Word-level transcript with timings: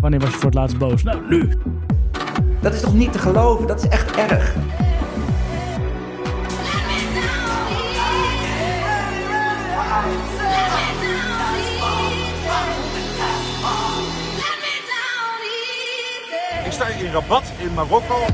Wanneer 0.00 0.20
was 0.20 0.30
je 0.30 0.36
voor 0.36 0.44
het 0.44 0.54
laatst 0.54 0.78
boos? 0.78 1.02
Nou, 1.02 1.28
nu. 1.28 1.52
Dat 2.60 2.74
is 2.74 2.80
toch 2.80 2.94
niet 2.94 3.12
te 3.12 3.18
geloven? 3.18 3.66
Dat 3.66 3.84
is 3.84 3.88
echt 3.88 4.16
erg. 4.16 4.54
Ik 16.64 16.72
sta 16.72 16.86
in 16.86 17.12
Rabat 17.12 17.52
in 17.58 17.74
Marokko. 17.74 18.26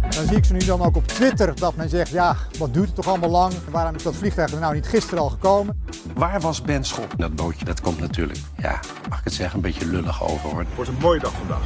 Dan 0.00 0.26
zie 0.26 0.36
ik 0.36 0.44
ze 0.44 0.52
nu 0.52 0.58
dan 0.58 0.80
ook 0.80 0.96
op 0.96 1.06
Twitter 1.06 1.54
dat 1.54 1.76
men 1.76 1.88
zegt, 1.88 2.10
ja, 2.10 2.36
wat 2.58 2.74
duurt 2.74 2.86
het 2.86 2.94
toch 2.94 3.08
allemaal 3.08 3.30
lang? 3.30 3.52
Waarom 3.70 3.94
is 3.94 4.02
dat 4.02 4.14
vliegtuig 4.14 4.52
er 4.52 4.60
nou 4.60 4.74
niet 4.74 4.86
gisteren 4.86 5.22
al 5.22 5.28
gekomen? 5.28 5.81
Waar 6.22 6.40
was 6.40 6.62
Ben 6.62 6.84
Schop? 6.84 7.14
Dat 7.16 7.34
bootje, 7.34 7.64
dat 7.64 7.80
komt 7.80 8.00
natuurlijk, 8.00 8.38
ja, 8.58 8.80
mag 9.08 9.18
ik 9.18 9.24
het 9.24 9.32
zeggen, 9.32 9.56
een 9.56 9.62
beetje 9.62 9.86
lullig 9.86 10.22
over 10.22 10.50
hoor. 10.50 10.58
Het 10.58 10.74
wordt 10.74 10.90
een 10.90 10.96
mooie 11.00 11.20
dag 11.20 11.32
vandaag. 11.32 11.60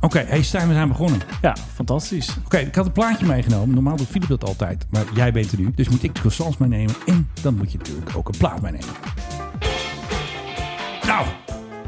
Oké, 0.00 0.18
hey 0.18 0.42
Stijn, 0.42 0.68
we 0.68 0.74
zijn 0.74 0.88
begonnen. 0.88 1.20
Ja, 1.42 1.56
fantastisch. 1.74 2.36
Oké, 2.44 2.56
ik 2.56 2.74
had 2.74 2.86
een 2.86 2.92
plaatje 2.92 3.26
meegenomen. 3.26 3.74
Normaal 3.74 3.96
doet 3.96 4.06
Philip 4.06 4.28
dat 4.28 4.44
altijd. 4.44 4.86
Maar 4.90 5.04
jij 5.14 5.32
bent 5.32 5.52
er 5.52 5.58
nu. 5.58 5.72
Dus 5.74 5.88
moet 5.88 6.02
ik 6.02 6.14
de 6.14 6.20
croissants 6.20 6.56
meenemen. 6.56 6.94
En 7.06 7.28
dan 7.42 7.54
moet 7.54 7.72
je 7.72 7.78
natuurlijk 7.78 8.16
ook 8.16 8.28
een 8.28 8.38
plaat 8.38 8.62
meenemen. 8.62 8.88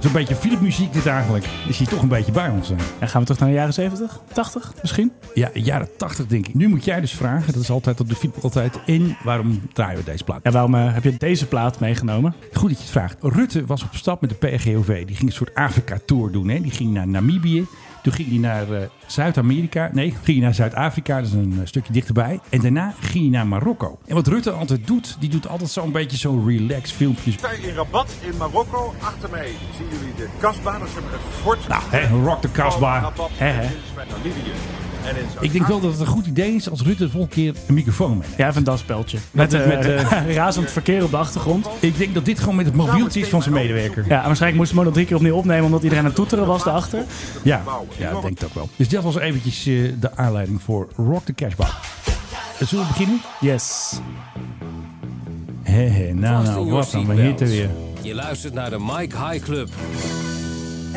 Zo'n 0.00 0.12
beetje 0.12 0.34
Philip 0.34 0.60
muziek 0.60 0.92
dit 0.92 1.06
eigenlijk. 1.06 1.46
Is 1.68 1.78
hij 1.78 1.86
toch 1.86 2.02
een 2.02 2.08
beetje 2.08 2.32
bij 2.32 2.48
ons. 2.48 2.68
hè? 2.68 2.74
En 2.98 3.08
gaan 3.08 3.20
we 3.20 3.26
terug 3.26 3.40
naar 3.40 3.48
de 3.50 3.54
jaren 3.54 3.72
70? 3.74 4.20
80 4.32 4.72
misschien? 4.80 5.12
Ja, 5.34 5.50
jaren 5.52 5.88
80 5.96 6.26
denk 6.26 6.46
ik. 6.48 6.54
Nu 6.54 6.68
moet 6.68 6.84
jij 6.84 7.00
dus 7.00 7.12
vragen. 7.12 7.52
Dat 7.52 7.62
is 7.62 7.70
altijd 7.70 8.00
op 8.00 8.08
de 8.08 8.14
Philip 8.14 8.36
altijd. 8.42 8.78
En 8.86 9.16
waarom 9.24 9.60
draaien 9.72 9.98
we 9.98 10.04
deze 10.04 10.24
plaat? 10.24 10.40
Ja, 10.42 10.50
waarom 10.50 10.74
eh, 10.74 10.94
heb 10.94 11.04
je 11.04 11.14
deze 11.18 11.46
plaat 11.46 11.80
meegenomen? 11.80 12.34
Goed 12.52 12.68
dat 12.68 12.78
je 12.78 12.82
het 12.84 12.92
vraagt. 12.92 13.16
Rutte 13.20 13.66
was 13.66 13.82
op 13.82 13.88
stap 13.92 14.20
met 14.20 14.30
de 14.30 14.36
PRGOV. 14.36 15.04
Die 15.06 15.16
ging 15.16 15.28
een 15.28 15.36
soort 15.36 15.54
Afrika-tour 15.54 16.32
doen. 16.32 16.48
Hè? 16.48 16.60
Die 16.60 16.70
ging 16.72 16.92
naar 16.92 17.08
Namibië. 17.08 17.66
Toen 18.02 18.12
ging 18.12 18.28
hij 18.28 18.38
naar 18.38 18.72
eh, 18.72 18.88
Zuid-Amerika. 19.06 19.90
Nee, 19.92 20.10
ging 20.10 20.36
hij 20.36 20.46
naar 20.46 20.54
Zuid-Afrika. 20.54 21.16
Dat 21.16 21.26
is 21.26 21.32
een 21.32 21.58
eh, 21.60 21.66
stukje 21.66 21.92
dichterbij. 21.92 22.40
En 22.48 22.60
daarna 22.60 22.94
ging 23.00 23.22
hij 23.22 23.32
naar 23.32 23.46
Marokko. 23.46 23.98
En 24.06 24.14
wat 24.14 24.26
Rutte 24.26 24.50
altijd 24.50 24.86
doet, 24.86 25.16
die 25.20 25.28
doet 25.28 25.48
altijd 25.48 25.70
zo'n 25.70 25.92
beetje 25.92 26.16
zo'n 26.16 26.48
relax 26.48 26.90
filmpjes. 26.90 27.34
Ik 27.34 27.38
sta 27.38 27.50
in 27.50 27.74
Rabat 27.74 28.10
in 28.20 28.36
Marokko. 28.36 28.94
Achter 29.00 29.30
mij 29.30 29.52
zien 29.76 29.86
jullie 29.98 30.14
de 30.14 30.28
kasbah. 30.38 30.78
Dat 30.78 30.88
is 30.88 30.94
het 30.94 31.04
fort. 31.42 31.68
Nou, 31.68 31.82
hè, 31.90 32.08
rock 32.08 32.42
de 32.42 32.50
kasbah. 32.50 33.02
Rabat. 33.02 33.30
Hè, 33.32 33.68
Ik 35.40 35.52
denk 35.52 35.66
wel 35.66 35.80
dat 35.80 35.90
het 35.90 36.00
een 36.00 36.06
goed 36.06 36.26
idee 36.26 36.54
is 36.54 36.70
als 36.70 36.82
Rutte 36.82 37.04
de 37.04 37.10
volgende 37.10 37.34
keer 37.34 37.54
een 37.66 37.74
microfoon 37.74 38.10
meeneemt. 38.10 38.34
Ja, 38.36 38.46
even 38.46 38.58
een 38.58 38.64
daspeldje. 38.64 39.18
Met, 39.30 39.50
Met- 39.52 40.02
razend 40.34 40.70
verkeer 40.70 41.04
op 41.04 41.10
de 41.10 41.16
achtergrond. 41.16 41.66
Ik 41.80 41.98
denk 41.98 42.14
dat 42.14 42.24
dit 42.24 42.38
gewoon 42.38 42.56
met 42.56 42.66
het 42.66 42.74
mobieltje 42.74 43.20
is 43.20 43.28
van 43.28 43.42
zijn 43.42 43.54
medewerker. 43.54 44.04
Ja, 44.08 44.22
waarschijnlijk 44.22 44.56
moesten 44.56 44.78
we 44.78 44.84
nog 44.84 44.92
drie 44.92 45.06
keer 45.06 45.16
opnieuw 45.16 45.34
opnemen 45.34 45.64
omdat 45.64 45.82
iedereen 45.82 46.04
aan 46.04 46.10
het 46.10 46.18
toeteren 46.18 46.46
was 46.46 46.64
daarachter. 46.64 47.04
Ja, 47.42 47.62
ja 47.98 48.10
ik 48.10 48.22
denk 48.22 48.42
ook 48.44 48.54
wel. 48.54 48.68
Dus 48.76 48.88
dat 48.88 49.02
was 49.02 49.18
eventjes 49.18 49.66
eh, 49.66 49.92
de 50.00 50.16
aanleiding 50.16 50.62
voor 50.62 50.88
Rock 50.96 51.24
the 51.24 51.34
Cashbar. 51.34 51.74
Zullen 52.66 52.84
we 52.84 52.90
beginnen? 52.90 53.20
Yes. 53.40 53.98
Hé, 55.62 55.88
hé, 55.88 56.12
nou, 56.12 56.44
nou, 56.44 56.70
wat 56.70 56.90
dan, 56.90 57.06
we 57.06 57.20
hitten 57.22 57.46
weer. 57.46 57.70
Je 58.02 58.14
luistert 58.14 58.54
naar 58.54 58.70
de 58.70 58.78
Mike 58.78 59.16
High 59.16 59.44
Club. 59.44 59.68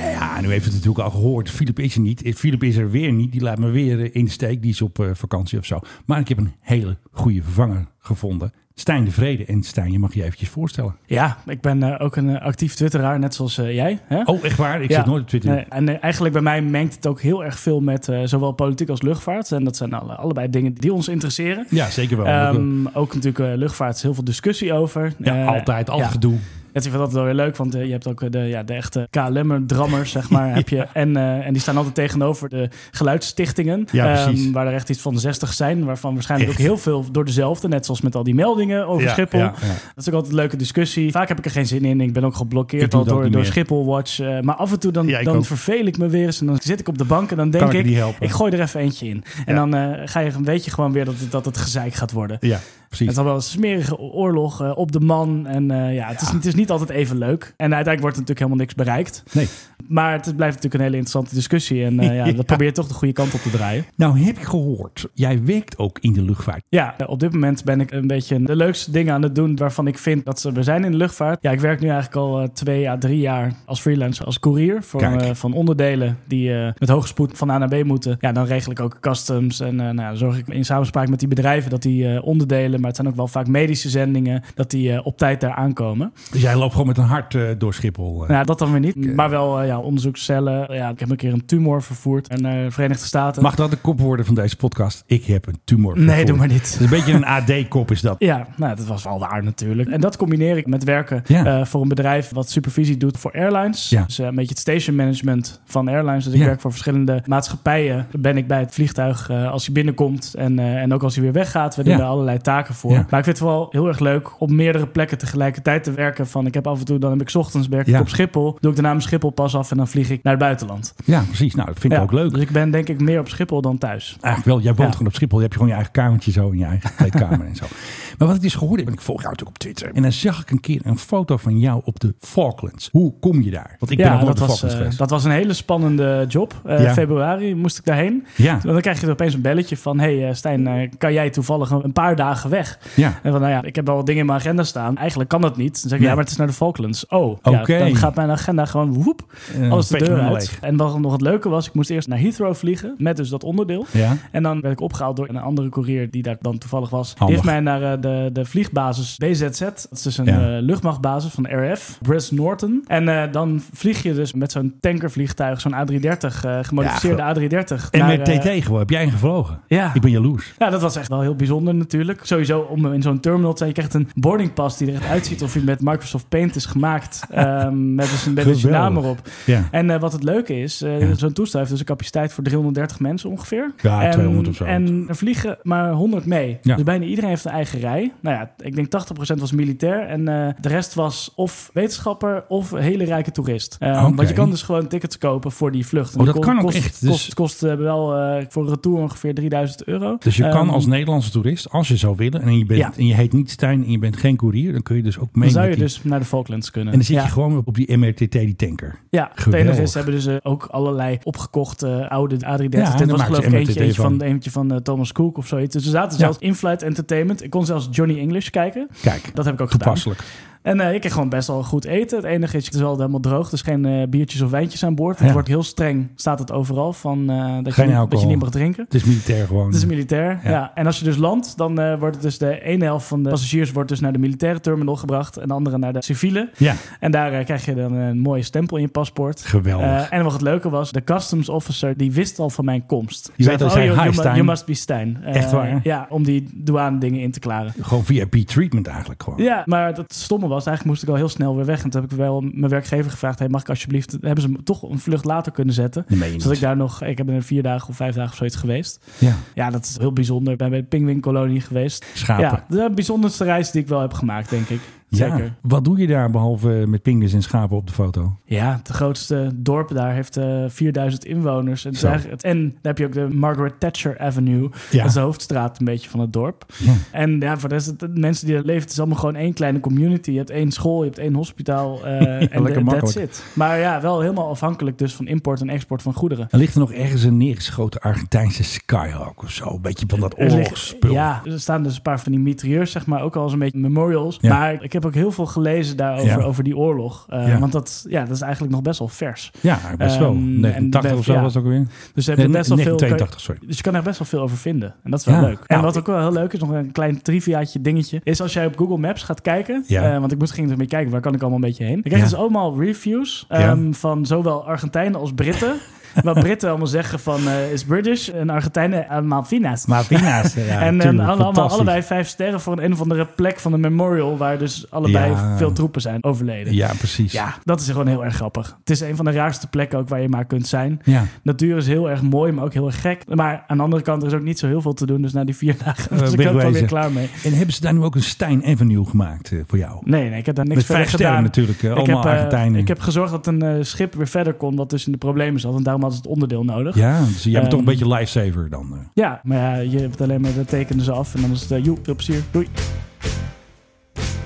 Ja, 0.02 0.41
nu 0.41 0.47
heeft 0.49 0.66
het 0.66 0.73
natuurlijk 0.73 1.03
al 1.03 1.11
gehoord. 1.11 1.49
Philip 1.49 1.80
is 1.80 1.95
er 1.95 2.02
niet. 2.02 2.21
Eh, 2.21 2.33
Philip 2.33 2.63
is 2.63 2.75
er 2.75 2.91
weer 2.91 3.11
niet. 3.11 3.31
Die 3.31 3.41
laat 3.41 3.57
me 3.57 3.69
weer 3.69 3.99
eh, 4.02 4.09
in 4.11 4.25
de 4.25 4.31
steek. 4.31 4.61
Die 4.61 4.71
is 4.71 4.81
op 4.81 4.99
eh, 4.99 5.05
vakantie 5.13 5.59
of 5.59 5.66
zo. 5.66 5.80
Maar 6.05 6.19
ik 6.19 6.27
heb 6.27 6.38
een 6.38 6.53
hele 6.59 6.97
goede 7.11 7.44
vervanger 7.44 7.85
gevonden. 7.99 8.53
Stijn 8.75 9.05
de 9.05 9.11
Vrede. 9.11 9.45
En 9.45 9.63
Stijn, 9.63 9.91
je 9.91 9.99
mag 9.99 10.13
je 10.13 10.23
eventjes 10.23 10.49
voorstellen. 10.49 10.95
Ja, 11.05 11.38
ik 11.45 11.61
ben 11.61 11.99
ook 11.99 12.16
een 12.16 12.39
actief 12.39 12.73
twitteraar, 12.73 13.19
net 13.19 13.35
zoals 13.35 13.55
jij. 13.55 13.99
Hè? 14.03 14.22
Oh, 14.23 14.44
echt 14.45 14.57
waar? 14.57 14.81
Ik 14.81 14.89
Ja. 14.89 14.95
zit 14.97 15.05
nooit 15.05 15.22
op 15.22 15.27
Twitter. 15.27 15.52
Nee, 15.52 15.66
en 15.69 16.02
eigenlijk 16.02 16.33
bij 16.33 16.44
mij 16.44 16.61
mengt 16.61 16.95
het 16.95 17.07
ook 17.07 17.22
heel 17.22 17.44
erg 17.44 17.59
veel 17.59 17.79
met 17.81 18.09
zowel 18.23 18.52
politiek 18.52 18.89
als 18.89 19.02
luchtvaart. 19.02 19.51
En 19.51 19.63
dat 19.63 19.75
zijn 19.78 19.94
alle, 19.94 20.16
allebei 20.16 20.50
dingen 20.50 20.73
die 20.73 20.94
ons 20.94 21.07
interesseren. 21.07 21.66
Ja, 21.69 21.89
zeker 21.89 22.18
wel. 22.18 22.25
Ehm, 22.25 22.85
ook 22.94 23.13
natuurlijk 23.13 23.57
luchtvaart 23.57 23.95
is 23.95 24.01
heel 24.01 24.13
veel 24.13 24.23
discussie 24.23 24.73
over. 24.73 25.13
ja, 25.18 25.45
altijd. 25.45 25.89
Altijd 25.89 26.07
ja. 26.07 26.13
gedoe. 26.13 26.38
Het 26.73 26.85
is 26.85 26.93
altijd 26.93 27.11
wel 27.11 27.23
weer 27.23 27.33
leuk, 27.33 27.57
want 27.57 27.73
je 27.73 27.79
hebt 27.79 28.07
ook 28.07 28.21
eh, 28.21 28.29
de, 28.29 28.39
ja, 28.39 28.63
de 28.63 28.73
echte 28.73 29.07
KLM-drammers, 29.09 30.11
zeg 30.11 30.29
maar. 30.29 30.53
heb 30.55 30.69
je. 30.69 30.87
En, 30.93 31.17
eh, 31.17 31.45
en 31.45 31.53
die 31.53 31.61
staan 31.61 31.77
altijd 31.77 31.95
tegenover 31.95 32.49
de 32.49 32.69
geluidsstichtingen. 32.91 33.87
Ja, 33.91 34.15
ehm, 34.25 34.51
waar 34.51 34.67
er 34.67 34.73
echt 34.73 34.89
iets 34.89 35.01
van 35.01 35.19
60 35.19 35.53
zijn. 35.53 35.85
Waarvan 35.85 36.13
waarschijnlijk 36.13 36.49
Echt. 36.51 36.59
ook 36.59 36.65
heel 36.65 36.77
veel 36.77 37.05
door 37.11 37.25
dezelfde. 37.25 37.67
Net 37.67 37.85
zoals 37.85 38.01
met 38.01 38.15
al 38.15 38.23
die 38.23 38.35
meldingen 38.35 38.87
over 38.87 39.03
Ja, 39.03 39.11
Schiphol. 39.11 39.39
Dat 39.39 39.53
is 39.95 40.07
ook 40.07 40.13
altijd 40.13 40.33
een 40.33 40.39
leuke 40.39 40.55
discussie. 40.55 41.11
Vaak 41.11 41.27
heb 41.27 41.37
ik 41.37 41.45
er 41.45 41.51
geen 41.51 41.67
zin 41.67 41.85
in. 41.85 42.01
Ik 42.01 42.13
ben 42.13 42.23
ook 42.23 42.31
Ik 42.31 42.37
geblokkeerd 42.37 42.93
al 42.93 43.03
door, 43.03 43.31
door. 43.31 43.45
Schiphol 43.45 43.85
Watch. 43.85 44.19
Eh, 44.19 44.39
maar 44.39 44.55
af 44.55 44.71
en 44.71 44.79
toe 44.79 44.91
dan, 44.91 45.09
ik 45.09 45.23
dan 45.23 45.35
ook. 45.35 45.45
verveel 45.45 45.85
ik 45.85 45.97
me 45.97 46.07
weer 46.07 46.25
eens. 46.25 46.39
En 46.39 46.45
dan 46.45 46.57
zit 46.61 46.79
ik 46.79 46.88
op 46.88 46.97
de 46.97 47.05
bank 47.05 47.31
en 47.31 47.38
dan 47.38 47.49
denk 47.49 47.63
Kan 47.63 47.75
ik 47.75 47.85
ik... 47.85 48.15
Ik 48.19 48.29
gooi 48.29 48.51
er 48.51 48.61
even 48.61 48.79
eentje 48.79 49.07
in. 49.07 49.23
En 49.45 49.55
dan 49.55 49.97
ga 50.07 50.19
je, 50.19 50.31
weet 50.43 50.65
je 50.65 50.71
gewoon 50.71 50.91
weer 50.91 51.05
dat 51.05 51.19
het, 51.19 51.31
dat 51.31 51.45
het 51.45 51.57
gezeik 51.57 51.93
gaat 51.93 52.11
worden. 52.11 52.38
Ja, 52.39 52.59
Het 53.00 53.09
is 53.09 53.16
wel 53.16 53.35
een 53.35 53.41
smerige 53.41 53.97
oorlog 53.97 54.62
eh, 54.62 54.72
op 54.75 54.91
de 54.91 55.00
man. 55.00 55.47
En 55.47 55.72
eh, 55.72 55.96
ja, 55.96 56.07
het, 56.07 56.22
Is, 56.22 56.29
het 56.29 56.46
is 56.46 56.56
niet 56.56 56.69
altijd 56.69 56.90
even 56.90 57.18
leuk. 57.18 57.44
En 57.44 57.74
uiteindelijk 57.74 58.02
wordt 58.02 58.16
er 58.16 58.22
natuurlijk 58.22 58.40
helemaal 58.40 58.57
niks 58.57 58.75
bereikt. 58.75 59.24
Nee. 59.31 59.47
Maar 59.88 60.12
het 60.12 60.35
blijft 60.35 60.56
natuurlijk 60.56 60.74
een 60.74 60.79
hele 60.79 60.96
interessante 60.97 61.35
discussie. 61.35 61.85
En 61.85 62.00
eh, 62.00 62.16
ja, 62.16 62.25
Ja. 62.25 62.31
dat 62.31 62.46
probeer 62.46 62.68
je 62.68 62.74
toch 62.74 62.88
de 62.88 62.94
goede 62.94 63.13
kant 63.13 63.34
op 63.34 63.40
te 63.40 63.50
draaien. 63.50 63.85
Nou 63.96 64.19
heb 64.19 64.38
ik 64.38 64.44
gehoord, 64.44 65.07
jij 65.13 65.44
werkt 65.44 65.78
ook 65.78 66.00
in 66.00 66.13
de 66.13 66.22
luchtvaart. 66.22 66.63
Ja, 66.69 66.96
op 67.06 67.19
dit 67.19 67.34
moment 67.34 67.63
ben 67.63 67.81
ik 67.81 67.91
een 67.91 68.07
beetje 68.07 68.44
de 68.44 68.56
leukste 68.56 68.91
dingen 68.91 69.13
aan 69.13 69.22
het 69.22 69.35
doen 69.35 69.56
waarvan 69.56 69.88
ik 69.88 69.97
vind 69.97 70.25
dat 70.25 70.40
ze 70.40 70.51
er 70.51 70.63
zijn 70.63 70.84
in 70.84 70.91
de 70.91 70.97
luchtvaart. 70.97 71.38
Ja, 71.41 71.51
ik 71.51 71.59
werk 71.59 71.80
nu 71.80 71.88
eigenlijk 71.90 72.16
al 72.16 72.50
twee 72.53 72.90
à 72.90 72.97
drie 72.97 73.19
jaar 73.19 73.53
als 73.66 73.81
freelancer, 73.81 74.25
als 74.25 74.40
courier 74.40 74.84
voor, 74.84 75.35
van 75.35 75.53
onderdelen 75.53 76.18
die 76.28 76.51
met 76.78 76.90
hoge 76.90 77.07
spoed 77.07 77.38
van 77.38 77.50
A 77.50 77.57
naar 77.57 77.68
B 77.68 77.84
moeten. 77.84 78.18
Ja, 78.19 78.31
dan 78.31 78.46
regel 78.46 78.72
ik 78.72 78.80
ook 78.80 78.97
customs 79.00 79.59
en 79.59 79.75
nou, 79.96 80.18
zorg 80.18 80.38
ik 80.38 80.47
in 80.47 80.66
samenspraak 80.66 81.09
met 81.09 81.19
die 81.19 81.28
bedrijven 81.28 81.69
dat 81.69 81.81
die 81.81 82.22
onderdelen, 82.22 82.81
maar 82.81 82.90
het 82.90 83.00
zijn 83.00 83.08
ook 83.09 83.16
wel 83.16 83.28
vaak 83.28 83.47
medische 83.47 83.90
zendingen, 83.90 84.44
dat 84.56 84.69
die 84.69 84.94
eh, 84.94 85.06
op 85.06 85.18
tijd 85.18 85.42
daar 85.42 85.53
aankomen. 85.53 86.14
Dus 86.31 86.42
jij 86.42 86.56
loopt 86.56 86.72
gewoon 86.72 86.88
met 86.88 86.97
een 86.97 87.03
hart 87.03 87.36
eh, 87.36 87.42
door 87.58 87.74
Schiphol. 87.74 88.12
eh. 88.14 88.19
Nou, 88.28 88.34
ja, 88.34 88.44
dat 88.44 88.59
dan 88.59 88.72
weer 88.72 88.80
niet, 88.80 89.16
maar 89.16 89.30
wel 89.30 89.64
ja, 89.64 89.80
onderzoekscellen. 89.80 90.74
Ja, 90.75 90.90
ik 90.90 91.00
heb 91.00 91.09
een 91.09 91.16
keer 91.18 91.34
een 91.34 91.46
tumor 91.46 91.84
vervoerd 91.84 92.30
in 92.30 92.44
de 92.44 92.66
Verenigde 92.69 93.06
Staten. 93.06 93.44
Mag 93.44 93.56
dat 93.56 93.69
de 93.72 93.78
kop 93.78 94.00
worden 94.00 94.25
van 94.25 94.36
deze 94.36 94.56
podcast? 94.56 95.03
Ik 95.06 95.25
heb 95.25 95.47
een 95.47 95.59
tumor. 95.64 95.96
Nee, 95.97 96.06
vervoerd. 96.06 96.28
doe 96.28 96.38
maar 96.38 96.47
niet. 96.47 96.78
Een 96.81 96.90
beetje 96.90 97.14
een 97.14 97.25
AD-kop 97.25 97.92
is 97.92 98.02
dat. 98.02 98.16
Ja, 98.19 98.47
nou, 98.56 98.75
dat 98.75 98.86
was 98.86 99.03
wel 99.03 99.19
waar 99.19 99.44
natuurlijk. 99.44 99.90
En 99.90 100.02
dat 100.02 100.18
combineer 100.18 100.58
ik 100.58 100.68
met 100.68 100.84
werken 100.84 101.22
Ja. 101.25 101.66
voor 101.66 101.81
een 101.81 101.88
bedrijf 101.88 102.30
wat 102.30 102.50
supervisie 102.50 102.98
doet 102.98 103.18
voor 103.18 103.31
airlines. 103.31 103.90
Ja. 103.90 104.03
Dus 104.03 104.18
een 104.18 104.36
beetje 104.36 104.50
het 104.50 104.59
station 104.59 104.96
management 104.96 105.62
van 105.66 105.88
airlines. 105.88 106.24
Dus 106.24 106.34
ik 106.34 106.40
Ja. 106.40 106.46
werk 106.46 106.62
voor 106.62 106.72
verschillende 106.72 107.24
maatschappijen. 107.25 108.08
Dan 108.12 108.22
ben 108.22 108.38
ik 108.38 108.48
bij 108.48 108.59
het 108.59 108.74
vliegtuig 108.74 109.30
als 109.30 109.66
hij 109.66 109.74
binnenkomt 109.74 110.34
en, 110.38 110.59
en 110.59 110.94
ook 110.94 111.03
als 111.03 111.13
hij 111.16 111.24
weer 111.24 111.34
weggaat. 111.34 111.75
We 111.75 111.84
doen 111.84 112.02
allerlei 112.02 112.38
taken 112.38 112.70
voor. 112.73 112.91
Ja. 112.91 113.05
Maar 113.09 113.19
ik 113.19 113.25
vind 113.25 113.37
het 113.39 113.47
wel 113.47 113.67
heel 113.71 113.87
erg 113.87 113.99
leuk 113.99 114.41
op 114.41 114.49
meerdere 114.49 114.87
plekken 114.87 115.17
tegelijkertijd 115.17 115.83
te 115.83 115.91
werken. 115.91 116.27
Van 116.27 116.45
ik 116.45 116.53
heb 116.53 116.67
af 116.67 116.79
en 116.79 116.85
toe, 116.85 116.99
dan 116.99 117.11
heb 117.11 117.21
ik 117.21 117.29
's 117.29 117.35
ochtends 117.35 117.67
werk 117.67 117.87
ik 117.87 117.93
Ja. 117.93 117.99
op 117.99 118.09
Schiphol. 118.09 118.57
Doe 118.59 118.69
ik 118.69 118.75
daarna 118.75 118.89
mijn 118.89 119.01
Schiphol 119.01 119.29
pas 119.29 119.55
af 119.55 119.71
en 119.71 119.77
dan 119.77 119.87
vlieg 119.87 120.09
ik 120.09 120.23
naar 120.23 120.33
het 120.33 120.41
buitenland. 120.41 120.93
Ja, 121.05 121.21
precies. 121.27 121.55
Nou, 121.55 121.67
dat 121.67 121.79
vind 121.79 121.93
ik 121.93 121.99
ook 121.99 122.11
leuk. 122.11 122.31
Dus 122.31 122.41
ik 122.41 122.51
ben 122.51 122.71
denk 122.71 122.87
ik 122.89 123.01
meer 123.01 123.19
op 123.19 123.27
Schiphol 123.29 123.61
dan 123.61 123.77
thuis. 123.77 124.17
Eigenlijk 124.21 124.55
wel, 124.55 124.65
jij 124.65 124.75
woont 124.75 124.91
gewoon 124.91 125.07
op 125.07 125.13
Schiphol. 125.13 125.37
Je 125.37 125.43
hebt 125.43 125.53
gewoon 125.55 125.69
je 125.69 125.75
eigen 125.75 125.93
kamertje 125.93 126.31
zo 126.31 126.49
in 126.49 126.57
je 126.57 126.65
eigen 126.65 126.95
kleedkamer 126.95 127.45
en 127.45 127.55
zo. 127.55 127.65
Maar 128.17 128.27
wat 128.29 128.39
ik 128.39 128.43
dus 128.45 128.55
gehoord 128.55 128.79
heb, 128.79 128.88
en 128.88 128.93
ik 128.93 129.01
volg 129.01 129.21
jou 129.21 129.29
natuurlijk 129.31 129.57
op 129.57 129.63
Twitter. 129.63 129.91
En 129.95 130.01
dan 130.01 130.11
zag 130.11 130.41
ik 130.41 130.51
een 130.51 130.59
keer 130.59 130.81
een 130.83 130.97
foto 130.97 131.38
van 131.38 131.59
jou 131.59 131.81
op 131.85 131.99
de 131.99 132.15
Falklands. 132.19 132.89
Hoe 132.91 133.13
kom 133.19 133.41
je 133.41 133.51
daar? 133.51 133.75
Want 133.79 133.91
ik 133.91 133.97
ben 133.97 134.05
ja, 134.05 134.19
dat 134.19 134.29
op 134.29 134.33
de 134.35 134.39
was, 134.39 134.49
Falklands 134.49 134.75
geweest. 134.75 134.97
dat 134.97 135.09
was 135.09 135.23
een 135.23 135.31
hele 135.31 135.53
spannende 135.53 136.25
job. 136.27 136.61
Ja. 136.65 136.93
Februari 136.93 137.55
moest 137.55 137.77
ik 137.77 137.85
daarheen. 137.85 138.25
Ja, 138.35 138.59
Dan 138.63 138.81
krijg 138.81 138.99
je 138.99 139.05
er 139.05 139.11
opeens 139.11 139.33
een 139.33 139.41
belletje 139.41 139.77
van... 139.77 139.99
hey 139.99 140.27
eh, 140.27 140.33
Stijn, 140.33 140.91
kan 140.97 141.13
jij 141.13 141.29
toevallig 141.29 141.69
een 141.69 141.83
een 141.83 141.93
paar 141.93 142.15
dagen 142.15 142.49
weg? 142.49 142.60
Ja. 142.95 143.19
En 143.23 143.31
van, 143.31 143.41
nou 143.41 143.53
ja, 143.53 143.63
ik 143.63 143.75
heb 143.75 143.85
wel 143.88 144.03
dingen 144.05 144.19
in 144.22 144.25
mijn 144.25 144.39
agenda 144.39 144.63
staan. 144.63 144.97
Eigenlijk 144.97 145.29
kan 145.29 145.41
dat 145.41 145.57
niet. 145.57 145.72
Dan 145.81 145.89
zeg 145.89 145.91
ik, 145.91 145.99
Nee. 145.99 146.07
ja, 146.07 146.13
maar 146.16 146.23
het 146.23 146.31
is 146.31 146.38
naar 146.38 146.47
de 146.47 146.53
Falklands. 146.53 147.07
Oh, 147.07 147.38
ja, 147.44 147.59
Oké. 147.62 147.77
dan 147.77 147.95
gaat 147.95 148.15
mijn 148.15 148.30
agenda 148.31 148.65
gewoon 148.65 148.94
woep, 148.94 149.21
alles 149.69 149.88
de 149.88 149.97
deur 149.97 150.19
uit. 150.19 150.57
En 150.62 150.77
wat 150.77 151.00
nog 151.00 151.12
het 151.12 151.21
leuke 151.21 151.50
was, 151.50 151.68
ik 151.68 151.74
moest 151.74 151.89
eerst 151.89 152.07
naar 152.07 152.19
Heathrow 152.19 152.56
vliegen... 152.56 152.95
met 152.97 153.18
dus 153.18 153.30
dat 153.30 153.44
onderdeel. 153.44 153.86
Ja. 153.91 154.18
En 154.31 154.44
dan 154.44 154.62
werd 154.62 154.74
ik 154.74 154.81
opgehaald 154.81 155.15
door 155.15 155.30
een 155.30 155.38
andere 155.38 155.69
courier 155.69 156.12
die 156.12 156.21
daar 156.24 156.38
dan 156.41 156.57
toevallig 156.57 156.89
was. 156.89 157.15
Die 157.15 157.27
heeft 157.27 157.44
mij 157.44 157.59
naar 157.59 157.81
eh, 157.94 158.01
de, 158.01 158.30
de 158.33 158.45
vliegbasis 158.45 159.18
BZZ. 159.18 159.59
Dat 159.59 159.88
is 159.91 160.01
dus 160.01 160.18
een 160.18 160.25
Ja. 160.25 160.56
eh, 160.57 160.62
luchtmachtbasis 160.62 161.31
van 161.31 161.47
RF, 161.50 161.97
Brest 162.01 162.31
Norton. 162.31 162.83
En 162.88 163.09
eh, 163.24 163.31
dan 163.31 163.62
vlieg 163.74 164.03
je 164.03 164.13
dus 164.13 164.33
met 164.33 164.51
zo'n 164.51 164.74
tankervliegtuig, 164.80 165.62
zo'n 165.62 165.74
A330, 165.74 166.45
eh 166.45 166.57
gemodificeerde 166.62 167.21
A330. 167.21 167.89
En 167.91 168.00
naar, 168.00 168.07
met 168.07 168.25
TT 168.25 168.63
gewoon, 168.63 168.80
heb 168.80 168.89
jij 168.89 169.03
ingevlogen? 169.03 169.59
Ja. 169.68 169.91
Ik 169.94 170.01
ben 170.01 170.12
jaloers. 170.12 170.53
Ja, 170.59 170.69
dat 170.69 170.81
was 170.81 170.95
echt 170.95 171.07
wel 171.07 171.21
heel 171.21 171.36
bijzonder 171.36 171.75
natuurlijk. 171.75 172.21
Sowieso 172.45 172.67
om 172.69 172.93
in 172.93 173.01
zo'n 173.01 173.19
terminal 173.19 173.51
te 173.51 173.57
zijn. 173.57 173.69
Je 173.69 173.75
krijgt 173.75 173.93
een 173.93 174.07
boardingpas 174.15 174.77
die 174.77 174.88
er 174.88 174.93
echt 174.93 175.07
uitziet 175.07 175.41
of 175.43 175.53
hij 175.53 175.61
met 175.63 175.81
Microsoft 175.81 176.29
Paint 176.29 176.55
is 176.55 176.65
gemaakt. 176.65 177.21
ehm, 177.31 177.95
met 177.95 178.09
dus 178.09 178.25
een 178.25 178.33
beetje 178.33 178.49
je 178.51 178.57
Geweldig. 178.59 178.81
naam 178.93 178.97
erop. 179.03 179.19
Ja. 179.45 179.67
En 179.71 179.89
eh, 179.89 179.99
wat 179.99 180.11
het 180.13 180.23
leuke 180.23 180.59
is, 180.59 180.81
eh, 180.81 180.99
Ja. 181.01 181.13
zo'n 181.15 181.33
toestel 181.33 181.59
heeft 181.59 181.71
dus 181.71 181.79
een 181.79 181.85
capaciteit 181.85 182.33
voor 182.33 182.43
330 182.43 182.99
mensen 182.99 183.29
ongeveer. 183.29 183.71
Ja, 183.81 184.03
en, 184.03 184.11
200 184.11 184.47
of 184.47 184.55
zo. 184.55 184.63
En 184.63 185.05
er 185.07 185.15
vliegen 185.15 185.57
maar 185.63 185.91
100 185.91 186.25
mee. 186.25 186.57
Ja. 186.61 186.75
Dus 186.75 186.83
bijna 186.83 187.05
iedereen 187.05 187.29
heeft 187.29 187.45
een 187.45 187.51
eigen 187.51 187.79
rij. 187.79 188.13
Nou 188.21 188.35
ja, 188.35 188.51
ik 188.65 188.75
denk 188.75 188.88
80% 188.89 189.39
was 189.39 189.51
militair 189.51 190.07
en 190.07 190.27
eh, 190.27 190.47
de 190.61 190.67
rest 190.69 190.93
was 190.93 191.31
of 191.35 191.69
wetenschapper 191.73 192.43
of 192.47 192.71
hele 192.71 193.03
rijke 193.03 193.31
toerist. 193.31 193.77
Oké. 193.79 194.13
Want 194.15 194.27
je 194.27 194.33
kan 194.33 194.49
dus 194.49 194.61
gewoon 194.61 194.88
tickets 194.88 195.17
kopen 195.17 195.51
voor 195.51 195.71
die 195.71 195.85
vlucht. 195.88 196.13
En 196.13 196.19
Oh, 196.19 196.25
die 196.25 196.33
dat 196.33 196.43
ko- 196.43 196.49
kan 196.49 196.59
ook 196.59 196.65
kost, 196.65 196.77
echt. 196.77 197.01
Dus- 197.01 197.09
Kost, 197.09 197.33
kost 197.33 197.61
wel 197.61 198.05
voor 198.49 198.63
een 198.63 198.69
retour 198.69 198.97
ongeveer 198.99 199.33
3000 199.33 199.83
euro. 199.83 200.15
Dus 200.19 200.35
je 200.38 200.49
kan 200.49 200.59
Ehm, 200.61 200.69
als 200.69 200.85
Nederlandse 200.85 201.31
toerist, 201.31 201.69
als 201.69 201.88
je 201.88 201.97
zou 201.97 202.15
willen, 202.17 202.31
en 202.39 202.57
je, 202.57 202.66
bent, 202.66 202.80
Ja. 202.80 202.92
en 202.98 203.06
je 203.07 203.13
heet 203.13 203.33
niet 203.33 203.50
Stijn 203.51 203.83
en 203.83 203.92
je 203.92 204.00
bent 204.00 204.18
geen 204.18 204.36
koerier, 204.36 204.72
dan 204.72 204.81
kun 204.81 204.95
je 204.95 205.04
dus 205.04 205.18
ook 205.19 205.30
mee 205.36 205.44
Dan 205.44 205.51
zou 205.51 205.66
je 205.66 205.72
die- 205.72 205.83
dus 205.83 206.04
naar 206.04 206.19
de 206.19 206.25
Falklands 206.25 206.72
kunnen. 206.72 206.92
En 206.94 207.00
dan 207.00 207.07
zit 207.07 207.16
ja. 207.18 207.24
je 207.24 207.30
gewoon 207.30 207.57
op, 207.66 207.75
die 207.75 207.98
MRTT, 207.98 208.31
die 208.31 208.56
tanker. 208.56 209.00
Ja, 209.10 209.31
Geweldig. 209.36 209.78
is, 209.80 209.92
ze 209.92 209.98
hebben 209.98 210.16
dus 210.16 210.25
eh, 210.25 210.36
ook 210.44 210.66
allerlei 210.66 211.18
opgekochte 211.24 212.10
oude 212.10 212.36
A330. 212.36 212.42
Ja, 212.44 213.00
en 213.00 213.07
dan 213.07 213.18
was 213.18 213.22
geloof 213.22 213.45
ik 213.45 213.54
eentje, 213.54 213.94
van, 213.94 214.18
van. 214.18 214.22
eentje 214.22 214.51
van 214.51 214.72
eh, 214.72 214.78
Thomas 214.78 215.12
Cook 215.12 215.38
of 215.38 215.48
zoiets. 215.48 215.74
Dus 215.74 215.86
er 215.86 215.92
zaten 215.92 216.18
zelfs 216.19 216.38
in-flight 216.38 216.81
entertainment. 216.81 217.44
Ik 217.44 217.50
kon 217.50 217.66
zelfs 217.66 217.88
Johnny 217.92 218.19
English 218.19 218.50
kijken. 218.50 218.88
Kijk, 219.01 219.31
Dat 219.34 219.45
heb 219.45 219.54
ik 219.54 219.62
ook 219.62 219.69
toepasselijk. 219.69 220.24
En 220.62 220.80
eh, 220.80 220.94
ik 220.94 221.00
kreeg 221.00 221.13
gewoon 221.13 221.30
best 221.30 221.48
wel 221.48 221.63
goed 221.63 221.86
eten. 221.86 222.18
Het 222.18 222.25
enige 222.25 222.58
is, 222.58 222.66
het 222.66 222.74
is 222.74 222.80
wel 222.81 222.96
helemaal 222.96 223.19
droog. 223.19 223.50
Dus 223.50 223.62
geen 223.62 223.86
eh, 223.86 224.08
biertjes 224.08 224.42
of 224.42 224.50
wijntjes 224.50 224.84
aan 224.86 224.96
boord. 224.96 225.19
Het 225.19 225.31
wordt 225.31 225.48
heel 225.48 225.63
streng, 225.63 226.10
staat 226.16 226.40
het 226.40 226.52
overal, 226.52 226.94
van, 226.94 227.30
eh, 227.30 227.58
dat, 227.63 227.74
Geen 227.74 227.90
je, 227.90 227.98
niet- 228.00 228.12
dat 228.12 228.22
je 228.22 228.38
mag 228.38 228.50
drinken. 228.50 228.84
Het 228.84 228.94
is 228.94 229.04
militair 229.04 229.48
gewoon. 229.48 229.66
Het 229.66 229.75
is 229.75 229.86
militair, 229.86 230.40
Ja. 230.44 230.50
ja. 230.50 230.72
En 230.75 230.86
als 230.86 231.00
je 231.00 231.06
dus 231.06 231.18
landt, 231.18 231.58
dan 231.58 231.98
wordt 232.00 232.16
het 232.16 232.22
dus 232.24 232.38
de 232.38 232.62
ene 232.62 232.84
helft 232.84 233.08
van 233.08 233.24
de 233.24 233.30
passagiers 233.30 233.72
wordt 233.72 233.90
dus 233.90 234.00
naar 234.00 234.12
de 234.13 234.19
militaire 234.19 234.60
terminal 234.60 234.96
gebracht 234.96 235.38
en 235.38 235.48
de 235.48 235.54
andere 235.54 235.78
naar 235.78 235.94
de 235.94 236.04
civiele. 236.04 236.50
Ja, 236.58 236.75
En 237.00 237.12
daar 237.12 237.44
krijg 237.44 237.66
je 237.66 237.75
dan 237.75 237.94
een 237.94 238.19
mooie 238.19 238.44
stempel 238.44 238.78
in 238.78 238.84
je 238.84 238.90
paspoort. 238.90 239.42
geweldig. 239.42 240.10
En 240.10 240.24
wat 240.24 240.31
het 240.34 240.42
leuke 240.42 240.69
was, 240.69 240.92
de 240.92 241.04
customs 241.04 241.50
officer 241.50 241.98
die 241.98 242.12
wist 242.12 242.40
al 242.40 242.50
van 242.50 242.66
mijn 242.66 242.86
komst. 242.86 243.31
Die 243.36 243.46
Zei 243.46 243.58
van, 243.58 243.69
zei, 243.72 243.84
you, 243.86 243.90
"Hi, 243.96 244.02
you, 244.04 244.08
mu- 244.16 244.19
Stijn." 244.19 244.36
you 244.36 244.46
must 244.48 244.66
be 244.66 244.74
Stijn. 244.74 245.24
Echt 245.24 245.52
waar? 245.52 245.80
Ja, 245.84 246.06
om 246.10 246.24
die 246.24 246.50
douane 246.54 246.98
dingen 246.98 247.19
in 247.22 247.31
te 247.31 247.40
klaren. 247.40 247.74
gewoon 247.81 248.04
VIP 248.06 248.34
treatment 248.36 248.88
eigenlijk 248.88 249.24
gewoon. 249.24 249.44
Ja, 249.44 249.62
maar 249.66 249.88
het 249.88 250.13
stomme 250.13 250.48
was, 250.51 250.65
eigenlijk 250.65 250.86
moest 250.86 251.03
ik 251.03 251.09
al 251.09 251.15
heel 251.15 251.30
snel 251.30 251.56
weer 251.56 251.65
weg. 251.65 251.83
En 251.83 251.89
toen 251.89 252.01
heb 252.01 252.12
ik 252.12 252.18
wel 252.18 252.42
mijn 252.42 252.71
werkgever 252.71 253.12
gevraagd, 253.12 253.39
hey, 253.39 253.50
mag 253.50 253.62
ik 253.62 253.69
alsjeblieft... 253.69 254.18
Hebben 254.21 254.42
ze 254.42 254.50
me 254.50 254.63
toch 254.63 254.83
een 254.83 255.00
vlucht 255.00 255.25
later 255.25 255.51
kunnen 255.51 255.74
zetten? 255.74 256.06
Zodat 256.42 256.57
ik 256.57 256.63
daar 256.63 256.77
nog... 256.77 257.03
Ik 257.03 257.18
heb 257.18 257.30
er 257.30 257.44
vier 257.44 257.63
dagen 257.63 257.89
of 257.89 257.95
vijf 257.95 258.15
dagen 258.15 258.31
of 258.31 258.38
zoiets 258.38 258.56
geweest. 258.56 259.00
Ja, 259.18 259.36
Ja, 259.53 259.69
dat 259.69 259.86
is 259.86 259.98
heel 259.98 260.13
bijzonder. 260.13 260.53
Ik 260.53 260.59
ben 260.59 260.69
bij 260.69 260.80
de 260.80 260.86
Pinguïnkolonie 260.86 261.62
geweest. 261.62 262.06
schapen. 262.13 262.63
Ja, 262.69 262.88
de 262.88 262.94
bijzonderste 262.95 263.44
reis 263.44 263.71
die 263.71 263.81
ik 263.81 263.88
wel 263.88 264.01
heb 264.01 264.13
gemaakt, 264.13 264.50
denk 264.50 264.69
ik. 264.69 264.81
Ja. 265.18 265.30
Zeker. 265.30 265.54
Wat 265.62 265.84
doe 265.86 265.98
je 265.98 266.08
daar 266.08 266.30
behalve 266.30 266.84
met 266.88 267.02
pingus 267.02 267.34
en 267.34 267.42
schapen 267.42 267.78
op 267.78 267.88
de 267.88 267.94
foto? 267.94 268.36
Ja, 268.46 268.75
het 268.78 268.88
grootste 268.88 269.52
dorp 269.56 269.90
daar 269.94 270.13
heeft 270.13 270.38
eh 270.38 270.63
4000 270.68 271.25
inwoners. 271.25 271.86
En, 271.86 271.94
het- 272.30 272.44
en 272.44 272.60
dan 272.62 272.74
heb 272.81 272.98
je 272.98 273.06
ook 273.06 273.13
de 273.13 273.28
Margaret 273.34 273.80
Thatcher 273.80 274.19
Avenue. 274.19 274.69
Ja. 274.92 274.98
Dat 274.98 275.06
is 275.08 275.13
de 275.13 275.19
hoofdstraat 275.19 275.80
een 275.80 275.86
beetje 275.86 276.10
van 276.10 276.19
het 276.19 276.34
dorp. 276.34 276.66
Ja. 276.78 276.94
En 277.12 277.40
ja, 277.40 277.58
voor 277.58 277.69
de 277.69 277.75
rest, 277.75 277.94
mensen 278.13 278.48
die 278.48 278.56
er 278.56 278.66
leven, 278.66 278.81
het 278.81 278.92
is 278.92 279.00
allemaal 279.00 279.18
gewoon 279.18 279.36
één 279.36 279.54
kleine 279.54 279.80
community. 279.80 280.31
Je 280.31 280.38
hebt 280.38 280.50
één 280.50 280.72
school, 280.72 281.00
je 281.00 281.06
hebt 281.06 281.18
één 281.22 281.34
hospitaal 281.34 282.06
eh 282.06 282.12
en 282.56 282.63
de- 282.63 282.84
that's 282.86 283.16
it. 283.16 283.44
Maar 283.54 283.80
ja, 283.80 284.02
wel 284.02 284.22
helemaal 284.22 284.50
afhankelijk 284.50 284.98
dus 284.98 285.16
van 285.16 285.28
import 285.28 285.62
en 285.62 285.69
export 285.69 286.02
van 286.02 286.13
goederen. 286.13 286.48
Er 286.52 286.58
ligt 286.60 286.74
er 286.74 286.80
nog 286.80 286.92
ergens 286.92 287.24
een 287.24 287.38
neergeschoten 287.38 288.02
Argentijnse 288.02 288.63
Skyhawk 288.63 289.44
of 289.44 289.50
zo. 289.52 289.69
Een 289.69 289.81
beetje 289.81 290.06
van 290.08 290.19
dat 290.19 290.40
oorlogsspul. 290.40 291.12
Ja, 291.12 291.42
er 291.46 291.60
staan 291.60 291.84
dus 291.84 291.96
een 291.96 292.02
paar 292.02 292.19
van 292.19 292.31
die 292.31 292.42
mitrailleurs, 292.42 292.92
zeg 292.92 293.06
maar, 293.06 293.22
ook 293.22 293.36
al 293.36 293.44
eens 293.44 293.54
een 293.54 293.60
beetje 293.60 293.80
memorials. 293.80 294.38
Ja. 294.42 294.58
Maar 294.58 294.84
ik 294.84 294.94
heb 294.94 295.00
ook 295.06 295.13
heel 295.13 295.31
veel 295.31 295.45
gelezen 295.45 295.98
daarover, 295.98 296.39
Ja. 296.39 296.45
over 296.45 296.63
die 296.63 296.77
oorlog. 296.77 297.25
Eh, 297.30 297.48
Ja. 297.48 297.59
Want 297.59 297.71
dat, 297.71 298.06
ja, 298.09 298.24
dat 298.25 298.36
is 298.36 298.42
eigenlijk 298.42 298.74
nog 298.74 298.81
best 298.81 299.00
wel 299.00 299.07
vers. 299.07 299.51
Ja, 299.62 299.80
best 299.98 300.18
wel. 300.18 300.31
Ehm, 300.31 300.59
89 300.59 301.12
en 301.12 301.18
of 301.18 301.24
zo 301.25 301.33
ja. 301.33 301.42
was 301.42 301.53
het 301.53 301.63
ook 301.63 301.69
weer. 301.69 301.88
Dus 302.13 302.24
ze 302.25 302.30
hebben 302.31 302.50
Nee, 302.50 302.57
best 302.57 302.69
wel 302.69 302.77
veel... 302.77 302.98
82, 302.98 303.39
sorry. 303.42 303.59
Dus 303.65 303.77
je 303.77 303.83
kan 303.83 303.95
er 303.95 304.03
best 304.03 304.19
wel 304.19 304.27
veel 304.27 304.39
over 304.42 304.57
vinden. 304.57 304.95
En 305.03 305.12
dat 305.12 305.19
is 305.19 305.25
wel 305.25 305.42
leuk. 305.42 305.57
En 305.59 305.63
Nou, 305.68 305.81
wat 305.81 305.98
ook 305.98 306.06
wel 306.07 306.19
heel 306.19 306.31
leuk 306.33 306.53
is, 306.53 306.59
nog 306.59 306.69
een 306.69 306.92
klein 306.92 307.21
triviaatje 307.21 307.81
dingetje, 307.81 308.21
is 308.24 308.42
als 308.42 308.53
jij 308.53 308.65
op 308.65 308.77
Google 308.77 308.98
Maps 308.98 309.24
gaat 309.24 309.42
kijken, 309.42 309.83
Ja. 309.88 310.13
eh, 310.13 310.19
want 310.19 310.31
ik 310.31 310.38
moest 310.39 310.53
ging 310.53 310.71
er 310.71 310.77
mee 310.77 310.88
kijken, 310.88 311.12
waar 311.12 311.21
kan 311.21 311.33
ik 311.33 311.39
allemaal 311.42 311.59
een 311.59 311.65
beetje 311.65 311.83
heen? 311.83 311.94
Dan 311.94 312.01
krijg 312.03 312.24
je 312.24 312.30
dus 312.30 312.38
allemaal 312.39 312.80
reviews 312.80 313.45
ehm, 313.50 313.92
van 313.92 314.25
zowel 314.25 314.65
Argentijnen 314.65 315.19
als 315.19 315.33
Britten. 315.33 315.74
Wat 316.24 316.40
Britten 316.40 316.69
allemaal 316.69 316.88
zeggen 316.88 317.19
van 317.19 317.48
eh, 317.48 317.72
is 317.72 317.84
British 317.84 318.30
en 318.30 318.50
Argentijnen 318.50 319.06
uh, 319.12 319.19
Malvinas. 319.19 319.86
Malvina's. 319.96 320.54
Ja, 320.54 320.62
en 320.81 321.02
eh, 321.02 321.08
tuurlijk, 321.08 321.30
allemaal, 321.30 321.69
allebei 321.69 322.04
vijf 322.04 322.28
sterren 322.28 322.62
voor 322.62 322.74
een, 322.74 322.84
een 322.84 322.94
of 322.94 323.02
andere 323.02 323.25
plek 323.36 323.60
van 323.60 323.74
een 323.74 323.80
memorial 323.80 324.38
waar 324.38 324.58
dus 324.58 324.86
allebei 324.90 325.31
Ja. 325.31 325.58
veel 325.58 325.72
troepen 325.72 326.02
zijn 326.02 326.24
overleden. 326.24 326.74
Ja, 326.74 326.92
precies. 326.98 327.31
Ja, 327.31 327.56
dat 327.63 327.80
is 327.81 327.88
gewoon 327.90 328.08
heel 328.08 328.24
erg 328.25 328.36
grappig. 328.36 328.75
Het 328.80 328.90
is 328.90 329.00
een 329.00 329.16
van 329.16 329.25
de 329.25 329.31
raarste 329.31 329.68
plekken 329.68 330.00
ook 330.00 330.10
waar 330.10 330.22
je 330.22 330.30
maar 330.30 330.46
kunt 330.46 330.68
zijn. 330.68 331.02
Ja. 331.04 331.24
Natuur 331.44 331.78
is 331.78 331.88
heel 331.88 332.10
erg 332.10 332.22
mooi, 332.22 332.52
maar 332.52 332.63
ook 332.63 332.74
heel 332.74 332.86
erg 332.88 333.02
gek. 333.02 333.24
Maar 333.36 333.63
aan 333.68 333.78
de 333.78 333.84
andere 333.84 334.02
kant, 334.02 334.22
er 334.22 334.28
is 334.28 334.34
ook 334.34 334.42
niet 334.44 334.60
zo 334.60 334.68
heel 334.68 334.81
veel 334.81 334.94
te 334.94 335.06
doen. 335.06 335.22
Dus 335.22 335.34
na 335.34 335.44
die 335.44 335.56
vier 335.56 335.75
dagen 335.86 336.18
was 336.19 336.34
ik 336.34 336.48
ook 336.48 336.54
wel 336.62 336.72
weer 336.72 336.86
klaar 336.86 337.12
mee. 337.12 337.30
En 337.44 337.54
hebben 337.54 337.74
ze 337.75 337.81
daar 337.81 337.94
nu 337.94 338.02
ook 338.04 338.16
een 338.16 338.24
Stijn 338.24 338.66
Avenue 338.66 339.06
gemaakt 339.06 339.52
eh, 339.52 339.60
voor 339.68 339.78
jou? 339.78 340.02
Nee, 340.04 340.30
nee, 340.30 340.40
ik 340.40 340.46
heb 340.46 340.56
daar 340.56 340.66
niks 340.66 340.75
Met 340.78 340.86
verder 340.86 341.04
vijf 341.06 341.16
sterren 341.16 341.36
gedaan. 341.36 341.44
natuurlijk. 341.52 341.84
eh, 341.84 341.90
Ik 341.92 341.98
allemaal 341.98 342.16
heb, 342.18 342.25
eh, 342.25 342.31
Argentijnen. 342.31 342.80
ik 342.80 342.88
heb 342.88 343.00
gezorgd 343.00 343.31
dat 343.31 343.48
een 343.48 343.62
eh, 343.62 343.74
schip 343.81 344.13
weer 344.13 344.28
verder 344.28 344.54
kon, 344.54 344.75
wat 344.75 344.90
dus 344.90 345.06
in 345.06 345.12
de 345.12 345.18
problemen 345.18 345.60
zat. 345.60 345.75
En 345.75 345.84
daarom 345.84 346.00
hadden 346.01 346.19
ze 346.19 346.24
het 346.24 346.31
onderdeel 346.33 346.63
nodig. 346.63 346.95
Ja, 346.95 347.19
dus 347.25 347.44
jij 347.44 347.51
bent 347.53 347.63
toch 347.69 347.80
een 347.80 347.88
Ehm, 347.88 347.98
beetje 347.98 348.13
lifesaver 348.15 348.69
dan. 348.69 348.89
eh. 348.94 349.00
Ja, 349.13 349.39
maar 349.44 349.57
ja, 349.57 349.75
je 349.75 350.00
hebt 350.00 350.21
alleen 350.21 350.42
maar, 350.42 350.53
dat 350.53 350.68
tekenen 350.69 351.03
ze 351.03 351.12
af. 351.12 351.36
En 351.36 351.42
dan 351.42 351.51
is 351.51 351.62
het, 351.62 351.71
uh, 351.71 351.83
joe, 351.86 351.98
veel 352.03 352.15
plezier, 352.15 352.42
doei. 352.51 352.68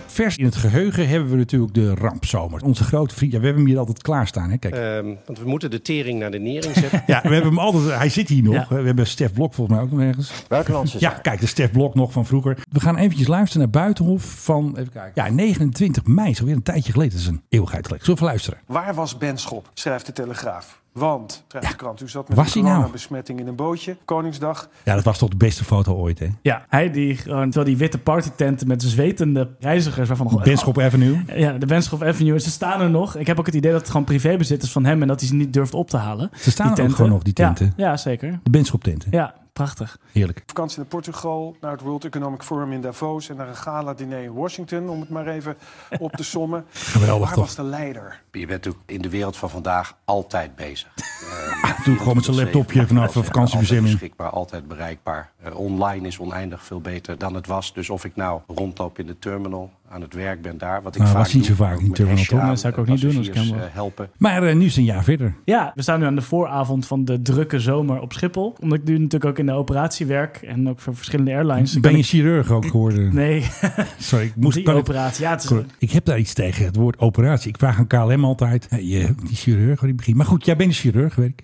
Vers 0.05 0.37
in 0.37 0.45
het 0.45 0.55
geheugen 0.55 1.07
hebben 1.07 1.29
we 1.29 1.35
natuurlijk 1.35 1.73
de 1.73 1.93
rampzomer. 1.93 2.63
Onze 2.63 2.83
grote 2.83 3.15
vriend. 3.15 3.31
Ja, 3.31 3.37
we 3.39 3.45
hebben 3.45 3.61
hem 3.63 3.71
hier 3.71 3.79
altijd 3.81 4.01
klaarstaan. 4.01 4.49
Hè? 4.49 4.57
Kijk. 4.57 4.73
Ehm, 4.75 5.13
want 5.25 5.39
we 5.39 5.47
moeten 5.49 5.71
de 5.71 5.81
tering 5.81 6.19
naar 6.19 6.31
de 6.31 6.39
nering 6.39 6.73
zetten. 6.75 7.03
ja, 7.07 7.21
we 7.21 7.29
hebben 7.33 7.49
hem 7.49 7.59
altijd. 7.59 7.97
Hij 7.97 8.09
zit 8.09 8.29
hier 8.29 8.43
nog. 8.43 8.53
Ja. 8.53 8.65
We 8.69 8.85
hebben 8.85 9.07
Stef 9.07 9.33
Blok 9.33 9.53
volgens 9.53 9.77
mij 9.77 9.85
ook 9.85 9.91
nog 9.91 10.01
ergens. 10.01 10.31
Buitenlandse 10.47 10.97
Ja, 10.99 11.09
kijk, 11.09 11.39
de 11.39 11.45
Stef 11.47 11.71
Blok 11.71 11.95
nog 11.95 12.11
van 12.11 12.25
vroeger. 12.25 12.57
We 12.71 12.79
gaan 12.79 12.97
eventjes 12.97 13.27
luisteren 13.27 13.61
naar 13.71 13.81
Buitenhof 13.81 14.23
van, 14.23 14.75
even 14.77 14.91
kijken. 14.91 15.23
Ja, 15.25 15.29
29 15.31 16.05
mei, 16.05 16.33
zo 16.35 16.45
weer 16.45 16.55
een 16.55 16.63
tijdje 16.63 16.91
geleden. 16.91 17.11
Dat 17.13 17.21
is 17.21 17.27
een 17.27 17.41
eeuwigheid 17.49 17.85
geleden. 17.85 18.05
Zullen 18.05 18.21
we 18.21 18.25
even 18.25 18.35
luisteren? 18.35 18.59
Waar 18.83 18.93
was 18.93 19.17
Benschop? 19.17 19.69
Schrijft 19.73 20.05
de 20.05 20.11
Telegraaf. 20.11 20.83
Want, 20.99 21.43
schrijft 21.47 21.69
de 21.69 21.75
krant, 21.75 22.01
u 22.01 22.09
zat 22.09 22.27
met 22.27 22.37
was 22.37 22.55
een 22.55 22.61
nou? 22.61 22.73
coronabesmetting 22.73 23.39
in 23.39 23.47
een 23.47 23.55
bootje. 23.55 23.97
Koningsdag. 24.05 24.69
Ja, 24.83 24.95
dat 24.95 25.03
was 25.03 25.17
toch 25.17 25.29
de 25.29 25.37
beste 25.37 25.63
foto 25.63 25.93
ooit, 25.93 26.19
hè? 26.19 26.27
Ja, 26.41 26.65
hij 26.69 26.91
die 26.91 27.15
gewoon, 27.17 27.43
terwijl 27.43 27.65
die 27.65 27.77
witte 27.77 27.97
partytenten 27.97 28.67
met 28.67 28.83
zwetende 28.83 29.49
reizigers, 29.59 30.07
waarvan 30.07 30.27
nog... 30.31 30.43
Benschop 30.43 30.79
Avenue. 30.79 31.23
Ja, 31.35 31.51
de 31.51 31.65
Benschop 31.65 32.03
Avenue. 32.03 32.39
Ze 32.39 32.49
staan 32.49 32.81
er 32.81 32.89
nog. 32.89 33.15
Ik 33.15 33.27
heb 33.27 33.39
ook 33.39 33.45
het 33.45 33.55
idee 33.55 33.71
dat 33.71 33.81
het 33.81 33.89
gewoon 33.89 34.05
privébezit 34.05 34.63
is 34.63 34.71
van 34.71 34.85
hem 34.85 35.01
en 35.01 35.07
dat 35.07 35.19
hij 35.19 35.29
ze 35.29 35.35
niet 35.35 35.53
durft 35.53 35.73
op 35.73 35.89
te 35.89 35.97
halen. 35.97 36.29
Ze 36.33 36.51
staan 36.51 36.51
Die 36.51 36.63
er 36.65 36.71
ook 36.71 36.75
tenten. 36.75 36.95
gewoon 36.95 37.11
nog, 37.11 37.23
die 37.23 37.33
tenten. 37.33 37.73
Ja, 37.77 37.89
ja 37.89 37.97
zeker. 37.97 38.39
De 38.43 38.49
Benschop 38.49 38.83
tenten. 38.83 39.11
Ja, 39.11 39.33
prachtig. 39.55 39.97
Heerlijk. 40.11 40.43
Vakantie 40.45 40.77
naar 40.77 40.87
Portugal, 40.87 41.55
naar 41.61 41.71
het 41.71 41.81
World 41.81 42.05
Economic 42.05 42.43
Forum 42.43 42.71
in 42.71 42.81
Davos... 42.81 43.29
en 43.29 43.35
naar 43.35 43.47
een 43.47 43.55
gala-diner 43.55 44.23
in 44.23 44.33
Washington, 44.33 44.89
om 44.89 44.99
het 44.99 45.09
maar 45.09 45.27
even 45.27 45.57
op 45.99 46.11
te 46.11 46.23
sommen. 46.23 46.65
Geweldig, 46.71 47.25
Waar 47.25 47.35
toch? 47.35 47.45
was 47.45 47.55
de 47.55 47.63
leider? 47.63 48.21
Je 48.31 48.39
bent 48.39 48.49
natuurlijk 48.49 48.83
in 48.85 49.01
de 49.01 49.09
wereld 49.09 49.37
van 49.37 49.49
vandaag 49.49 49.97
altijd 50.05 50.55
bezig. 50.55 50.93
Doe 51.85 51.97
gewoon 51.97 52.15
met 52.15 52.25
zijn 52.25 52.37
laptopje 52.37 52.87
vanaf 52.87 53.13
de 53.13 53.23
vakantiebestemming. 53.23 53.93
Altijd 53.93 53.99
beschikbaar, 53.99 54.29
altijd 54.29 54.67
bereikbaar. 54.67 55.31
Eh, 55.41 55.55
online 55.55 56.07
is 56.07 56.19
oneindig 56.19 56.63
veel 56.63 56.81
beter 56.81 57.17
dan 57.17 57.33
het 57.33 57.47
was. 57.47 57.73
Dus 57.73 57.89
of 57.89 58.05
ik 58.05 58.15
nou 58.15 58.41
rondloop 58.47 58.99
in 58.99 59.07
de 59.07 59.19
terminal, 59.19 59.71
aan 59.95 60.01
het 60.01 60.13
werk 60.13 60.41
ben 60.41 60.57
daar... 60.57 60.81
wat 60.81 60.95
ik 60.95 61.01
Nou, 61.01 61.13
vaak 61.13 61.23
was 61.23 61.33
niet 61.33 61.45
zo 61.45 61.53
vaak 61.53 61.79
in 61.79 61.91
terminal, 61.91 62.23
toch? 62.23 62.41
Dat 62.41 62.59
zou 62.59 62.73
ik 62.73 62.79
ook 62.79 62.87
niet 62.87 63.01
doen 63.01 63.17
als 63.17 63.27
ik 63.27 63.35
eh, 63.35 63.41
helpen. 63.55 64.09
Maar 64.17 64.43
eh, 64.43 64.55
nu 64.55 64.61
is 64.65 64.69
het 64.69 64.77
een 64.77 64.83
jaar 64.83 65.03
verder. 65.03 65.33
Ja, 65.45 65.71
we 65.75 65.81
staan 65.81 65.99
nu 65.99 66.05
aan 66.05 66.15
de 66.15 66.21
vooravond 66.21 66.87
van 66.87 67.05
de 67.05 67.21
drukke 67.21 67.59
zomer 67.59 67.99
op 67.99 68.13
Schiphol. 68.13 68.55
Omdat 68.59 68.77
ik 68.77 68.83
nu 68.83 68.93
natuurlijk 68.93 69.25
ook 69.25 69.39
in 69.39 69.45
de 69.45 69.51
operatie 69.51 70.05
werk 70.05 70.37
en 70.37 70.69
ook 70.69 70.79
voor 70.79 70.95
verschillende 70.95 71.31
airlines. 71.31 71.79
Ben 71.79 71.91
je 71.91 71.97
ik- 71.97 72.05
chirurg 72.05 72.51
ook 72.51 72.65
geworden? 72.65 73.15
Nee, 73.15 73.45
Sorry, 73.97 74.25
ik 74.25 74.35
moest... 74.35 74.55
die 74.55 74.73
operatie. 74.73 75.23
Ja, 75.23 75.31
het 75.31 75.43
is. 75.43 75.51
Ik 75.77 75.91
heb 75.91 76.05
daar 76.05 76.19
iets 76.19 76.33
tegen, 76.33 76.65
het 76.65 76.75
woord 76.75 76.99
operatie. 76.99 77.49
Ik 77.49 77.57
vraag 77.57 77.77
aan 77.77 77.87
KLM 77.87 78.25
altijd, 78.25 78.67
hey, 78.69 78.83
je, 78.83 79.15
die 79.27 79.35
chirurg, 79.35 79.79
die 79.79 79.93
begint. 79.93 80.17
Maar 80.17 80.25
goed, 80.25 80.45
jij 80.45 80.55
bent 80.55 80.69
een 80.69 80.75
chirurg, 80.75 81.15
weet 81.15 81.29
ik. 81.29 81.43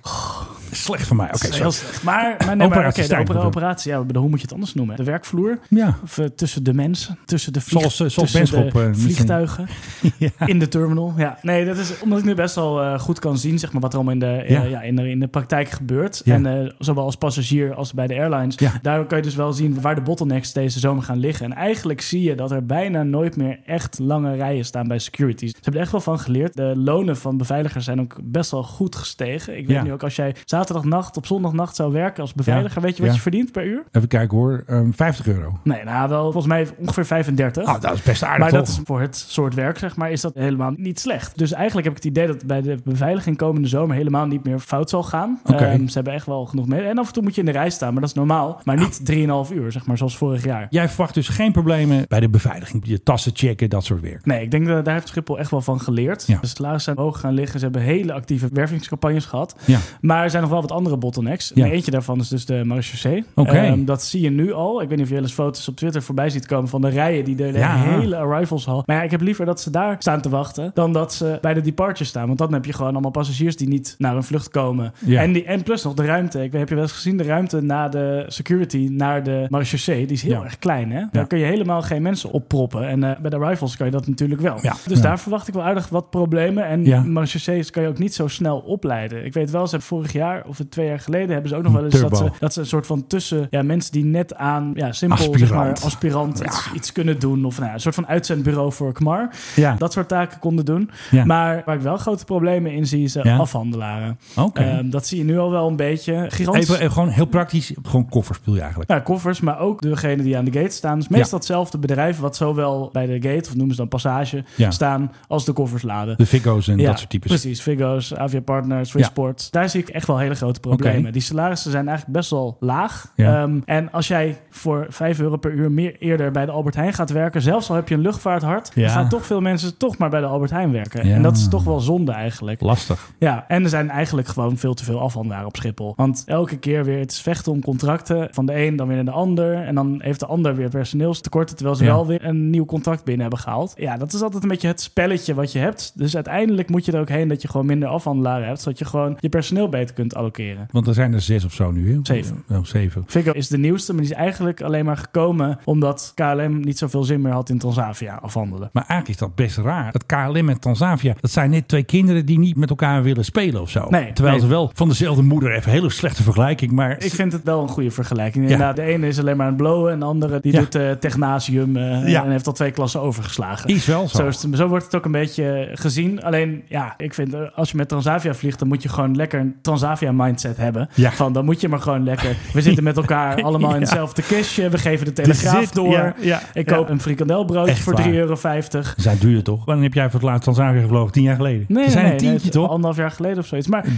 Slecht 0.72 1.08
van 1.08 1.18
mij. 1.18 1.28
Oké, 1.34 1.48
heel 1.56 1.72
slecht. 1.72 2.04
Maar, 2.04 2.16
maar, 2.24 2.56
nee, 2.58 2.68
maar 2.68 2.94
de 2.94 3.16
opera- 3.20 3.40
operatie, 3.42 3.92
ja, 3.92 4.06
hoe 4.14 4.30
moet 4.30 4.38
je 4.38 4.42
het 4.46 4.54
anders 4.54 4.74
noemen? 4.74 4.96
De 4.96 5.04
werkvloer? 5.04 5.60
Ja, 5.70 5.98
Of 6.04 6.18
eh, 6.18 6.26
tussen 6.26 6.64
de 6.64 6.74
mensen, 6.74 7.18
tussen 7.26 7.54
de, 7.54 7.62
vlieg, 7.62 7.80
Zoals, 7.80 8.00
eh, 8.00 8.08
zoals 8.08 8.32
tussen 8.32 8.56
Benschop, 8.56 8.82
de 8.82 8.88
eh, 8.88 9.04
vliegtuigen, 9.04 9.68
ja. 10.18 10.30
in 10.46 10.60
de 10.60 10.68
terminal. 10.68 11.14
Ja, 11.18 11.38
nee, 11.42 11.66
dat 11.66 11.78
is 11.78 12.00
omdat 12.00 12.20
ik 12.20 12.26
nu 12.26 12.34
best 12.36 12.56
wel 12.56 13.00
goed 13.00 13.20
kan 13.20 13.38
zien 13.38 13.60
zeg 13.60 13.72
maar, 13.72 13.82
wat 13.82 13.92
er 13.94 14.00
allemaal 14.00 14.14
in 14.14 14.20
de, 14.20 14.46
Ja. 14.70 14.82
in 14.82 14.96
de, 14.96 15.10
in 15.10 15.20
de 15.20 15.28
praktijk 15.28 15.70
gebeurt. 15.70 16.22
En 16.26 16.76
zowel 16.80 17.04
als 17.04 17.16
passagier 17.16 17.74
als 17.74 17.94
bij 17.94 18.08
de 18.08 18.14
airlines. 18.14 18.56
Ja. 18.58 18.72
Daar 18.82 19.06
kan 19.06 19.18
je 19.18 19.24
dus 19.24 19.36
wel 19.36 19.54
zien 19.54 19.82
waar 19.82 19.96
de 19.96 20.02
bottlenecks 20.02 20.54
deze 20.54 20.80
zomer 20.80 21.04
gaan 21.04 21.18
liggen. 21.20 21.46
En 21.46 21.54
eigenlijk 21.54 22.02
zie 22.02 22.22
je 22.22 22.36
dat 22.36 22.52
er 22.52 22.66
bijna 22.66 23.04
nooit 23.04 23.36
meer 23.36 23.60
echt 23.66 24.00
lange 24.00 24.36
rijen 24.36 24.66
staan 24.66 24.88
bij 24.88 25.00
securities. 25.00 25.50
Ze 25.50 25.56
hebben 25.56 25.74
er 25.74 25.82
echt 25.82 25.92
wel 25.92 26.02
van 26.02 26.20
geleerd. 26.20 26.54
De 26.56 26.74
lonen 26.76 27.18
van 27.18 27.38
beveiligers 27.38 27.86
zijn 27.86 28.00
ook 28.02 28.18
best 28.24 28.52
wel 28.52 28.64
goed 28.64 28.96
gestegen. 28.96 29.58
Ik 29.58 29.68
weet 29.68 29.84
nu 29.84 29.94
ook 29.94 30.04
als 30.04 30.16
jij 30.16 30.36
zaterdagnacht 30.66 31.18
op 31.18 31.26
zondagnacht 31.26 31.76
zou 31.76 31.92
werken 31.92 32.22
als 32.22 32.34
beveiliger, 32.34 32.82
weet 32.82 32.96
je 32.96 33.02
wat 33.02 33.10
Ja. 33.10 33.16
je 33.16 33.22
verdient 33.22 33.52
per 33.52 33.66
uur? 33.66 33.84
Even 33.92 34.08
kijken 34.08 34.38
hoor. 34.38 34.64
Ehm 34.68 34.92
50 34.92 35.28
euro. 35.28 35.60
Nee, 35.64 35.84
nou 35.84 36.10
wel 36.10 36.22
volgens 36.22 36.46
mij 36.46 36.68
ongeveer 36.78 37.06
35. 37.06 37.64
Oh, 37.68 37.80
dat 37.82 37.94
is 37.94 38.02
best 38.02 38.24
aardig 38.24 38.40
maar 38.40 38.50
toch? 38.50 38.60
dat 38.60 38.68
is 38.68 38.80
voor 38.84 39.02
het 39.02 39.16
soort 39.28 39.54
werk, 39.54 39.78
zeg 39.78 39.96
maar, 39.96 40.12
is 40.12 40.22
dat 40.22 40.34
helemaal 40.34 40.74
niet 40.76 41.00
slecht. 41.00 41.38
Dus 41.38 41.52
eigenlijk 41.52 41.88
heb 41.88 41.98
ik 41.98 42.04
het 42.04 42.12
idee 42.12 42.28
dat 42.28 42.46
bij 42.46 42.62
de 42.62 42.78
beveiliging 42.84 43.38
komende 43.38 43.68
zomer 43.68 43.96
helemaal 43.96 44.26
niet 44.26 44.44
meer 44.44 44.60
fout 44.60 44.90
zal 44.90 45.04
gaan. 45.04 45.40
Ehm, 45.46 45.88
ze 45.88 45.94
hebben 45.94 46.14
echt 46.14 46.26
wel 46.26 46.46
genoeg 46.46 46.68
mee. 46.68 46.82
En 46.82 46.98
af 46.98 47.08
en 47.08 47.14
toe 47.14 47.24
moet 47.24 47.36
je 47.36 47.40
in 47.42 47.46
de 47.46 47.52
rij 47.52 47.70
staan, 47.70 47.92
maar 47.92 48.02
dat 48.02 48.10
is 48.10 48.16
normaal. 48.16 48.62
Maar 48.64 48.78
niet 48.78 49.06
3,5 49.06 49.52
uur, 49.52 49.72
zeg 49.72 49.86
maar, 49.86 49.98
zoals 49.98 50.18
vorig 50.18 50.44
jaar. 50.44 50.68
Jij 50.70 50.88
verwacht 50.90 51.14
dus 51.14 51.28
geen 51.28 51.52
problemen 51.52 52.06
bij 52.08 52.20
de 52.20 52.30
beveiliging. 52.30 52.84
Je 52.86 53.04
tassen 53.04 53.32
checken, 53.36 53.70
dat 53.70 53.84
soort 53.86 54.02
werk. 54.02 54.26
Nee, 54.26 54.42
ik 54.42 54.52
denk 54.52 54.68
dat 54.68 54.86
daar 54.86 54.94
heeft 54.94 55.08
Schiphol 55.08 55.40
echt 55.40 55.52
wel 55.52 55.62
van 55.62 55.80
geleerd. 55.82 56.24
Ja. 56.28 56.38
De 56.42 56.48
salarissen 56.48 56.94
zijn 56.94 57.06
hoog 57.06 57.20
gaan 57.20 57.34
liggen. 57.34 57.60
Ze 57.60 57.66
hebben 57.66 57.82
hele 57.84 58.14
actieve 58.14 58.50
wervingscampagnes 58.54 59.26
gehad. 59.26 59.56
Ja. 59.66 59.80
Maar 60.02 60.24
er 60.24 60.30
zijn 60.30 60.42
nog 60.42 60.51
wel 60.52 60.62
wat 60.62 60.72
andere 60.72 60.98
bottlenecks. 60.98 61.52
Ja. 61.54 61.66
En 61.66 61.72
eentje 61.72 61.92
daarvan 61.92 62.20
is 62.20 62.28
dus 62.28 62.46
de 62.46 62.64
marechaussee. 62.66 63.24
Oké. 63.36 63.52
Ehm, 63.52 63.86
dat 63.86 64.04
zie 64.04 64.22
je 64.22 64.30
nu 64.30 64.54
al. 64.54 64.82
Ik 64.82 64.88
weet 64.88 64.98
niet 64.98 65.02
of 65.06 65.08
je 65.08 65.14
wel 65.14 65.24
eens 65.24 65.34
foto's 65.34 65.68
op 65.68 65.76
Twitter 65.76 66.02
voorbij 66.04 66.30
ziet 66.30 66.46
komen 66.46 66.70
van 66.70 66.82
de 66.82 66.90
rijen 66.90 67.24
die 67.24 67.36
de, 67.36 67.52
Ja. 67.52 67.76
hele 67.78 68.18
arrivals 68.18 68.66
hal. 68.66 68.84
Maar 68.86 68.96
ja, 68.96 69.02
ik 69.04 69.12
heb 69.12 69.22
liever 69.22 69.46
dat 69.46 69.62
ze 69.62 69.70
daar 69.72 69.96
staan 70.00 70.22
te 70.22 70.30
wachten 70.30 70.72
dan 70.74 70.94
dat 70.94 71.14
ze 71.14 71.38
bij 71.42 71.54
de 71.54 71.62
departure 71.62 72.04
staan. 72.06 72.28
Want 72.28 72.38
dan 72.40 72.54
heb 72.54 72.66
je 72.66 72.74
gewoon 72.74 72.92
allemaal 72.92 73.12
passagiers 73.12 73.56
die 73.58 73.68
niet 73.68 73.96
naar 73.98 74.14
hun 74.14 74.24
vlucht 74.24 74.50
komen. 74.50 74.94
Ja. 75.06 75.22
En, 75.22 75.32
die, 75.34 75.44
en 75.46 75.64
plus 75.64 75.84
nog 75.84 75.94
de 75.94 76.06
ruimte. 76.06 76.44
Ik 76.44 76.52
heb 76.54 76.70
je 76.70 76.76
wel 76.76 76.84
eens 76.84 76.94
gezien 76.94 77.18
de 77.18 77.24
ruimte 77.24 77.62
na 77.62 77.90
de 77.90 78.24
security 78.28 78.88
naar 78.92 79.24
de 79.24 79.46
marechaussee? 79.50 80.06
Die 80.06 80.16
is 80.16 80.22
heel 80.24 80.44
erg 80.44 80.60
klein, 80.60 80.92
hè? 80.92 81.04
Daar 81.12 81.28
kun 81.28 81.38
je 81.40 81.46
helemaal 81.46 81.82
geen 81.82 82.02
mensen 82.02 82.32
opproppen. 82.32 82.88
En 82.88 83.04
eh, 83.04 83.20
bij 83.20 83.30
de 83.30 83.36
arrivals 83.36 83.78
kan 83.78 83.86
je 83.86 83.92
dat 83.92 84.08
natuurlijk 84.08 84.42
wel. 84.42 84.60
Dus 84.88 85.02
daar 85.02 85.20
verwacht 85.20 85.48
ik 85.48 85.54
wel 85.54 85.64
aardig 85.64 85.90
wat 85.90 86.10
problemen. 86.10 86.66
En 86.66 86.86
Ja. 86.86 87.04
marechaussees 87.04 87.70
kan 87.70 87.84
je 87.84 87.90
ook 87.90 87.98
niet 87.98 88.14
zo 88.14 88.28
snel 88.28 88.58
opleiden. 88.60 89.26
Ik 89.26 89.34
weet 89.34 89.52
wel, 89.52 89.64
ze 89.64 89.70
hebben 89.70 89.88
vorig 89.88 90.12
jaar 90.14 90.41
of 90.46 90.60
twee 90.70 90.88
jaar 90.88 91.00
geleden 91.00 91.30
hebben 91.30 91.50
ze 91.50 91.56
ook 91.56 91.64
nog 91.64 91.74
wel 91.74 91.84
eens 91.84 92.00
dat 92.00 92.18
ze, 92.18 92.32
dat 92.40 92.54
ze 92.54 92.60
een 92.60 92.66
soort 92.66 92.86
van 92.86 93.08
tussen 93.08 93.48
ja, 93.50 93.62
mensen 93.62 93.92
die 93.92 94.06
net 94.06 94.36
aan 94.36 94.72
ja, 94.76 94.92
simpel 94.92 95.18
Aspirant. 95.18 95.48
zeg 95.48 95.58
maar 95.58 95.80
aspirant 95.84 96.40
iets, 96.40 96.70
iets 96.76 96.92
kunnen 96.92 97.20
doen 97.20 97.46
of 97.46 97.56
nou, 97.56 97.68
ja, 97.68 97.74
een 97.74 97.80
soort 97.80 97.96
van 97.96 98.08
uitzendbureau 98.08 98.72
voor 98.72 98.94
KMAR. 98.94 99.36
Ja. 99.56 99.76
Dat 99.78 99.94
soort 99.94 100.08
taken 100.08 100.40
konden 100.40 100.66
doen. 100.66 100.90
Maar 101.26 101.62
waar 101.66 101.76
ik 101.76 101.82
wel 101.82 101.98
grote 101.98 102.26
problemen 102.26 102.72
in 102.72 102.88
zie, 102.88 103.04
is 103.04 103.16
eh, 103.16 103.40
afhandelaren. 103.40 104.20
Ehm, 104.54 104.90
dat 104.90 105.08
zie 105.08 105.18
je 105.18 105.24
nu 105.24 105.40
al 105.40 105.52
wel 105.52 105.68
een 105.68 105.76
beetje. 105.76 106.26
Gigantisch. 106.30 106.64
Even, 106.64 106.80
even 106.80 106.92
gewoon 106.92 107.10
heel 107.10 107.26
praktisch. 107.26 107.74
Gewoon 107.84 108.10
koffers 108.10 108.38
speel 108.38 108.54
je 108.54 108.60
eigenlijk. 108.60 108.90
Ja, 108.90 109.00
koffers, 109.00 109.40
maar 109.40 109.60
ook 109.60 109.82
degene 109.82 110.24
die 110.24 110.38
aan 110.38 110.46
de 110.46 110.52
gate 110.52 110.76
staan. 110.76 111.00
Dus 111.00 111.08
meestal 111.08 111.38
hetzelfde 111.38 111.78
bedrijf 111.78 112.20
wat 112.20 112.36
zowel 112.36 112.90
bij 112.92 113.06
de 113.06 113.30
gate, 113.30 113.50
of 113.50 113.56
noemen 113.56 113.76
ze 113.76 113.82
dan 113.82 113.88
passage, 113.88 114.44
staan 114.70 115.12
als 115.28 115.46
de 115.46 115.54
koffers 115.54 115.84
laden. 115.84 116.18
De 116.18 116.26
Figo's 116.26 116.68
en 116.68 116.78
dat 116.78 116.98
soort 116.98 117.10
types. 117.10 117.30
Precies, 117.30 117.62
Figo's, 117.62 118.14
Avia 118.14 118.42
Partners, 118.42 118.90
Swissport. 118.90 119.52
Daar 119.52 119.70
zie 119.70 119.82
ik 119.82 119.90
echt 119.90 120.08
wel 120.08 120.18
hele 120.40 120.44
grote 120.52 120.60
problemen. 120.60 121.12
Die 121.12 121.22
salarissen 121.22 121.72
zijn 121.72 121.88
eigenlijk 121.88 122.18
best 122.18 122.30
wel 122.30 122.58
laag. 122.60 123.12
Ja. 123.16 123.42
Ehm, 123.42 123.60
en 123.66 123.92
als 123.92 124.08
jij 124.08 124.38
voor 124.50 124.86
5 124.90 125.20
euro 125.20 125.38
per 125.38 125.52
uur 125.52 125.72
meer 125.72 125.96
eerder 126.00 126.32
bij 126.32 126.46
de 126.46 126.52
Albert 126.52 126.76
Heijn 126.76 126.94
gaat 126.94 127.10
werken, 127.10 127.42
zelfs 127.42 127.70
al 127.70 127.76
heb 127.76 127.88
je 127.88 127.96
een 127.96 128.02
luchtvaarthart, 128.02 128.72
Ja. 128.76 128.82
dan 128.82 128.92
gaan 128.92 129.10
toch 129.10 129.26
veel 129.26 129.42
mensen 129.42 129.78
toch 129.78 129.98
maar 129.98 130.10
bij 130.10 130.20
de 130.20 130.26
Albert 130.26 130.52
Heijn 130.52 130.72
werken. 130.72 131.08
Ja. 131.08 131.16
En 131.16 131.22
dat 131.22 131.38
is 131.38 131.48
toch 131.48 131.64
wel 131.64 131.80
zonde 131.80 132.12
eigenlijk. 132.12 132.62
Lastig. 132.62 133.12
Ja, 133.20 133.46
en 133.48 133.64
er 133.64 133.70
zijn 133.70 133.90
eigenlijk 133.90 134.28
gewoon 134.28 134.58
veel 134.58 134.74
te 134.74 134.84
veel 134.84 135.00
afhandelaren 135.00 135.48
op 135.48 135.56
Schiphol. 135.56 135.94
Want 135.96 136.24
elke 136.26 136.58
keer 136.58 136.84
weer 136.86 137.00
het 137.00 137.12
is 137.12 137.22
vechten 137.22 137.52
om 137.52 137.62
contracten 137.62 138.28
van 138.32 138.46
de 138.46 138.66
een 138.66 138.76
dan 138.76 138.88
weer 138.88 138.96
naar 138.96 139.06
de 139.06 139.12
ander. 139.12 139.54
En 139.56 139.76
dan 139.76 140.00
heeft 140.04 140.20
de 140.20 140.26
ander 140.26 140.56
weer 140.56 140.70
personeelstekorten, 140.70 141.56
terwijl 141.56 141.78
ze 141.78 141.86
wel 141.86 142.08
weer 142.08 142.26
een 142.26 142.50
nieuw 142.50 142.66
contract 142.66 143.04
binnen 143.04 143.22
hebben 143.22 143.40
gehaald. 143.40 143.74
Ja, 143.78 143.98
dat 143.98 144.14
is 144.14 144.22
altijd 144.22 144.44
een 144.44 144.50
beetje 144.50 144.68
het 144.68 144.82
spelletje 144.82 145.34
wat 145.34 145.52
je 145.52 145.60
hebt. 145.60 145.92
Dus 145.96 146.16
uiteindelijk 146.16 146.70
moet 146.70 146.86
je 146.86 146.92
er 146.92 147.00
ook 147.00 147.10
heen 147.10 147.28
dat 147.28 147.42
je 147.42 147.48
gewoon 147.48 147.66
minder 147.66 147.90
afhandelaren 147.90 148.48
hebt, 148.48 148.62
zodat 148.62 148.80
je 148.80 148.86
gewoon 148.86 149.18
je 149.20 149.30
personeel 149.30 149.70
beter 149.70 149.96
kunt 149.96 150.11
allokeren. 150.16 150.68
Want 150.72 150.88
er 150.88 150.94
zijn 150.94 151.14
er 151.14 151.22
zes 151.22 151.46
of 151.46 151.54
zo 151.54 151.72
nu. 151.72 151.94
Hè? 151.94 152.00
Zeven. 152.04 152.44
Oh, 152.50 152.64
zeven. 152.64 153.06
Is 153.34 153.48
de 153.48 153.58
nieuwste, 153.58 153.94
maar 153.94 154.02
die 154.02 154.12
is 154.12 154.18
eigenlijk 154.18 154.62
alleen 154.62 154.86
maar 154.86 154.98
gekomen 154.98 155.60
omdat 155.64 156.12
KLM 156.16 156.60
niet 156.60 156.78
zoveel 156.78 157.04
zin 157.04 157.22
meer 157.22 157.32
had 157.32 157.50
in 157.50 157.58
Transavia 157.58 158.16
afhandelen. 158.22 158.70
Maar 158.74 158.86
eigenlijk 158.88 159.10
is 159.10 159.28
dat 159.28 159.36
best 159.36 159.58
raar. 159.58 159.92
Dat 159.92 160.06
KLM 160.06 160.50
en 160.50 160.60
Transavia, 160.60 161.14
dat 161.22 161.32
zijn 161.32 161.50
net 161.50 161.68
twee 161.68 161.84
kinderen 161.84 162.26
die 162.26 162.40
niet 162.40 162.56
met 162.56 162.70
elkaar 162.70 163.04
willen 163.04 163.26
spelen 163.26 163.62
of 163.62 163.70
zo. 163.70 163.90
Nee, 163.90 164.14
Terwijl 164.14 164.36
nee. 164.36 164.44
ze 164.46 164.50
wel 164.52 164.72
van 164.74 164.88
dezelfde 164.88 165.22
moeder, 165.24 165.52
even 165.52 165.68
een 165.72 165.78
hele 165.78 165.90
slechte 165.90 166.24
vergelijking, 166.24 166.72
maar... 166.72 167.04
Ik 167.04 167.12
vind 167.14 167.32
het 167.34 167.44
wel 167.44 167.62
een 167.62 167.68
goede 167.70 167.92
vergelijking. 167.92 168.46
Ja. 168.46 168.52
Inderdaad, 168.52 168.76
de 168.76 168.82
ene 168.82 169.08
is 169.08 169.20
alleen 169.20 169.38
maar 169.38 169.46
aan 169.46 169.54
het 169.54 169.62
blowen 169.62 169.92
en 169.92 170.00
de 170.00 170.06
andere 170.06 170.40
die 170.40 170.54
Ja. 170.54 170.60
doet 170.60 170.76
eh, 170.76 170.92
technasium 170.92 171.78
eh, 171.78 172.08
Ja. 172.08 172.24
en 172.24 172.32
heeft 172.32 172.48
al 172.48 172.54
twee 172.54 172.72
klassen 172.72 173.02
overgeslagen. 173.02 173.70
Is 173.70 173.86
wel 173.86 174.08
zo. 174.08 174.18
Zo, 174.18 174.28
is 174.28 174.42
het- 174.42 174.56
zo 174.58 174.68
wordt 174.68 174.86
het 174.86 174.96
ook 174.96 175.06
een 175.06 175.12
beetje 175.12 175.70
gezien. 175.74 176.24
Alleen, 176.24 176.64
ja, 176.68 176.94
ik 176.98 177.14
vind 177.14 177.34
eh, 177.34 177.42
als 177.56 177.72
je 177.72 177.78
met 177.78 177.90
Transavia 177.90 178.34
vliegt, 178.34 178.60
dan 178.60 178.68
moet 178.68 178.84
je 178.84 178.90
gewoon 178.90 179.16
lekker 179.16 179.40
een 179.40 179.56
Transavia 179.62 180.01
mindset 180.12 180.58
hebben. 180.58 180.90
Ja. 180.94 181.12
Van, 181.12 181.34
dan 181.34 181.46
moet 181.46 181.62
je 181.62 181.68
maar 181.70 181.80
gewoon 181.80 182.04
lekker. 182.04 182.36
We 182.54 182.62
zitten 182.62 182.84
met 182.84 182.98
elkaar 182.98 183.42
allemaal 183.44 183.74
in 183.76 183.82
hetzelfde 183.82 184.22
kistje. 184.22 184.70
We 184.70 184.78
geven 184.78 185.06
de 185.06 185.14
telegraaf 185.14 185.60
zit- 185.64 185.74
door. 185.74 185.92
ja, 185.92 186.14
ja, 186.20 186.42
ik 186.54 186.70
ja. 186.70 186.76
koop 186.76 186.90
een 186.90 187.02
frikandelbroodje 187.02 187.72
Echt 187.72 187.80
voor 187.82 187.94
waar. 187.94 188.04
3,50 188.04 188.12
euro. 188.14 188.36
Ze 188.36 188.82
zijn 188.96 189.18
duur 189.20 189.44
toch? 189.44 189.66
Wanneer 189.66 189.84
heb 189.84 189.94
jij 189.94 190.04
voor 190.10 190.20
het 190.20 190.30
laatst 190.30 190.44
Transavia 190.44 190.82
gevlogen? 190.82 191.12
Tien 191.12 191.24
jaar 191.24 191.36
geleden? 191.36 191.66
Nee, 191.68 191.90
zijn 191.90 192.04
nee, 192.04 192.12
een 192.12 192.18
tientje 192.18 192.40
nee, 192.44 192.52
toch? 192.52 192.70
Anderhalf 192.70 192.98
jaar 192.98 193.12
geleden 193.12 193.38
of 193.38 193.46
zoiets. 193.46 193.68
Maar 193.68 193.86
3,50? 193.86 193.90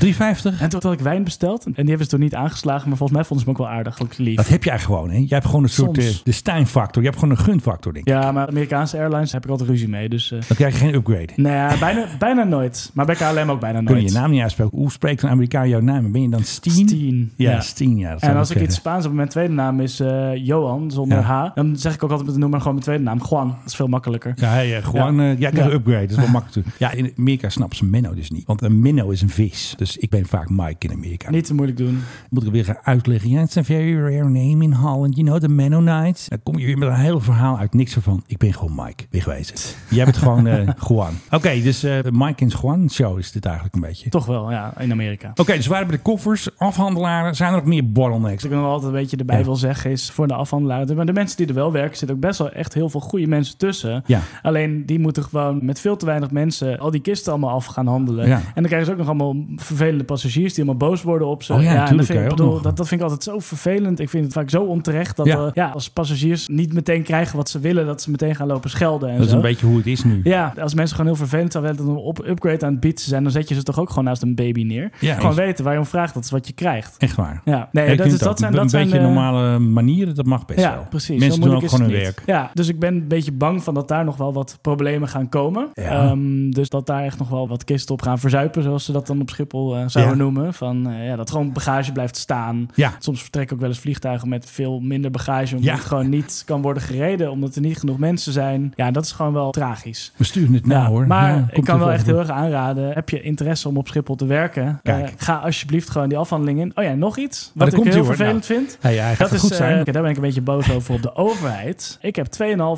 en 0.59 0.69
toen 0.69 0.79
had 0.83 0.93
ik 0.93 0.99
wijn 0.99 1.23
besteld. 1.23 1.65
En 1.65 1.71
die 1.75 1.85
hebben 1.85 2.03
ze 2.05 2.11
toen 2.11 2.19
niet 2.19 2.35
aangeslagen. 2.35 2.87
Maar 2.87 2.97
volgens 2.97 3.17
mij 3.17 3.27
vonden 3.27 3.45
ze 3.45 3.51
me 3.51 3.57
ook 3.57 3.65
wel 3.69 3.77
aardig. 3.77 3.95
Vond 3.95 4.11
ik 4.11 4.17
lief. 4.17 4.35
Dat 4.35 4.47
heb 4.47 4.63
jij 4.63 4.79
gewoon, 4.79 5.09
hè? 5.09 5.15
Jij 5.17 5.25
hebt 5.29 5.45
gewoon 5.45 5.63
een 5.63 5.69
soort 5.69 5.95
Soms. 5.95 6.17
eh, 6.19 6.23
de 6.23 6.31
Stijn-factor. 6.31 7.01
Je 7.03 7.07
hebt 7.09 7.19
gewoon 7.19 7.37
een 7.37 7.43
gunfactor, 7.43 7.93
denk 7.93 8.07
ik. 8.07 8.13
Ja, 8.13 8.31
maar 8.31 8.47
Amerikaanse 8.47 8.97
airlines 8.97 9.31
heb 9.31 9.43
ik 9.43 9.49
altijd 9.49 9.69
ruzie 9.69 9.89
mee. 9.89 10.09
Dus 10.09 10.31
eh, 10.31 10.39
Dan 10.47 10.57
krijg 10.57 10.73
je 10.73 10.79
geen 10.79 10.93
upgrade. 10.93 11.27
nee, 11.35 11.53
ja, 11.53 11.77
bijna, 11.79 12.05
bijna 12.19 12.43
nooit. 12.43 12.91
Maar 12.93 13.05
bij 13.05 13.15
KLM 13.15 13.49
ook 13.51 13.59
bijna 13.59 13.77
Kun 13.83 13.95
je 13.95 14.01
nooit. 14.01 14.13
je 14.13 14.19
naam 14.19 14.31
niet 14.31 14.41
uitspreken. 14.41 14.77
Hoe 14.77 14.91
spreekt 14.91 15.21
een 15.23 15.29
Amerikaan 15.29 15.69
jouw 15.69 15.79
naam? 15.79 15.92
Ben 16.01 16.21
je 16.21 16.29
dan 16.29 16.43
Steen? 16.43 16.73
Steen. 16.87 17.31
Ja, 17.35 17.51
Ja. 17.51 17.59
Steen, 17.61 17.97
ja. 17.97 18.09
En 18.19 18.35
als 18.35 18.39
ik 18.39 18.45
zeggen. 18.47 18.63
iets 18.63 18.75
Spaans 18.75 19.03
heb, 19.03 19.13
mijn 19.13 19.27
tweede 19.29 19.53
naam 19.53 19.79
is 19.79 19.99
eh, 19.99 20.35
Johan, 20.35 20.91
zonder 20.91 21.17
Ja. 21.17 21.49
H. 21.51 21.55
Dan 21.55 21.77
zeg 21.77 21.93
ik 21.93 22.03
ook 22.03 22.09
altijd 22.09 22.25
met 22.25 22.33
de 22.35 22.41
noemer 22.41 22.57
gewoon 22.59 22.73
mijn 22.73 22.85
tweede 22.85 23.03
naam. 23.03 23.21
Juan. 23.29 23.47
Dat 23.47 23.57
is 23.65 23.75
veel 23.75 23.87
makkelijker. 23.87 24.33
Ja, 24.35 24.49
hey, 24.49 24.77
eh, 24.77 24.85
gewoon, 24.85 25.15
Ja. 25.15 25.21
eh, 25.31 25.39
jij 25.39 25.51
krijgt 25.51 25.57
Ja. 25.57 25.65
een 25.75 25.79
upgrade. 25.79 26.01
Dat 26.07 26.09
is 26.09 26.23
wel 26.23 26.27
makkelijk. 26.41 26.67
Ja, 26.79 26.91
in 26.91 27.13
Amerika 27.17 27.49
snappen 27.49 27.77
ze 27.77 27.85
Menno 27.85 28.13
dus 28.13 28.31
niet. 28.31 28.45
Want 28.45 28.61
een 28.61 28.79
minnow 28.79 29.11
is 29.11 29.21
een 29.21 29.29
vis. 29.29 29.73
Dus 29.77 29.97
ik 29.97 30.09
ben 30.09 30.25
vaak 30.25 30.49
Mike 30.49 30.87
in 30.87 30.91
Amerika. 30.91 31.29
Niet 31.29 31.45
te 31.45 31.53
moeilijk 31.53 31.77
doen. 31.77 31.99
Moet 32.29 32.45
ik 32.45 32.51
weer 32.51 32.65
gaan 32.65 32.77
uitleggen. 32.83 33.29
Ja, 33.29 33.39
het 33.39 33.49
is 33.49 33.55
een 33.55 33.65
very 33.65 33.95
rare 33.97 34.29
name 34.29 34.63
in 34.63 34.73
Holland. 34.73 35.15
You 35.15 35.27
know, 35.27 35.39
the 35.41 35.49
Mennonites. 35.49 36.27
Dan 36.29 36.39
kom 36.43 36.57
je 36.57 36.65
weer 36.65 36.77
met 36.77 36.87
een 36.89 36.95
heel 36.95 37.19
verhaal 37.19 37.57
uit. 37.57 37.73
Niks 37.73 37.95
ervan. 37.95 38.23
Ik 38.27 38.37
ben 38.37 38.53
gewoon 38.53 38.75
Mike. 38.85 39.03
Wegwezen. 39.09 39.55
Jij 39.89 40.03
bent 40.05 40.17
gewoon 40.17 40.47
eh 40.47 40.67
Juan. 40.87 41.13
Oké, 41.31 41.61
dus 41.61 41.83
eh 41.83 41.97
Mike 42.11 42.43
en 42.43 42.51
Juan 42.61 42.89
show 42.91 43.19
is 43.19 43.31
dit 43.31 43.45
eigenlijk 43.45 43.75
een 43.75 43.81
beetje. 43.81 44.09
Toch 44.09 44.25
wel, 44.25 44.51
ja, 44.51 44.73
in 44.79 44.91
Amerika. 44.91 45.31
Oké, 45.35 45.55
dus 45.55 45.67
waren 45.67 45.82
bij 45.87 45.95
de 45.95 46.01
koffers, 46.01 46.49
afhandelaren. 46.57 47.35
Zijn 47.35 47.53
er 47.53 47.59
ook 47.59 47.65
meer 47.65 47.91
bottlenecks? 47.91 48.43
Ik 48.43 48.51
nog 48.51 48.65
altijd 48.65 48.93
een 48.93 48.99
beetje 48.99 49.17
erbij 49.17 49.37
Ja. 49.37 49.43
wil 49.43 49.55
zeggen 49.55 49.91
is 49.91 50.11
voor 50.11 50.27
de 50.27 50.33
afhandelaren. 50.33 50.95
Maar 50.95 51.05
de 51.05 51.13
mensen 51.13 51.37
die 51.37 51.47
er 51.47 51.53
wel 51.53 51.71
werken, 51.71 51.97
zitten 51.97 52.15
ook 52.15 52.21
best 52.23 52.37
wel 52.39 52.51
echt 52.51 52.73
heel 52.73 52.89
veel 52.89 52.99
goede 52.99 53.27
mensen 53.27 53.57
tussen. 53.57 54.03
Ja. 54.05 54.19
Alleen 54.41 54.85
die 54.85 54.99
moeten 54.99 55.23
gewoon 55.23 55.65
met 55.65 55.79
veel 55.79 55.95
te 55.97 56.05
weinig 56.05 56.31
mensen 56.31 56.79
al 56.79 56.91
die 56.91 57.01
kisten 57.01 57.31
allemaal 57.31 57.49
af 57.55 57.65
gaan 57.65 57.87
handelen. 57.87 58.27
Ja. 58.27 58.35
En 58.35 58.41
dan 58.53 58.63
krijgen 58.63 58.85
ze 58.85 58.91
ook 58.91 58.97
nog 58.97 59.07
allemaal 59.07 59.35
vervelende 59.55 60.03
passagiers 60.03 60.53
die 60.53 60.63
allemaal 60.63 60.89
boos 60.89 61.01
worden 61.03 61.27
op 61.27 61.43
ze. 61.43 61.53
Oh 61.53 61.63
ja, 61.63 61.87
en 61.89 61.97
dat, 61.97 62.05
vind, 62.05 62.19
ik 62.19 62.29
bedoel, 62.29 62.61
dat, 62.61 62.77
dat 62.77 62.87
vind 62.87 63.01
ik 63.01 63.07
altijd 63.07 63.23
zo 63.23 63.39
vervelend. 63.39 63.99
Ik 63.99 64.09
vind 64.09 64.23
het 64.23 64.33
vaak 64.33 64.49
zo 64.49 64.63
onterecht 64.63 65.15
dat 65.17 65.25
Ja. 65.25 65.37
eh, 65.45 65.51
ja, 65.53 65.69
als 65.69 65.89
passagiers 65.89 66.47
niet 66.47 66.73
meteen 66.73 67.03
krijgen 67.03 67.37
wat 67.37 67.49
ze 67.49 67.59
willen, 67.59 67.85
dat 67.85 68.01
ze 68.01 68.11
meteen 68.11 68.35
gaan 68.35 68.47
lopen 68.47 68.69
schelden. 68.69 69.09
En 69.09 69.17
Dat 69.17 69.25
is 69.25 69.31
een 69.31 69.41
beetje 69.41 69.65
hoe 69.65 69.77
het 69.77 69.87
is 69.87 70.03
nu. 70.03 70.19
Ja, 70.23 70.53
als 70.61 70.73
mensen 70.73 70.95
gewoon 70.95 71.11
heel 71.11 71.21
vervelend 71.21 71.51
zijn, 71.51 71.63
willen 71.63 71.87
een 71.87 71.95
op 71.95 72.25
upgrade 72.27 72.65
aan 72.65 72.71
het 72.71 72.79
bieden 72.79 73.01
zijn, 73.03 73.23
dan 73.23 73.31
zet 73.31 73.49
je 73.49 73.55
ze 73.55 73.63
toch 73.63 73.79
ook 73.79 73.89
gewoon 73.89 74.03
naast 74.03 74.21
een 74.21 74.35
baby 74.35 74.63
neer. 74.63 74.91
Ja, 74.99 75.15
gewoon 75.15 75.35
weten 75.35 75.63
waar 75.63 75.72
je 75.73 75.79
om 75.79 75.85
vraagt, 75.85 76.13
dat 76.13 76.23
is 76.23 76.31
wat 76.31 76.47
je 76.47 76.53
krijgt. 76.53 76.97
Echt 76.97 77.15
waar. 77.15 77.41
Ja, 77.45 77.69
nee, 77.71 77.87
Ik 77.91 77.97
dat, 77.97 78.07
is, 78.07 78.17
dat 78.19 78.39
zijn, 78.39 78.51
een 78.51 78.57
dat 78.59 78.69
zijn 78.69 78.83
beetje 78.83 78.99
de- 78.99 79.05
normale 79.05 79.59
manieren, 79.59 80.15
dat 80.15 80.25
mag 80.25 80.45
best 80.45 80.59
ja, 80.59 80.73
wel. 80.73 80.85
precies. 80.89 81.19
Mensen 81.19 81.41
doen 81.41 81.55
ook 81.55 81.69
gewoon 81.69 81.81
hun 81.89 81.99
werk. 81.99 82.23
Ja, 82.25 82.49
dus 82.53 82.67
ik 82.67 82.79
ben 82.79 82.93
een 82.93 83.07
beetje 83.07 83.31
bang 83.31 83.63
van 83.63 83.73
dat 83.73 83.87
daar 83.87 84.03
nog 84.05 84.17
wel 84.17 84.33
wat 84.33 84.57
problemen 84.61 85.07
gaan 85.09 85.29
komen. 85.29 85.67
Ja. 85.73 85.89
Ehm, 85.89 86.49
dus 86.49 86.69
dat 86.69 86.85
daar 86.85 87.03
echt 87.03 87.17
nog 87.17 87.29
wel 87.29 87.47
wat 87.47 87.63
kisten 87.63 87.93
op 87.93 88.01
gaan 88.01 88.19
verzuipen, 88.19 88.63
zoals 88.63 88.85
ze 88.85 88.91
dat 88.91 89.07
dan 89.07 89.21
op 89.21 89.29
Schiphol 89.29 89.75
eh, 89.77 89.83
zouden 89.87 90.17
Ja. 90.17 90.23
noemen. 90.23 90.53
Van, 90.53 90.89
eh, 90.89 91.05
ja, 91.07 91.15
dat 91.15 91.31
gewoon 91.31 91.51
bagage 91.51 91.91
blijft 91.91 92.17
staan. 92.17 92.67
Ja. 92.75 92.91
Soms 92.99 93.21
vertrekken 93.21 93.55
ook 93.55 93.61
wel 93.61 93.69
eens 93.69 93.79
vliegtuigen 93.79 94.29
met 94.29 94.49
veel 94.49 94.79
minder 94.79 95.11
bagage, 95.11 95.55
omdat 95.55 95.73
het 95.73 95.85
gewoon 95.85 96.09
niet 96.09 96.43
kan 96.45 96.61
worden 96.61 96.83
gereden, 96.83 97.31
omdat 97.31 97.55
er 97.55 97.61
niet 97.61 97.77
genoeg 97.79 97.97
mensen 97.97 98.33
zijn. 98.33 98.71
Ja, 98.75 98.91
dat 98.91 99.03
is 99.05 99.11
gewoon 99.11 99.33
wel 99.33 99.51
tragisch. 99.51 100.11
We 100.15 100.23
sturen 100.23 100.53
het 100.53 100.65
nou 100.65 100.87
hoor. 100.87 101.07
maar 101.07 101.35
Ja, 101.35 101.47
ik 101.51 101.63
kan 101.63 101.79
wel 101.79 101.91
echt 101.91 102.05
heel 102.05 102.19
erg 102.19 102.29
aanraden. 102.29 102.93
Heb 102.93 103.09
je 103.09 103.21
interesse 103.21 103.67
om 103.67 103.77
op 103.77 103.87
Schiphol 103.87 104.15
te 104.15 104.25
werken? 104.25 104.79
Kijk. 104.83 105.05
eh, 105.07 105.13
ga 105.17 105.35
alsjeblieft 105.35 105.62
gewoon 105.71 106.09
die 106.09 106.17
afhandeling 106.17 106.59
in. 106.59 106.71
Oh 106.75 106.83
ja, 106.83 106.93
nog 106.93 107.17
iets. 107.17 107.51
Wat 107.55 107.71
daar 107.71 107.79
ik 107.79 107.85
heel 107.85 107.95
hoor. 107.95 108.05
vervelend 108.15 108.49
Nou, 108.49 108.59
vind. 108.59 109.17
Dat 109.19 109.31
is, 109.31 109.39
goed 109.39 109.51
eh, 109.51 109.59
daar 109.59 109.83
ben 110.01 110.05
ik 110.05 110.15
een 110.15 110.21
beetje 110.21 110.41
boos 110.41 110.71
over 110.71 110.93
op 110.93 111.01
de 111.01 111.15
overheid. 111.15 111.97
Ik 112.01 112.15
heb 112.15 112.27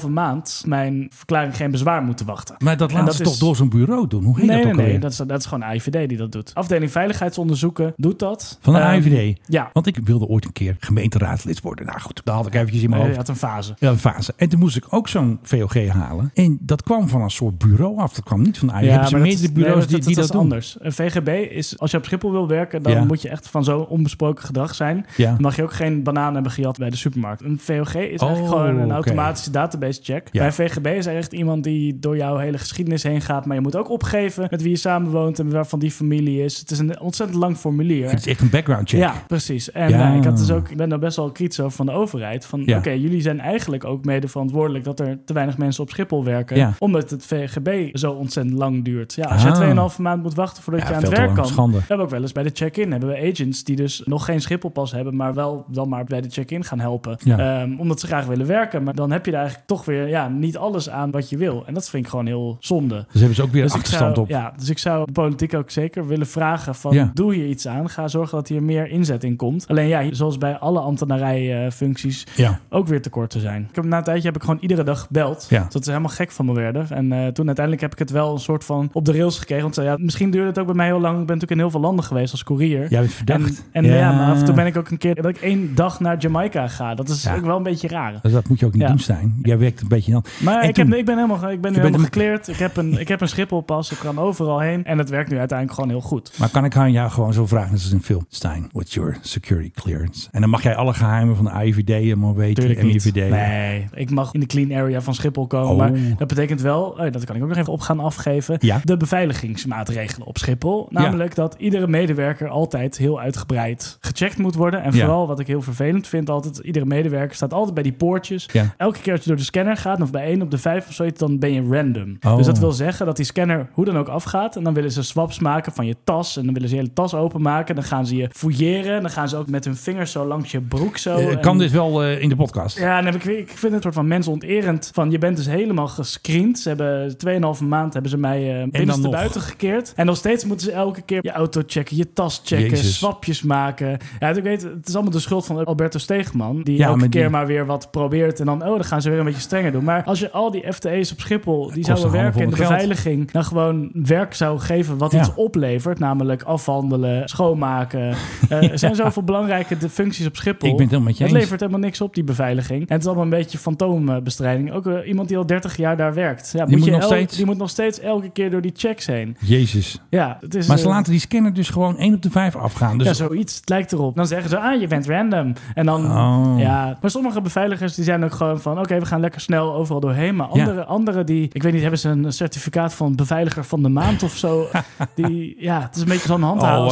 2,5 0.02 0.08
maand 0.10 0.64
mijn 0.66 1.08
verklaring 1.14 1.56
geen 1.56 1.72
bezwaar 1.72 2.02
moeten 2.04 2.26
wachten. 2.26 2.56
maar 2.60 2.78
dat 2.78 2.90
en 2.92 2.96
laten 2.98 3.14
ze 3.14 3.24
is- 3.24 3.30
toch 3.30 3.38
door 3.38 3.56
zo'n 3.56 3.70
bureau 3.70 4.08
doen? 4.08 4.24
Hoe 4.24 4.36
heet 4.40 4.46
Nee, 4.46 4.56
dat 4.56 4.64
nee, 4.64 4.72
ook 4.74 4.78
nee. 4.78 4.86
alweer? 4.86 5.02
Dat 5.02 5.12
is, 5.12 5.18
dat 5.18 5.40
is 5.40 5.46
gewoon 5.46 5.64
AIVD 5.64 6.10
die 6.10 6.18
dat 6.18 6.32
doet. 6.32 6.52
Afdeling 6.54 6.92
Veiligheidsonderzoeken 6.92 7.94
doet 7.98 8.20
dat. 8.20 8.58
Van 8.62 8.74
de 8.74 8.80
AIVD? 8.80 9.40
Ja. 9.48 9.70
Want 9.74 9.88
ik 9.88 10.00
wilde 10.04 10.26
ooit 10.28 10.46
een 10.46 10.52
keer 10.52 10.76
gemeenteraadslid 10.80 11.62
worden. 11.62 11.86
Nou 11.86 12.00
goed, 12.00 12.22
dat 12.24 12.36
had 12.36 12.48
ik 12.48 12.56
eventjes 12.56 12.84
in 12.84 12.90
mijn 12.90 13.02
Je 13.02 13.08
hoofd. 13.08 13.20
had 13.20 13.30
een 13.30 13.36
fase. 13.36 13.74
Ja, 13.80 13.90
een 13.90 13.98
fase. 14.00 14.34
En 14.38 14.50
toen 14.50 14.60
moest 14.60 14.76
ik 14.76 14.86
ook 14.90 15.08
zo'n 15.08 15.40
VOG 15.44 15.88
halen. 15.88 16.32
En 16.34 16.58
dat 16.62 16.84
kwam 16.84 17.08
van 17.08 17.22
een 17.22 17.30
soort 17.30 17.58
bureau 17.58 17.98
af. 18.00 18.14
Dat 18.14 18.24
kwam 18.24 18.42
niet 18.42 18.58
van 18.58 18.68
de 18.68 18.74
AIVD. 18.74 19.08
Ze 19.08 19.12
maar 19.14 19.22
meerdere 19.22 19.44
nee, 19.48 19.52
bureaus 19.52 19.80
dat, 19.80 19.88
die, 19.90 19.98
dat, 19.98 20.08
die 20.08 20.16
dat 20.16 20.24
dat 20.24 20.24
is 20.26 20.32
doen? 20.32 20.42
anders. 20.42 20.78
Een 20.80 20.92
VGB 20.94 21.52
is, 21.52 21.80
als 21.80 21.92
je 21.92 21.98
op 21.98 22.06
Schiphol 22.06 22.32
wil 22.32 22.48
werken, 22.48 22.75
dan 22.82 22.92
Ja. 22.94 23.04
moet 23.04 23.22
je 23.22 23.30
echt 23.30 23.48
van 23.48 23.64
zo 23.64 23.80
onbesproken 23.80 24.44
gedrag 24.46 24.76
zijn. 24.76 25.06
Ja. 25.18 25.32
Dan 25.32 25.42
mag 25.42 25.56
je 25.56 25.64
ook 25.64 25.74
geen 25.74 26.04
bananen 26.04 26.34
hebben 26.34 26.52
gejat 26.52 26.78
bij 26.78 26.90
de 26.90 26.96
supermarkt. 26.96 27.42
Een 27.44 27.60
VOG 27.60 27.96
is 27.96 28.20
Oh, 28.22 28.28
eigenlijk 28.28 28.48
gewoon 28.48 28.78
een 28.80 28.92
automatische 28.92 29.52
database 29.52 30.00
check. 30.04 30.30
Bij 30.32 30.52
VGB 30.52 30.86
is 30.88 31.06
er 31.06 31.16
echt 31.16 31.34
iemand 31.34 31.64
die 31.64 32.00
door 32.00 32.18
jouw 32.18 32.38
hele 32.38 32.58
geschiedenis 32.58 33.04
heen 33.04 33.22
gaat, 33.22 33.46
maar 33.46 33.56
je 33.56 33.62
moet 33.62 33.76
ook 33.76 33.90
opgeven 33.90 34.48
met 34.50 34.62
wie 34.62 34.70
je 34.72 34.76
samenwoont 34.78 35.40
en 35.40 35.52
waarvan 35.52 35.80
die 35.80 35.92
familie 35.92 36.44
is. 36.44 36.60
Het 36.60 36.72
is 36.72 36.80
een 36.80 37.00
ontzettend 37.00 37.40
lang 37.40 37.58
formulier. 37.58 38.10
Het 38.10 38.20
is 38.20 38.28
echt 38.28 38.42
een 38.42 38.50
background 38.50 38.90
check. 38.90 39.00
Ja, 39.00 39.14
precies. 39.28 39.72
En 39.72 39.90
Ja. 39.90 40.10
eh, 40.12 40.16
ik, 40.18 40.24
had 40.24 40.38
dus 40.38 40.52
ook, 40.52 40.70
ik 40.70 40.78
ben 40.78 40.90
daar 40.90 41.00
best 41.00 41.16
wel 41.16 41.32
kritisch 41.32 41.60
over 41.60 41.76
van 41.76 41.86
de 41.86 41.92
overheid. 41.92 42.46
Van 42.46 42.62
oké, 42.76 42.90
jullie 42.90 43.22
zijn 43.22 43.40
eigenlijk 43.40 43.84
ook 43.86 44.06
mede 44.06 44.28
verantwoordelijk 44.28 44.84
dat 44.84 45.00
er 45.00 45.18
te 45.26 45.34
weinig 45.34 45.58
mensen 45.58 45.84
op 45.84 45.90
Schiphol 45.90 46.24
werken. 46.24 46.76
Omdat 46.80 47.10
het 47.10 47.26
VGB 47.26 47.96
zo 47.98 48.12
ontzettend 48.12 48.58
lang 48.58 48.84
duurt. 48.86 49.14
Ja, 49.14 49.24
als 49.26 49.42
je 49.44 49.50
Ah. 49.50 49.56
2,5 49.56 50.00
maand 50.00 50.24
moet 50.24 50.34
wachten 50.34 50.64
voordat 50.64 50.88
je 50.88 50.94
aan 50.94 51.02
het 51.02 51.10
werk 51.10 51.34
kan. 51.34 51.46
Schande. 51.48 51.78
We 51.78 51.84
hebben 51.88 52.06
ook 52.06 52.12
wel 52.12 52.22
eens 52.22 52.32
bij 52.32 52.44
de 52.44 52.52
check-in 52.66 52.92
hebben 52.92 53.10
we 53.10 53.32
agents 53.32 53.64
die 53.64 53.76
dus 53.76 54.02
nog 54.06 54.26
geen 54.26 54.42
Schipholpas 54.42 54.92
hebben, 54.92 55.16
maar 55.16 55.34
wel 55.34 55.66
dan 55.68 55.90
maar 55.90 56.04
bij 56.04 56.22
de 56.22 56.30
check-in 56.30 56.64
gaan 56.64 56.80
helpen. 56.80 57.18
Ja. 57.24 57.62
Ehm, 57.62 57.80
omdat 57.80 58.00
ze 58.00 58.08
graag 58.08 58.26
willen 58.26 58.48
werken. 58.48 58.84
Maar 58.84 58.96
dan 58.96 59.12
heb 59.12 59.26
je 59.26 59.32
daar 59.32 59.40
eigenlijk 59.40 59.70
toch 59.70 59.86
weer 59.86 60.08
ja, 60.08 60.28
niet 60.28 60.58
alles 60.58 60.90
aan 60.90 61.12
wat 61.12 61.30
je 61.30 61.38
wil. 61.38 61.64
En 61.66 61.74
dat 61.74 61.90
vind 61.90 62.04
ik 62.04 62.10
gewoon 62.10 62.26
heel 62.26 62.58
zonde. 62.60 63.06
Dus 63.12 63.20
hebben 63.20 63.36
ze 63.36 63.44
ook 63.44 63.52
weer 63.52 63.64
Dus 63.64 63.74
achterstand 63.74 64.16
zou, 64.16 64.26
op. 64.26 64.30
Ja, 64.32 64.54
dus 64.58 64.70
ik 64.70 64.78
zou 64.78 65.06
de 65.06 65.12
politiek 65.12 65.54
ook 65.54 65.70
zeker 65.70 66.08
willen 66.08 66.28
vragen 66.28 66.76
van... 66.76 66.94
Ja. 66.94 67.12
doe 67.14 67.34
hier 67.34 67.48
iets 67.48 67.68
aan. 67.68 67.90
Ga 67.90 68.08
zorgen 68.08 68.38
dat 68.38 68.48
hier 68.48 68.64
meer 68.64 68.88
inzet 68.88 69.24
in 69.24 69.36
komt. 69.36 69.66
Alleen 69.68 69.88
ja, 69.88 70.14
zoals 70.14 70.38
bij 70.38 70.58
alle 70.58 70.80
ambtenarijfuncties 70.80 72.28
Ja. 72.36 72.60
ook 72.70 72.88
weer 72.88 73.02
tekorten 73.02 73.42
zijn. 73.42 73.68
Ik 73.70 73.76
heb, 73.76 73.86
na 73.86 73.98
een 73.98 74.04
tijdje 74.04 74.28
heb 74.28 74.36
ik 74.36 74.44
gewoon 74.44 74.60
iedere 74.62 74.84
dag 74.84 75.00
gebeld. 75.02 75.48
Ja. 75.50 75.68
Dat 75.70 75.84
ze 75.84 75.90
helemaal 75.90 76.12
gek 76.12 76.32
van 76.32 76.46
me 76.46 76.54
werden. 76.54 76.90
En 76.90 77.12
eh, 77.12 77.28
toen 77.28 77.46
uiteindelijk 77.46 77.82
heb 77.82 77.94
ik 77.94 78.00
het 78.00 78.10
wel 78.10 78.34
een 78.34 78.40
soort 78.40 78.64
van 78.64 78.90
op 78.94 79.06
de 79.06 79.12
rails 79.12 79.40
gekregen. 79.40 79.64
Want 79.64 79.78
eh, 79.78 79.86
ja, 79.86 79.96
misschien 80.00 80.32
duurde 80.32 80.48
het 80.48 80.60
ook 80.60 80.66
bij 80.66 80.76
mij 80.76 80.86
heel 80.86 81.00
lang. 81.00 81.20
Ik 81.20 81.26
ben 81.26 81.36
natuurlijk 81.36 81.52
in 81.52 81.58
heel 81.58 81.70
veel 81.72 81.80
landen 81.80 82.06
geweest 82.06 82.32
als 82.32 82.44
courier. 82.46 82.90
Jij 82.90 83.00
bent 83.00 83.14
verdacht. 83.14 83.66
En, 83.72 83.86
en 83.86 83.92
ja. 83.94 84.12
maar 84.12 84.32
af 84.32 84.40
en 84.40 84.46
toe 84.46 84.56
ben 84.56 84.66
ik 84.66 84.78
ook 84.78 84.90
een 84.90 84.98
keer 84.98 85.16
dat 85.16 85.26
ik 85.26 85.38
één 85.38 85.76
dag 85.76 86.00
naar 86.00 86.18
Jamaica 86.18 86.68
ga. 86.68 86.96
Dat 86.96 87.10
is 87.10 87.24
Ja. 87.24 87.36
ook 87.36 87.46
wel 87.46 87.58
een 87.58 87.64
beetje 87.64 87.88
raar. 87.88 88.20
Dus 88.22 88.32
dat 88.32 88.48
moet 88.48 88.60
je 88.60 88.66
ook 88.66 88.74
niet 88.74 88.82
Ja. 88.82 88.88
doen, 88.88 89.00
Stijn. 89.00 89.40
Jij 89.42 89.58
werkt 89.58 89.82
een 89.82 89.88
beetje 89.88 90.12
dan. 90.12 90.24
Maar 90.44 90.62
En 90.62 90.70
ik, 90.70 90.76
toen- 90.76 90.90
heb, 90.90 91.00
ik 91.00 91.06
ben 91.06 91.16
helemaal, 91.16 91.50
ik 91.52 91.62
ben 91.62 91.72
nu 91.72 91.78
helemaal 91.78 92.00
gekleerd. 92.00 92.48
Ik 92.48 92.56
heb, 92.58 92.78
een, 92.78 93.00
ik 93.00 93.08
heb 93.08 93.22
een 93.22 93.28
Schipholpas. 93.28 93.92
Ik 93.92 93.98
kan 93.98 94.20
overal 94.20 94.60
heen. 94.60 94.86
En 94.86 94.98
het 94.98 95.10
werkt 95.10 95.30
nu 95.32 95.38
uiteindelijk 95.40 95.80
gewoon 95.80 95.96
heel 95.98 96.08
goed. 96.08 96.32
Maar 96.40 96.50
kan 96.50 96.66
ik 96.66 96.76
aan 96.76 96.92
jou 96.92 97.10
gewoon 97.10 97.34
zo 97.34 97.46
vragen, 97.46 97.72
net 97.72 97.80
als 97.82 97.90
in 97.90 97.96
een 97.98 98.04
film. 98.04 98.26
Stijn, 98.30 98.70
what's 98.72 98.94
your 98.94 99.18
security 99.22 99.72
clearance? 99.72 100.28
En 100.32 100.42
dan 100.42 100.50
mag 100.50 100.64
jij 100.64 100.76
alle 100.76 100.94
geheimen 100.94 101.36
van 101.36 101.46
de 101.46 101.52
AIVD 101.52 101.88
helemaal 101.88 102.36
weten. 102.36 102.54
Tuurlijk 102.56 102.80
en 102.80 102.86
niet. 102.88 103.06
IVD. 103.06 103.30
Nee, 103.30 103.88
ik 103.94 104.10
mag 104.10 104.34
in 104.34 104.40
de 104.40 104.46
clean 104.46 104.74
area 104.74 105.02
van 105.02 105.14
Schiphol 105.14 105.48
komen. 105.48 105.70
Oh. 105.72 105.78
Maar 105.78 105.92
dat 106.18 106.28
betekent 106.28 106.62
wel, 106.62 106.84
oh, 106.84 107.12
dat 107.12 107.24
kan 107.26 107.36
ik 107.36 107.42
ook 107.44 107.50
nog 107.50 107.58
even 107.58 107.74
op 107.74 107.80
gaan 107.82 108.00
afgeven, 108.00 108.56
Ja. 108.60 108.80
de 108.84 108.98
beveiligingsmaatregelen 108.98 110.28
op 110.28 110.38
Schiphol. 110.38 110.88
Namelijk 110.90 111.36
dat 111.36 111.56
iedere 111.58 111.88
medewerker 111.88 112.35
altijd 112.44 112.98
heel 112.98 113.20
uitgebreid 113.20 113.98
gecheckt 114.00 114.38
moet 114.38 114.56
worden. 114.56 114.84
En 114.84 114.92
Ja. 114.94 115.00
vooral 115.00 115.28
wat 115.28 115.40
ik 115.40 115.48
heel 115.48 115.62
vervelend 115.62 116.08
vind, 116.08 116.30
altijd 116.30 116.58
iedere 116.58 116.86
medewerker 116.86 117.36
staat 117.36 117.54
altijd 117.54 117.74
bij 117.74 117.84
die 117.84 117.94
poortjes. 117.94 118.50
Ja. 118.52 118.74
Elke 118.78 119.00
keer 119.00 119.12
als 119.14 119.22
je 119.22 119.28
door 119.28 119.38
de 119.38 119.44
scanner 119.44 119.78
gaat, 119.78 120.02
of 120.02 120.12
bij 120.12 120.26
één 120.26 120.42
op 120.42 120.52
de 120.52 120.58
vijf 120.58 120.88
of 120.88 120.94
zoiets, 120.94 121.20
dan 121.20 121.40
ben 121.40 121.54
je 121.54 121.68
random. 121.70 122.18
Oh. 122.28 122.38
Dus 122.38 122.46
dat 122.46 122.60
wil 122.60 122.72
zeggen 122.72 123.06
dat 123.06 123.16
die 123.16 123.26
scanner 123.26 123.70
hoe 123.72 123.86
dan 123.86 123.98
ook 123.98 124.08
afgaat. 124.08 124.56
En 124.56 124.64
dan 124.64 124.74
willen 124.74 124.92
ze 124.92 125.04
swaps 125.04 125.40
maken 125.40 125.72
van 125.74 125.86
je 125.86 125.96
tas. 126.04 126.38
En 126.38 126.44
dan 126.46 126.54
willen 126.54 126.70
ze 126.70 126.76
je 126.76 126.82
hele 126.82 126.94
tas 126.94 127.14
openmaken. 127.14 127.76
Dan 127.76 127.84
gaan 127.84 128.06
ze 128.08 128.16
je 128.16 128.30
fouilleren. 128.32 129.02
Dan 129.02 129.12
gaan 129.12 129.30
ze 129.30 129.38
ook 129.38 129.50
met 129.50 129.66
hun 129.66 129.76
vingers 129.76 130.12
zo 130.12 130.26
langs 130.26 130.52
je 130.52 130.62
broek 130.62 130.98
zo. 130.98 131.16
Eh, 131.16 131.32
En- 131.32 131.40
kan 131.40 131.58
dit 131.58 131.72
wel 131.72 132.04
eh, 132.04 132.22
in 132.22 132.30
de 132.30 132.36
podcast? 132.36 132.80
ja, 132.80 132.98
en 133.00 133.06
heb 133.06 133.16
ik, 133.16 133.24
ik 133.24 133.48
vind 133.48 133.62
het 133.62 133.74
een 133.74 133.82
soort 133.82 133.94
van 133.94 134.08
mensonterend. 134.08 134.90
Van 134.94 135.12
je 135.12 135.18
bent 135.18 135.38
dus 135.38 135.46
helemaal 135.46 135.88
gescreend. 135.88 136.60
Ze 136.60 136.68
hebben 136.68 137.18
2,5 137.18 137.62
maand 137.68 137.94
hebben 137.94 138.12
ze 138.12 138.18
mij 138.18 138.68
uh, 138.74 139.10
buiten 139.10 139.42
gekeerd. 139.42 139.94
En 139.96 140.06
nog 140.06 140.18
steeds 140.18 140.46
moeten 140.46 140.66
ze 140.66 140.72
elke 140.72 141.02
keer 141.02 141.20
je 141.22 141.32
auto 141.32 141.62
checken, 141.68 141.98
je 141.98 142.14
tas 142.14 142.25
checken, 142.30 142.70
Jezus. 142.70 142.98
swapjes 142.98 143.42
maken. 143.42 143.98
Ja, 144.20 144.30
ik 144.30 144.44
weet, 144.44 144.62
het 144.64 144.88
is 144.88 144.94
allemaal 144.94 145.12
de 145.14 145.20
schuld 145.20 145.46
van 145.46 145.66
Alberto 145.66 146.00
Steegman. 146.00 146.62
Die 146.64 146.78
Ja, 146.78 146.86
elke 146.88 147.00
die- 147.00 147.10
keer 147.10 147.30
maar 147.30 147.48
weer 147.48 147.66
wat 147.66 147.92
probeert. 147.92 148.40
En 148.40 148.46
dan, 148.46 148.62
oh, 148.64 148.70
dan 148.70 148.84
gaan 148.84 149.02
ze 149.02 149.10
weer 149.10 149.20
een 149.20 149.26
beetje 149.26 149.42
strenger 149.42 149.72
doen. 149.72 149.84
Maar 149.84 150.04
als 150.04 150.20
je 150.20 150.32
al 150.32 150.52
die 150.52 150.74
FTE's 150.74 151.12
op 151.12 151.20
Schiphol, 151.20 151.72
die 151.74 151.84
zouden 151.86 152.12
werken 152.12 152.42
in 152.42 152.50
de 152.50 152.56
geld. 152.56 152.70
beveiliging, 152.70 153.32
dan 153.32 153.44
gewoon 153.44 153.90
werk 153.94 154.34
zou 154.34 154.60
geven 154.60 154.98
wat 154.98 155.12
Ja. 155.12 155.20
iets 155.20 155.34
oplevert. 155.36 156.00
Namelijk 156.00 156.44
afhandelen, 156.44 157.30
schoonmaken. 157.30 158.16
Eh, 158.50 158.70
er 158.72 158.80
zijn 158.80 158.96
zoveel 158.96 159.24
belangrijke 159.24 159.78
de 159.78 159.90
functies 159.90 160.26
op 160.28 160.36
Schiphol. 160.36 160.70
Ik 160.70 160.76
ben 160.76 160.82
het 160.86 160.90
helemaal 160.90 161.02
met 161.04 161.18
je 161.18 161.24
Het 161.24 161.34
eens. 161.34 161.42
levert 161.42 161.60
helemaal 161.60 161.82
niks 161.82 162.02
op, 162.02 162.14
die 162.16 162.24
beveiliging. 162.24 162.82
En 162.82 162.88
het 162.94 163.02
is 163.02 163.06
allemaal 163.08 163.24
een 163.24 163.30
beetje 163.30 163.58
fantoombestrijding. 163.58 164.72
Ook 164.72 164.88
eh, 164.88 165.08
iemand 165.08 165.28
die 165.28 165.38
al 165.38 165.46
30 165.46 165.78
jaar 165.78 165.98
daar 165.98 166.14
werkt. 166.14 166.52
Ja, 166.54 166.66
Die 166.66 166.78
moet 166.78 166.86
je 166.86 166.92
nog 166.92 167.04
steeds- 167.04 167.36
die 167.36 167.46
moet 167.46 167.58
nog 167.58 167.70
steeds 167.70 168.00
elke 168.00 168.30
keer 168.30 168.50
door 168.52 168.62
die 168.62 168.72
checks 168.76 169.06
heen. 169.06 169.38
Jezus. 169.40 170.02
Ja, 170.10 170.38
het 170.42 170.56
is, 170.56 170.68
Maar 170.68 170.78
ze 170.78 170.84
eh, 170.84 170.90
laten 170.90 171.12
die 171.12 171.20
scanner 171.20 171.54
dus 171.54 171.70
gewoon 171.70 171.98
1 171.98 172.15
op 172.16 172.22
de 172.22 172.30
5 172.30 172.56
afgaan. 172.56 172.98
Dus 172.98 173.08
ja, 173.08 173.14
zoiets. 173.14 173.56
Het 173.56 173.70
lijkt 173.70 173.92
erop. 173.92 174.16
Dan 174.16 174.28
zeggen 174.28 174.50
ze, 174.50 174.60
ah, 174.60 174.80
je 174.80 174.88
bent 174.88 175.08
random. 175.08 175.54
En 175.74 175.86
dan, 175.86 176.06
Oh. 176.06 176.54
ja. 176.58 176.98
Maar 177.02 177.12
sommige 177.12 177.42
beveiligers 177.42 177.96
die 177.96 178.04
zijn 178.04 178.24
ook 178.24 178.34
gewoon 178.34 178.60
van, 178.60 178.80
oké, 178.80 179.00
we 179.00 179.06
gaan 179.06 179.20
lekker 179.20 179.42
snel 179.42 179.74
overal 179.74 180.00
doorheen. 180.00 180.36
Maar 180.36 180.48
Ja. 180.54 180.64
andere, 180.64 180.86
andere 180.86 181.24
die, 181.24 181.50
ik 181.52 181.64
weet 181.64 181.72
niet, 181.74 181.82
hebben 181.82 182.00
ze 182.00 182.10
een 182.10 182.34
certificaat 182.34 182.94
van 182.94 183.16
beveiliger 183.16 183.64
van 183.64 183.84
de 183.84 183.90
maand 183.90 184.24
of 184.24 184.36
zo? 184.38 184.68
die, 185.16 185.56
ja, 185.60 185.82
het 185.82 185.96
is 185.96 186.02
een 186.02 186.08
beetje 186.08 186.28
zo'n 186.28 186.42
handha 186.42 186.84
Oh, 186.86 186.90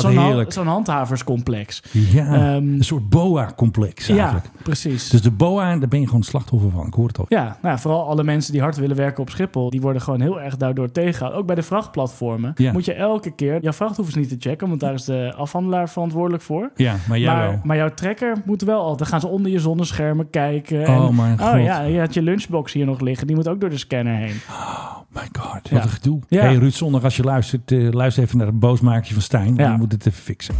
zo'n 0.47 0.67
handhaverscomplex. 0.67 1.83
ja, 1.91 2.25
Ehm, 2.33 2.55
een 2.73 2.83
soort 2.83 3.09
boa-complex 3.09 4.09
eigenlijk. 4.09 4.45
Ja, 4.45 4.61
precies. 4.63 5.09
Dus 5.09 5.21
de 5.21 5.31
boa, 5.31 5.77
daar 5.77 5.87
ben 5.87 5.99
je 5.99 6.05
gewoon 6.07 6.23
slachtoffer 6.23 6.71
van. 6.71 6.87
Ik 6.87 6.93
hoor 6.93 7.07
het 7.07 7.17
al. 7.19 7.25
Ja, 7.29 7.57
nou, 7.61 7.79
vooral 7.79 8.07
alle 8.07 8.23
mensen 8.23 8.51
die 8.51 8.61
hard 8.61 8.77
willen 8.77 8.95
werken 8.95 9.21
op 9.21 9.29
Schiphol, 9.29 9.69
die 9.69 9.81
worden 9.81 10.01
gewoon 10.01 10.21
heel 10.21 10.41
erg 10.41 10.57
daardoor 10.57 10.91
tegengehouden. 10.91 11.39
Ook 11.41 11.45
bij 11.47 11.55
de 11.55 11.61
vrachtplatformen 11.63 12.51
Ja. 12.55 12.71
moet 12.71 12.85
je 12.85 12.93
elke 12.93 13.31
keer 13.31 13.61
jouw 13.61 13.71
vrachthoevers 13.71 14.15
niet 14.15 14.29
te 14.29 14.35
checken, 14.39 14.67
want 14.67 14.79
daar 14.79 14.93
is 14.93 15.03
de 15.05 15.12
afhandelaar 15.37 15.89
verantwoordelijk 15.89 16.43
voor. 16.43 16.71
Ja, 16.75 16.95
maar 17.07 17.19
jij 17.19 17.33
maar, 17.35 17.47
wel. 17.49 17.59
maar 17.63 17.77
jouw 17.77 17.89
trekker 17.93 18.37
moet 18.45 18.61
wel 18.61 18.79
altijd. 18.79 18.97
Dan 18.99 19.07
gaan 19.07 19.19
ze 19.19 19.27
onder 19.27 19.51
je 19.51 19.59
zonneschermen 19.59 20.29
kijken. 20.29 20.87
Oh 20.87 21.05
en, 21.07 21.15
mijn 21.15 21.39
oh 21.39 21.49
god. 21.51 21.63
ja, 21.63 21.81
je 21.81 21.99
had 21.99 22.13
je 22.13 22.21
lunchbox 22.21 22.73
hier 22.73 22.85
nog 22.85 22.99
liggen. 22.99 23.27
Die 23.27 23.35
moet 23.35 23.47
ook 23.47 23.61
door 23.61 23.69
de 23.69 23.77
scanner 23.77 24.15
heen. 24.15 24.35
My 25.09 25.27
god, 25.39 25.51
wat 25.53 25.69
Ja. 25.69 25.81
een 25.83 25.89
gedoe. 25.89 26.19
Ja. 26.27 26.41
Hey 26.41 26.55
Ruud 26.55 26.71
Zondag, 26.73 27.03
als 27.03 27.15
je 27.15 27.23
luistert, 27.23 27.71
eh, 27.71 27.91
luister 27.91 28.23
even 28.23 28.37
naar 28.37 28.47
het 28.47 28.59
boosmakertje 28.59 29.13
van 29.13 29.23
Stijn. 29.23 29.55
Ja. 29.55 29.69
Die 29.69 29.77
moet 29.77 29.91
het 29.91 30.05
even 30.05 30.23
fixen. 30.23 30.55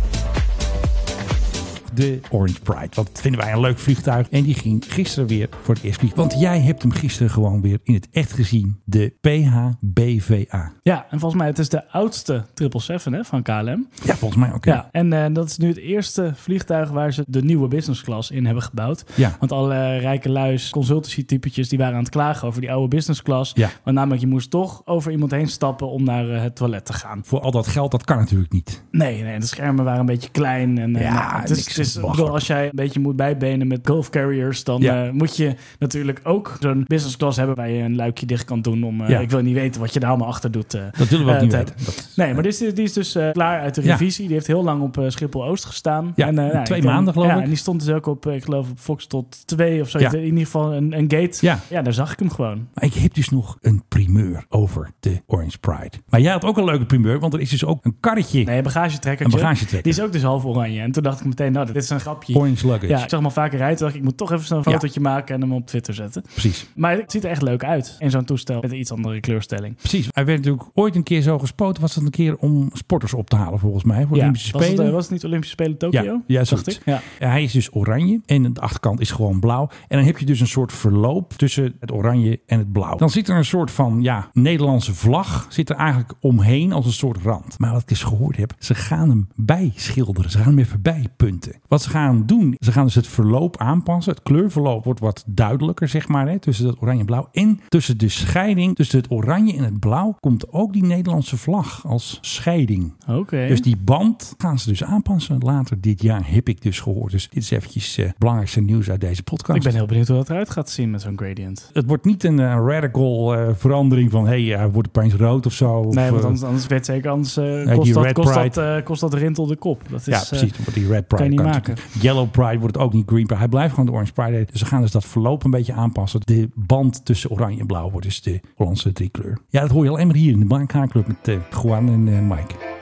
De 1.95 2.19
Orange 2.31 2.61
Pride. 2.61 2.89
Want 2.93 3.07
dat 3.07 3.21
vinden 3.21 3.41
wij 3.41 3.51
een 3.53 3.59
leuk 3.59 3.79
vliegtuig. 3.79 4.29
En 4.29 4.43
die 4.43 4.53
ging 4.53 4.83
gisteren 4.87 5.27
weer 5.27 5.49
voor 5.61 5.73
het 5.75 5.83
eerst 5.83 5.99
vliegen. 5.99 6.19
Want 6.19 6.39
jij 6.39 6.59
hebt 6.61 6.81
hem 6.81 6.91
gisteren 6.91 7.31
gewoon 7.31 7.61
weer 7.61 7.79
in 7.83 7.93
het 7.93 8.07
echt 8.11 8.31
gezien. 8.31 8.81
De 8.85 9.13
PHBVA. 9.21 10.71
Ja, 10.81 11.05
en 11.09 11.19
volgens 11.19 11.41
mij 11.41 11.49
het 11.49 11.59
is 11.59 11.69
de 11.69 11.91
oudste 11.91 12.33
777 12.53 13.13
hè, 13.13 13.23
van 13.23 13.41
KLM. 13.41 13.87
Ja, 14.05 14.15
volgens 14.15 14.39
mij 14.39 14.53
ook. 14.53 14.65
Ja, 14.65 14.89
en 14.91 15.13
eh, 15.13 15.33
dat 15.33 15.47
is 15.49 15.57
nu 15.57 15.67
het 15.67 15.77
eerste 15.77 16.31
vliegtuig 16.35 16.89
waar 16.89 17.13
ze 17.13 17.23
de 17.27 17.43
nieuwe 17.43 17.67
business 17.67 18.01
class 18.03 18.31
in 18.31 18.45
hebben 18.45 18.63
gebouwd. 18.63 19.03
Ja. 19.15 19.35
Want 19.39 19.51
alle 19.51 19.97
rijke 19.97 20.29
luis, 20.29 20.69
consultancy 20.69 21.25
typetjes, 21.25 21.69
die 21.69 21.77
waren 21.77 21.93
aan 21.93 21.99
het 21.99 22.09
klagen 22.09 22.47
over 22.47 22.61
die 22.61 22.71
oude 22.71 22.87
business 22.95 23.21
class. 23.21 23.51
Ja. 23.55 23.69
Want 23.83 23.95
namelijk, 23.95 24.21
je 24.21 24.27
moest 24.27 24.49
toch 24.49 24.81
over 24.85 25.11
iemand 25.11 25.31
heen 25.31 25.47
stappen 25.47 25.89
om 25.89 26.03
naar 26.03 26.29
eh, 26.29 26.41
het 26.41 26.55
toilet 26.55 26.85
te 26.85 26.93
gaan. 26.93 27.21
Voor 27.25 27.39
al 27.39 27.51
dat 27.51 27.67
geld, 27.67 27.91
dat 27.91 28.03
kan 28.03 28.17
natuurlijk 28.17 28.51
niet. 28.51 28.83
Nee, 28.91 29.23
nee, 29.23 29.39
de 29.39 29.45
schermen 29.45 29.83
waren 29.85 29.99
een 29.99 30.05
beetje 30.05 30.29
klein. 30.29 30.77
En, 30.77 30.95
eh, 30.95 31.01
Ja, 31.01 31.13
nou, 31.13 31.41
het 31.41 31.49
is, 31.49 31.67
is, 31.85 31.99
bedoel, 32.11 32.29
als 32.29 32.47
jij 32.47 32.63
een 32.65 32.71
beetje 32.75 32.99
moet 32.99 33.15
bijbenen 33.15 33.67
met 33.67 33.79
golf 33.87 34.09
carriers, 34.09 34.63
dan 34.63 34.81
Ja. 34.81 35.05
eh, 35.05 35.11
moet 35.11 35.37
je 35.37 35.55
natuurlijk 35.79 36.19
ook 36.23 36.57
zo'n 36.59 36.83
business 36.87 37.17
class 37.17 37.37
hebben 37.37 37.55
waar 37.55 37.69
je 37.69 37.83
een 37.83 37.95
luikje 37.95 38.25
dicht 38.25 38.45
kan 38.45 38.61
doen. 38.61 38.83
Om, 38.83 39.01
eh, 39.01 39.09
Ja. 39.09 39.19
Ik 39.19 39.29
wil 39.29 39.41
niet 39.41 39.53
weten 39.53 39.81
wat 39.81 39.93
je 39.93 39.99
daar 39.99 40.09
allemaal 40.09 40.27
achter 40.27 40.51
doet. 40.51 40.73
eh, 40.73 40.81
Dat 40.97 41.07
willen 41.07 41.25
we 41.25 41.33
ook 41.33 41.41
niet 41.41 41.49
te 41.49 41.57
weten. 41.57 41.75
Dat 41.85 42.09
Nee, 42.15 42.33
maar 42.33 42.43
die 42.43 42.51
is, 42.51 42.57
die 42.57 42.73
is 42.83 42.93
dus 42.93 43.17
klaar 43.31 43.59
uit 43.61 43.75
de 43.75 43.81
revisie. 43.81 44.25
Die 44.25 44.33
heeft 44.33 44.47
heel 44.47 44.63
lang 44.63 44.81
op 44.81 44.97
eh, 44.97 45.05
Schiphol-Oost 45.09 45.65
gestaan. 45.65 46.11
Ja, 46.15 46.27
en, 46.27 46.33
nou, 46.35 46.63
twee 46.63 46.81
denk- 46.81 46.93
maanden, 46.93 47.13
geloof 47.13 47.31
ik. 47.31 47.41
En 47.41 47.47
die 47.47 47.55
stond 47.57 47.85
dus 47.85 47.95
ook 47.95 48.05
op, 48.05 48.25
ik 48.27 48.43
geloof, 48.43 48.69
op 48.69 48.79
Fox 48.79 49.07
tot 49.07 49.47
2 49.47 49.81
of 49.81 49.89
zo. 49.89 49.99
Ja. 49.99 50.11
In 50.13 50.23
ieder 50.23 50.39
geval 50.45 50.73
een, 50.73 50.97
een 50.97 51.11
gate. 51.11 51.37
Ja. 51.45 51.59
ja, 51.69 51.81
daar 51.81 51.93
zag 51.93 52.11
ik 52.11 52.19
hem 52.19 52.29
gewoon. 52.29 52.67
Maar 52.73 52.83
ik 52.83 52.93
heb 52.93 53.13
dus 53.13 53.29
nog 53.29 53.57
een 53.61 53.83
primeur 53.87 54.45
over 54.49 54.91
de 54.99 55.21
Orange 55.27 55.57
Pride. 55.59 55.91
Maar 56.09 56.21
jij 56.21 56.31
had 56.31 56.43
ook 56.45 56.57
een 56.57 56.63
leuke 56.63 56.85
primeur, 56.85 57.19
want 57.19 57.33
er 57.33 57.39
is 57.39 57.49
dus 57.49 57.65
ook 57.65 57.85
een 57.85 57.95
karretje. 57.99 58.43
Nee, 58.43 58.57
een 58.57 58.63
bagagetrekker. 58.63 59.25
Een 59.25 59.31
bagagetrekker. 59.31 59.81
Die 59.83 59.91
is 59.91 60.01
ook 60.01 60.11
dus 60.11 60.21
half 60.23 60.45
oranje. 60.45 60.81
En 60.81 60.91
toen 60.91 61.03
dacht 61.03 61.19
ik 61.19 61.25
meteen, 61.25 61.51
nou, 61.51 61.65
dit 61.73 61.83
is 61.83 61.89
een 61.89 61.99
grapje. 61.99 62.35
Orange 62.35 62.65
luggage. 62.67 62.87
Ja, 62.87 62.93
ik 63.03 63.09
zag 63.09 63.11
hem 63.19 63.23
al 63.25 63.31
vaker 63.31 63.57
rijden. 63.57 63.77
Dacht 63.79 63.91
ik, 63.93 63.97
ik 63.99 64.03
moet 64.03 64.17
toch 64.17 64.31
even 64.31 64.55
Ja. 64.55 64.61
fotootje 64.61 64.99
maken 64.99 65.35
en 65.35 65.41
hem 65.41 65.53
op 65.53 65.67
Twitter 65.67 65.93
zetten. 65.93 66.21
Precies. 66.31 66.65
Maar 66.75 66.97
het 66.97 67.11
ziet 67.11 67.23
er 67.23 67.29
echt 67.29 67.41
leuk 67.41 67.63
uit 67.63 67.95
in 67.99 68.09
zo'n 68.11 68.25
toestel 68.25 68.61
met 68.61 68.71
een 68.71 68.79
iets 68.79 68.91
andere 68.91 69.19
kleurstelling. 69.19 69.75
Precies. 69.75 70.07
Hij 70.11 70.25
werd 70.25 70.37
natuurlijk 70.37 70.69
ooit 70.73 70.95
een 70.95 71.03
keer 71.03 71.21
zo 71.21 71.39
gespoten. 71.39 71.81
Was 71.81 71.93
dat 71.95 72.03
een 72.03 72.09
keer 72.09 72.35
om 72.37 72.69
sporters 72.73 73.13
op 73.13 73.29
te 73.29 73.35
halen, 73.35 73.59
volgens 73.59 73.83
mij. 73.83 74.01
Voor 74.01 74.07
de 74.09 74.15
Ja, 74.15 74.21
Olympische 74.21 74.51
was 74.51 74.61
het, 74.61 74.69
Spelen. 74.71 74.87
eh, 74.87 74.93
was 74.95 75.03
het 75.03 75.11
niet 75.13 75.25
Olympische 75.25 75.53
Spelen 75.55 75.77
Tokio? 75.77 76.01
Ja, 76.03 76.21
ja, 76.27 76.43
dacht 76.43 76.67
ik. 76.67 76.81
Ja. 76.85 77.01
Ja, 77.19 77.27
hij 77.29 77.43
is 77.43 77.51
dus 77.51 77.73
oranje 77.75 78.21
en 78.25 78.53
de 78.53 78.61
achterkant 78.61 78.99
is 78.99 79.11
gewoon 79.11 79.39
blauw. 79.39 79.69
En 79.87 79.97
dan 79.97 80.05
heb 80.05 80.17
je 80.17 80.25
dus 80.25 80.39
een 80.39 80.47
soort 80.47 80.71
verloop 80.73 81.33
tussen 81.33 81.75
het 81.79 81.91
oranje 81.91 82.39
en 82.45 82.59
het 82.59 82.71
blauw. 82.71 82.95
Dan 82.95 83.09
zit 83.09 83.27
er 83.27 83.35
een 83.37 83.45
soort 83.45 83.71
van 83.71 84.01
ja, 84.01 84.29
Nederlandse 84.33 84.93
vlag 84.93 85.45
zit 85.49 85.69
er 85.69 85.75
eigenlijk 85.75 86.13
omheen 86.19 86.71
als 86.71 86.85
een 86.85 86.91
soort 86.91 87.17
rand. 87.23 87.59
Maar 87.59 87.71
wat 87.71 87.81
ik 87.81 87.89
eens 87.89 88.03
gehoord 88.03 88.37
heb, 88.37 88.53
ze 88.59 88.75
gaan 88.75 89.09
hem 89.09 89.27
bijschilderen. 89.35 90.31
Ze 90.31 90.37
gaan 90.37 90.47
hem 90.47 90.59
even 90.59 90.81
bijpunten. 90.81 91.53
Wat 91.67 91.81
ze 91.81 91.89
gaan 91.89 92.23
doen, 92.25 92.55
ze 92.59 92.71
gaan 92.71 92.85
dus 92.85 92.95
het 92.95 93.07
verloop 93.07 93.57
aanpassen. 93.57 94.13
Het 94.13 94.23
kleurverloop 94.23 94.83
wordt 94.83 94.99
wat 94.99 95.23
duidelijker, 95.27 95.87
zeg 95.87 96.07
maar, 96.07 96.27
hè, 96.27 96.39
tussen 96.39 96.67
het 96.67 96.81
oranje 96.81 96.99
en 96.99 97.05
blauw. 97.05 97.29
En 97.31 97.59
tussen 97.69 97.97
de 97.97 98.09
scheiding, 98.09 98.75
tussen 98.75 98.97
het 98.97 99.11
oranje 99.11 99.57
en 99.57 99.63
het 99.63 99.79
blauw, 99.79 100.15
komt 100.19 100.51
ook 100.51 100.73
die 100.73 100.83
Nederlandse 100.83 101.37
vlag 101.37 101.87
als 101.87 102.17
scheiding. 102.21 102.93
Oké. 103.07 103.47
Dus 103.47 103.61
die 103.61 103.77
band 103.77 104.33
gaan 104.37 104.59
ze 104.59 104.69
dus 104.69 104.83
aanpassen 104.83 105.37
later 105.39 105.81
dit 105.81 106.01
jaar, 106.01 106.21
heb 106.25 106.49
ik 106.49 106.61
dus 106.61 106.79
gehoord. 106.79 107.11
Dus 107.11 107.29
dit 107.29 107.43
is 107.43 107.51
eventjes 107.51 107.97
eh 107.97 108.09
belangrijkste 108.17 108.61
nieuws 108.61 108.89
uit 108.89 109.01
deze 109.01 109.23
podcast. 109.23 109.57
Ik 109.57 109.63
ben 109.63 109.73
heel 109.73 109.85
benieuwd 109.85 110.07
hoe 110.07 110.17
dat 110.17 110.29
eruit 110.29 110.49
gaat 110.49 110.69
zien 110.69 110.91
met 110.91 111.01
zo'n 111.01 111.17
gradient. 111.17 111.69
Het 111.73 111.85
wordt 111.87 112.05
niet 112.05 112.23
een 112.23 112.39
eh, 112.39 112.45
radical 112.45 113.35
eh, 113.35 113.47
verandering 113.55 114.11
van, 114.11 114.27
hé, 114.27 114.47
hey, 114.47 114.69
wordt 114.69 114.87
opeens 114.87 115.13
rood 115.13 115.45
of 115.45 115.53
zo. 115.53 115.71
Of, 115.73 115.95
Nee, 115.95 116.11
want 116.11 116.23
anders, 116.23 116.43
anders 116.43 116.67
weet 116.67 116.85
zeker, 116.85 117.11
anders 117.11 117.33
kost, 117.33 117.93
dat, 117.93 118.11
kost, 118.11 118.53
dat, 118.53 118.83
kost 118.83 119.01
dat 119.01 119.13
rintel 119.13 119.45
de 119.45 119.55
kop. 119.55 119.81
Dat 119.89 119.99
is, 119.99 120.05
ja, 120.05 120.23
precies. 120.27 120.51
Die 120.73 120.87
Red 120.87 121.07
kan 121.07 121.17
Pride. 121.17 121.23
je 121.23 121.29
niet 121.29 121.51
kan 121.51 121.52
Yellow 121.99 122.31
Pride 122.31 122.59
wordt 122.59 122.77
ook 122.77 122.93
niet 122.93 123.07
Green 123.07 123.25
Pride. 123.25 123.39
Hij 123.39 123.47
blijft 123.47 123.69
gewoon 123.69 123.85
de 123.85 123.91
Orange 123.91 124.13
Pride. 124.13 124.45
Dus 124.51 124.59
ze 124.59 124.65
gaan 124.65 124.81
dus 124.81 124.91
dat 124.91 125.05
verloop 125.05 125.43
een 125.43 125.51
beetje 125.51 125.73
aanpassen. 125.73 126.19
De 126.23 126.49
band 126.53 127.05
tussen 127.05 127.29
oranje 127.29 127.59
en 127.59 127.67
blauw 127.67 127.91
wordt 127.91 128.05
dus 128.05 128.21
de 128.21 128.39
Hollandse 128.55 128.91
driekleur. 128.91 129.39
Ja, 129.49 129.61
dat 129.61 129.69
hoor 129.69 129.83
je 129.83 129.89
alleen 129.89 130.07
maar 130.07 130.15
hier 130.15 130.31
in 130.31 130.39
de 130.39 130.45
Baankaarclub 130.45 131.07
met 131.07 131.27
eh 131.27 131.35
Juan 131.63 131.87
en 131.89 132.07
eh, 132.07 132.37
Mike. 132.37 132.72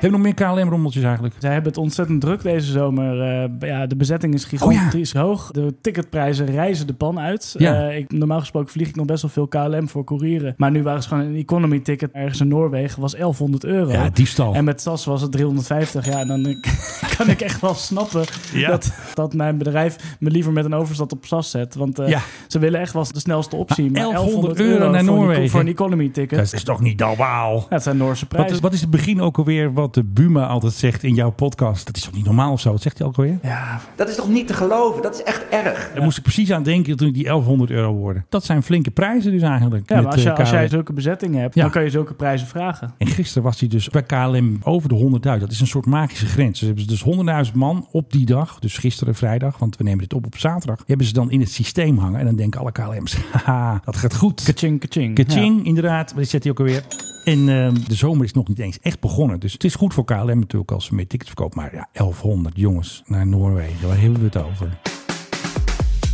Hebben 0.00 0.20
nog 0.20 0.34
meer 0.36 0.46
KLM-rommeltjes 0.62 1.02
eigenlijk? 1.04 1.34
Zij 1.38 1.52
hebben 1.52 1.70
het 1.72 1.80
ontzettend 1.80 2.20
druk 2.20 2.42
deze 2.42 2.70
zomer. 2.70 3.20
Eh, 3.20 3.68
ja, 3.68 3.86
de 3.86 3.96
bezetting 3.96 4.34
is 4.34 4.44
gigantisch 4.44 5.12
hoog. 5.12 5.50
De 5.50 5.74
ticketprijzen 5.80 6.46
reizen 6.46 6.86
de 6.86 6.92
pan 6.94 7.18
uit. 7.20 7.54
Ja. 7.58 7.88
Eh, 7.88 7.96
ik, 7.98 8.12
normaal 8.12 8.38
gesproken 8.40 8.72
vlieg 8.72 8.88
ik 8.88 8.96
nog 8.96 9.06
best 9.06 9.22
wel 9.22 9.30
veel 9.30 9.46
KLM 9.48 9.88
voor 9.88 10.04
courieren. 10.04 10.54
Maar 10.56 10.70
nu 10.70 10.82
waren 10.82 11.02
ze 11.02 11.08
gewoon 11.08 11.24
een 11.24 11.36
economy 11.36 11.78
ticket 11.78 12.10
ergens 12.12 12.40
in 12.40 12.48
Noorwegen. 12.48 13.00
was 13.00 13.12
1100 13.12 13.64
euro. 13.64 13.90
Ja, 13.92 14.10
diefstal. 14.12 14.54
En 14.54 14.64
met 14.64 14.80
SAS 14.80 15.04
was 15.04 15.22
het 15.22 15.32
350. 15.32 16.06
Ja, 16.06 16.24
dan 16.24 16.42
kan 17.16 17.28
ik 17.28 17.40
echt 17.40 17.60
wel 17.60 17.74
snappen 17.74 18.24
Ja. 18.52 18.68
dat, 18.70 18.92
dat 19.14 19.34
mijn 19.34 19.58
bedrijf 19.58 20.16
me 20.20 20.30
liever 20.30 20.52
met 20.52 20.64
een 20.64 20.74
overstad 20.74 21.12
op 21.12 21.24
SAS 21.26 21.50
zet. 21.50 21.74
Want 21.74 21.98
eh, 21.98 22.08
Ja. 22.08 22.20
ze 22.46 22.58
willen 22.58 22.80
echt 22.80 22.92
wel 22.92 23.04
de 23.12 23.20
snelste 23.20 23.56
optie. 23.56 23.90
Maar 23.90 24.02
1100 24.02 24.56
1100 24.56 24.60
euro 24.80 24.90
naar 24.92 25.04
Noorwegen. 25.04 25.50
Voor 25.50 25.60
een 25.60 25.68
economy 25.68 26.08
ticket. 26.08 26.38
Dat 26.38 26.52
is 26.52 26.64
toch 26.64 26.80
niet 26.80 26.98
normaal? 26.98 27.56
Ja, 27.56 27.66
het 27.68 27.82
zijn 27.82 27.96
Noorse 27.96 28.20
Wat 28.24 28.28
prijzen. 28.28 28.54
is, 28.54 28.60
wat 28.60 28.72
is 28.72 28.80
het 28.80 28.90
begin 28.90 29.20
ook 29.20 29.38
alweer 29.38 29.72
wat 29.72 29.89
de 29.94 30.04
Buma 30.04 30.46
altijd 30.46 30.72
zegt 30.72 31.02
in 31.02 31.14
jouw 31.14 31.30
podcast? 31.30 31.86
Dat 31.86 31.96
is 31.96 32.02
toch 32.02 32.14
niet 32.14 32.24
normaal 32.24 32.52
of 32.52 32.60
zo? 32.60 32.70
Wat 32.70 32.82
zegt 32.82 32.98
hij 32.98 33.06
ook 33.06 33.16
alweer? 33.16 33.38
Ja, 33.42 33.80
Dat 33.96 34.08
is 34.08 34.14
toch 34.14 34.28
niet 34.28 34.46
te 34.46 34.54
geloven? 34.54 35.02
Dat 35.02 35.14
is 35.14 35.22
echt 35.22 35.44
erg. 35.50 35.90
Daar 35.94 36.02
moest 36.02 36.16
ik 36.16 36.22
precies 36.22 36.52
aan 36.52 36.62
denken 36.62 36.96
toen 36.96 37.08
ik 37.08 37.14
die 37.14 37.24
1100 37.24 37.70
euro 37.70 37.94
hoorde. 37.94 38.22
Dat 38.28 38.44
zijn 38.44 38.62
flinke 38.62 38.90
prijzen 38.90 39.32
dus 39.32 39.42
eigenlijk. 39.42 39.88
ja 39.88 39.94
met, 39.94 40.04
maar 40.04 40.12
als, 40.12 40.22
je, 40.22 40.30
eh, 40.30 40.38
als 40.38 40.50
jij 40.50 40.68
zulke 40.68 40.92
bezettingen 40.92 41.40
hebt, 41.40 41.54
Ja. 41.54 41.62
dan 41.62 41.70
kan 41.70 41.82
je 41.82 41.90
zulke 41.90 42.14
prijzen 42.14 42.46
vragen. 42.46 42.94
En 42.98 43.06
gisteren 43.06 43.42
was 43.42 43.60
hij 43.60 43.68
dus 43.68 43.88
bij 43.88 44.02
KLM 44.02 44.58
over 44.62 44.88
de 44.88 44.94
100.000. 44.94 45.40
Dat 45.40 45.50
is 45.50 45.60
een 45.60 45.66
soort 45.66 45.86
magische 45.86 46.26
grens. 46.26 46.58
Dus 46.58 46.68
hebben 46.68 46.84
ze 46.84 46.88
dus 46.90 47.02
100.000 47.50 47.54
man 47.56 47.86
op 47.90 48.12
die 48.12 48.26
dag, 48.26 48.58
dus 48.58 48.78
gisteren 48.78 49.14
vrijdag, 49.14 49.58
want 49.58 49.76
we 49.76 49.84
nemen 49.84 49.98
dit 49.98 50.14
op 50.14 50.26
op 50.26 50.36
zaterdag, 50.36 50.82
hebben 50.86 51.06
ze 51.06 51.12
dan 51.12 51.30
in 51.30 51.40
het 51.40 51.50
systeem 51.52 51.98
hangen. 51.98 52.18
En 52.20 52.24
dan 52.26 52.36
denken 52.36 52.60
alle 52.60 52.72
KLM's, 52.72 53.16
haha, 53.44 53.80
dat 53.84 53.96
gaat 53.96 54.14
goed. 54.16 54.42
Kaching, 54.42 54.80
kaching. 54.80 55.14
Kaching, 55.14 55.64
inderdaad. 55.66 56.08
Maar 56.10 56.20
die 56.20 56.30
zet 56.30 56.42
hij 56.42 56.52
ook 56.52 56.58
alweer. 56.58 56.82
En 57.30 57.48
ehm, 57.48 57.74
de 57.88 57.94
zomer 57.94 58.24
is 58.24 58.32
nog 58.32 58.48
niet 58.48 58.58
eens 58.58 58.78
echt 58.80 59.00
begonnen. 59.00 59.40
Dus 59.40 59.52
het 59.52 59.64
is 59.64 59.74
goed 59.74 59.94
voor 59.94 60.04
KLM 60.04 60.38
natuurlijk 60.38 60.70
als 60.70 60.84
ze 60.84 60.94
meer 60.94 61.06
tickets 61.06 61.30
verkopen. 61.30 61.58
Maar 61.58 61.74
ja, 61.74 61.88
1100 61.92 62.56
jongens 62.56 63.02
naar 63.06 63.26
Noorwegen. 63.26 63.88
Waar 63.88 64.00
hebben 64.00 64.18
we 64.18 64.24
het 64.24 64.36
over? 64.36 64.89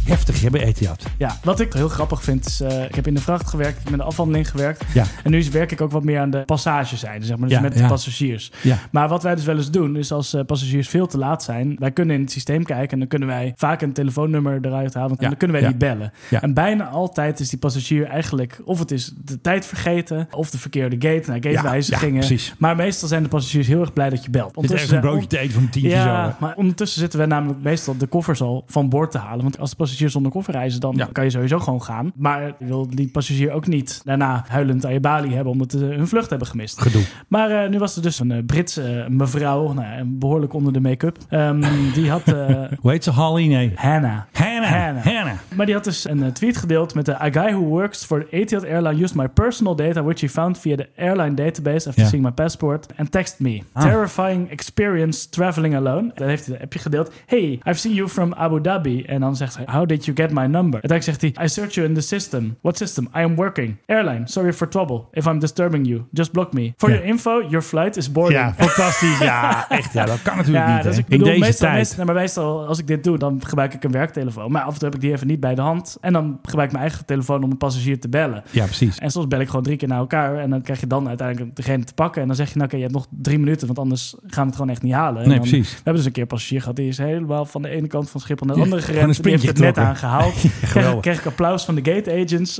Heftig 0.06 0.40
hebben 0.40 0.60
Etihad. 0.60 1.04
Ja, 1.18 1.36
wat 1.44 1.60
ik 1.60 1.72
heel 1.72 1.88
grappig 1.88 2.22
vind 2.22 2.46
is, 2.46 2.60
eh, 2.60 2.84
ik 2.84 2.94
heb 2.94 3.06
in 3.06 3.14
de 3.14 3.20
vracht 3.20 3.48
gewerkt, 3.48 3.76
ik 3.76 3.82
heb 3.82 3.90
met 3.90 4.00
de 4.00 4.06
afhandeling 4.06 4.50
gewerkt. 4.50 4.84
Ja. 4.94 5.04
En 5.24 5.30
nu 5.30 5.44
werk 5.52 5.72
ik 5.72 5.80
ook 5.80 5.90
wat 5.90 6.04
meer 6.04 6.20
aan 6.20 6.30
de 6.30 6.42
passagezijde, 6.46 7.24
zeg 7.24 7.36
maar, 7.36 7.48
dus 7.48 7.56
Ja, 7.56 7.62
met 7.62 7.72
de 7.72 7.78
ja. 7.78 7.88
passagiers. 7.88 8.52
Ja. 8.62 8.78
Maar 8.90 9.08
wat 9.08 9.22
wij 9.22 9.34
dus 9.34 9.44
wel 9.44 9.56
eens 9.56 9.70
doen, 9.70 9.96
is 9.96 10.12
als 10.12 10.34
eh, 10.34 10.44
passagiers 10.46 10.88
veel 10.88 11.06
te 11.06 11.18
laat 11.18 11.42
zijn, 11.42 11.76
wij 11.78 11.90
kunnen 11.90 12.14
in 12.16 12.20
het 12.22 12.30
systeem 12.32 12.64
kijken 12.64 12.90
en 12.92 12.98
dan 12.98 13.08
kunnen 13.08 13.28
wij 13.28 13.52
vaak 13.56 13.82
een 13.82 13.92
telefoonnummer 13.92 14.58
eruit 14.62 14.94
halen 14.94 15.10
en 15.10 15.16
Ja, 15.20 15.28
dan 15.28 15.36
kunnen 15.36 15.60
wij 15.60 15.66
die 15.68 15.76
bellen. 15.76 16.12
Ja. 16.30 16.42
En 16.42 16.54
bijna 16.54 16.88
altijd 16.88 17.40
is 17.40 17.48
die 17.48 17.58
passagier 17.58 18.06
eigenlijk, 18.06 18.60
of 18.64 18.78
het 18.78 18.90
is 18.90 19.12
de 19.24 19.40
tijd 19.40 19.66
vergeten, 19.66 20.28
of 20.30 20.50
de 20.50 20.58
verkeerde 20.58 20.96
gate, 21.08 21.30
nou, 21.30 21.42
gatewijzigingen. 21.42 22.14
ja, 22.20 22.26
precies. 22.26 22.54
maar 22.58 22.76
meestal 22.76 23.08
zijn 23.08 23.22
de 23.22 23.28
passagiers 23.28 23.66
heel 23.66 23.80
erg 23.80 23.92
blij 23.92 24.10
dat 24.10 24.24
je 24.24 24.30
belt. 24.30 24.70
Even 24.72 24.94
een 24.94 25.00
broodje 25.00 25.26
te 25.26 25.38
eten 25.38 25.54
van 25.54 25.68
tientje 25.68 25.90
Ja, 25.90 26.30
zo. 26.30 26.36
maar 26.40 26.54
ondertussen 26.56 27.00
zitten 27.00 27.18
we 27.18 27.26
namelijk 27.26 27.62
meestal 27.62 27.96
de 27.96 28.06
koffers 28.06 28.40
al 28.40 28.64
van 28.66 28.88
boord 28.88 29.10
te 29.10 29.18
halen. 29.18 29.42
Want 29.42 29.58
als 29.58 29.70
de 29.70 29.76
passagiers 29.96 30.12
zonder 30.12 30.32
koffer 30.32 30.54
reizen, 30.54 30.80
dan 30.80 30.94
Ja. 30.96 31.08
kan 31.12 31.24
je 31.24 31.30
sowieso 31.30 31.58
gewoon 31.58 31.82
gaan. 31.82 32.12
Maar 32.16 32.42
je 32.58 32.66
wil 32.66 32.86
die 32.90 33.08
passagier 33.08 33.50
ook 33.52 33.66
niet 33.66 34.00
daarna 34.04 34.44
huilend 34.48 34.86
aan 34.86 34.92
je 34.92 35.00
balie 35.00 35.34
hebben 35.34 35.52
omdat 35.52 35.70
ze 35.70 35.78
hun 35.78 36.08
vlucht 36.08 36.30
hebben 36.30 36.48
gemist. 36.48 36.80
Gedoe. 36.80 37.02
Maar 37.28 37.50
eh, 37.50 37.70
nu 37.70 37.78
was 37.78 37.96
er 37.96 38.02
dus 38.02 38.18
een 38.20 38.30
eh, 38.30 38.44
Britse 38.46 38.82
eh, 38.82 39.08
mevrouw, 39.08 39.72
nou, 39.72 40.04
behoorlijk 40.04 40.52
onder 40.52 40.72
de 40.72 40.80
make-up. 40.80 41.18
Ehm, 41.28 41.64
die 41.94 42.10
had... 42.10 42.22
Hoe 42.80 42.90
heet 42.90 43.04
ze? 43.04 43.10
Holly? 43.12 43.46
Nee. 43.46 43.72
Hannah. 43.74 44.18
Hannah. 44.32 44.70
Hannah. 44.70 45.04
Hannah. 45.04 45.34
Maar 45.54 45.66
die 45.66 45.74
had 45.74 45.84
dus 45.84 46.08
een 46.08 46.32
tweet 46.32 46.56
gedeeld 46.56 46.94
met 46.94 47.04
de 47.06 47.22
A 47.22 47.30
guy 47.30 47.52
who 47.52 47.60
works 47.60 48.04
for 48.04 48.20
the 48.24 48.36
Etihad 48.36 48.64
airline 48.64 49.02
used 49.02 49.14
my 49.16 49.28
personal 49.28 49.74
data 49.76 50.02
which 50.02 50.20
he 50.20 50.28
found 50.28 50.58
via 50.58 50.76
the 50.76 50.88
airline 50.96 51.34
database 51.34 51.88
after 51.88 52.06
seeing 52.06 52.24
my 52.24 52.30
passport 52.32 52.86
and 52.96 53.10
text 53.12 53.40
me. 53.40 53.62
Ah. 53.72 53.82
Terrifying 53.82 54.50
experience 54.50 55.28
traveling 55.28 55.76
alone. 55.76 56.10
Dan 56.14 56.28
heeft 56.28 56.46
hij 56.46 56.54
een 56.56 56.62
appje 56.62 56.78
gedeeld. 56.78 57.12
Hey, 57.26 57.60
I've 57.64 57.74
seen 57.74 57.94
you 57.94 58.08
from 58.08 58.34
Abu 58.34 58.60
Dhabi. 58.60 59.02
En 59.02 59.20
dan 59.20 59.36
zegt 59.36 59.56
hij, 59.56 59.64
how 59.68 59.85
did 59.86 60.04
you 60.04 60.16
get 60.16 60.30
my 60.30 60.44
number? 60.46 60.80
En 60.82 60.88
dan 60.88 61.02
zegt 61.02 61.20
hij, 61.20 61.34
I 61.42 61.48
search 61.48 61.74
you 61.74 61.86
in 61.88 61.94
the 61.94 62.00
system. 62.00 62.56
What 62.60 62.76
system? 62.76 63.04
I 63.04 63.18
am 63.18 63.34
working. 63.34 63.76
Airline, 63.86 64.22
sorry 64.24 64.52
for 64.52 64.68
trouble. 64.68 65.02
If 65.12 65.26
I'm 65.26 65.38
disturbing 65.38 65.86
you, 65.86 66.02
just 66.12 66.32
block 66.32 66.52
me. 66.52 66.72
For 66.76 66.88
Ja. 66.88 66.94
your 66.94 67.08
info, 67.10 67.40
your 67.40 67.62
flight 67.62 67.96
is 67.96 68.12
boarding. 68.12 68.40
Ja, 68.40 68.54
fantastisch. 68.66 69.18
Ja, 69.26 69.68
echt. 69.68 69.92
Ja, 69.92 70.04
dat 70.04 70.22
kan 70.22 70.36
natuurlijk 70.36 70.66
Ja, 70.66 70.74
niet. 70.74 70.82
dus 70.84 70.98
ik 70.98 71.04
In 71.08 71.18
bedoel, 71.18 71.26
deze 71.26 71.40
meestal, 71.40 71.66
tijd. 71.66 71.78
meestal, 71.78 72.04
maar 72.04 72.14
meestal 72.14 72.66
als 72.66 72.78
ik 72.78 72.86
dit 72.86 73.04
doe, 73.04 73.18
dan 73.18 73.40
gebruik 73.46 73.74
ik 73.74 73.84
een 73.84 73.90
werktelefoon. 73.90 74.52
Maar 74.52 74.62
af 74.62 74.72
en 74.72 74.78
toe 74.78 74.84
heb 74.88 74.94
ik 74.94 75.00
die 75.00 75.12
even 75.12 75.26
niet 75.26 75.40
bij 75.40 75.54
de 75.54 75.60
hand. 75.60 75.96
En 76.00 76.12
dan 76.12 76.38
gebruik 76.42 76.66
ik 76.68 76.72
mijn 76.76 76.84
eigen 76.88 77.06
telefoon 77.06 77.42
om 77.42 77.50
een 77.50 77.56
passagier 77.56 78.00
te 78.00 78.08
bellen. 78.08 78.42
Ja, 78.50 78.64
precies. 78.64 78.98
En 78.98 79.10
soms 79.10 79.26
bel 79.28 79.40
ik 79.40 79.46
gewoon 79.48 79.62
drie 79.62 79.76
keer 79.76 79.88
naar 79.88 79.98
elkaar. 79.98 80.38
En 80.38 80.50
dan 80.50 80.62
krijg 80.62 80.80
je 80.80 80.86
dan 80.86 81.08
uiteindelijk 81.08 81.56
degene 81.56 81.84
te 81.84 81.94
pakken. 81.94 82.20
En 82.22 82.26
dan 82.26 82.36
zeg 82.36 82.48
je, 82.48 82.54
nou 82.54 82.66
oké, 82.66 82.76
je 82.76 82.82
hebt 82.82 82.94
nog 82.94 83.06
drie 83.10 83.38
minuten. 83.38 83.66
Want 83.66 83.78
anders 83.78 84.14
gaan 84.26 84.42
we 84.42 84.46
het 84.48 84.56
gewoon 84.56 84.70
echt 84.70 84.82
niet 84.82 84.92
halen. 84.92 85.22
En 85.22 85.28
Nee, 85.28 85.38
dan- 85.38 85.48
precies. 85.48 85.68
We 85.70 85.74
hebben 85.76 85.94
dus 85.94 86.04
een 86.04 86.12
keer 86.12 86.22
een 86.22 86.28
passagier 86.28 86.60
gehad. 86.60 86.76
Die 86.76 86.88
is 86.88 86.98
helemaal 86.98 87.44
van 87.44 87.62
de 87.62 87.68
ene 87.68 87.86
kant 87.86 88.10
van 88.10 88.20
Schiphol 88.20 88.46
naar 88.46 88.56
de 88.56 88.62
andere 88.62 88.80
een 88.80 88.86
gerend. 88.86 89.04
Heeft 89.06 89.16
het 89.18 89.26
sprintje 89.26 89.48
net 89.76 89.84
aangehaald. 89.84 90.34
kreeg, 91.00 91.18
ik 91.18 91.26
applaus 91.26 91.64
van 91.64 91.74
de 91.74 91.92
gate 91.92 92.24
agents. 92.24 92.56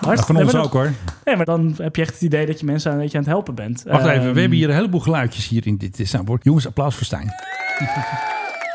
Nou, 0.00 0.18
van 0.18 0.36
ons 0.36 0.54
ook 0.54 0.72
hoor. 0.72 0.92
Nee, 1.24 1.36
maar 1.36 1.44
dan 1.44 1.74
heb 1.76 1.96
je 1.96 2.02
echt 2.02 2.12
het 2.12 2.22
idee 2.22 2.46
dat 2.46 2.60
je 2.60 2.66
mensen 2.66 2.92
een 2.92 2.98
beetje 2.98 3.18
aan 3.18 3.24
het 3.24 3.32
helpen 3.32 3.54
bent. 3.54 3.82
Wacht 3.86 4.04
even, 4.04 4.14
Ehm, 4.14 4.32
we 4.32 4.40
hebben 4.40 4.58
hier 4.58 4.68
een 4.68 4.74
heleboel 4.74 5.00
geluidjes 5.00 5.48
hier 5.48 5.66
in 5.66 5.76
dit 5.76 6.00
soundboard. 6.02 6.44
Jongens, 6.44 6.66
applaus 6.66 6.94
voor 6.94 7.06
Stijn. 7.06 7.26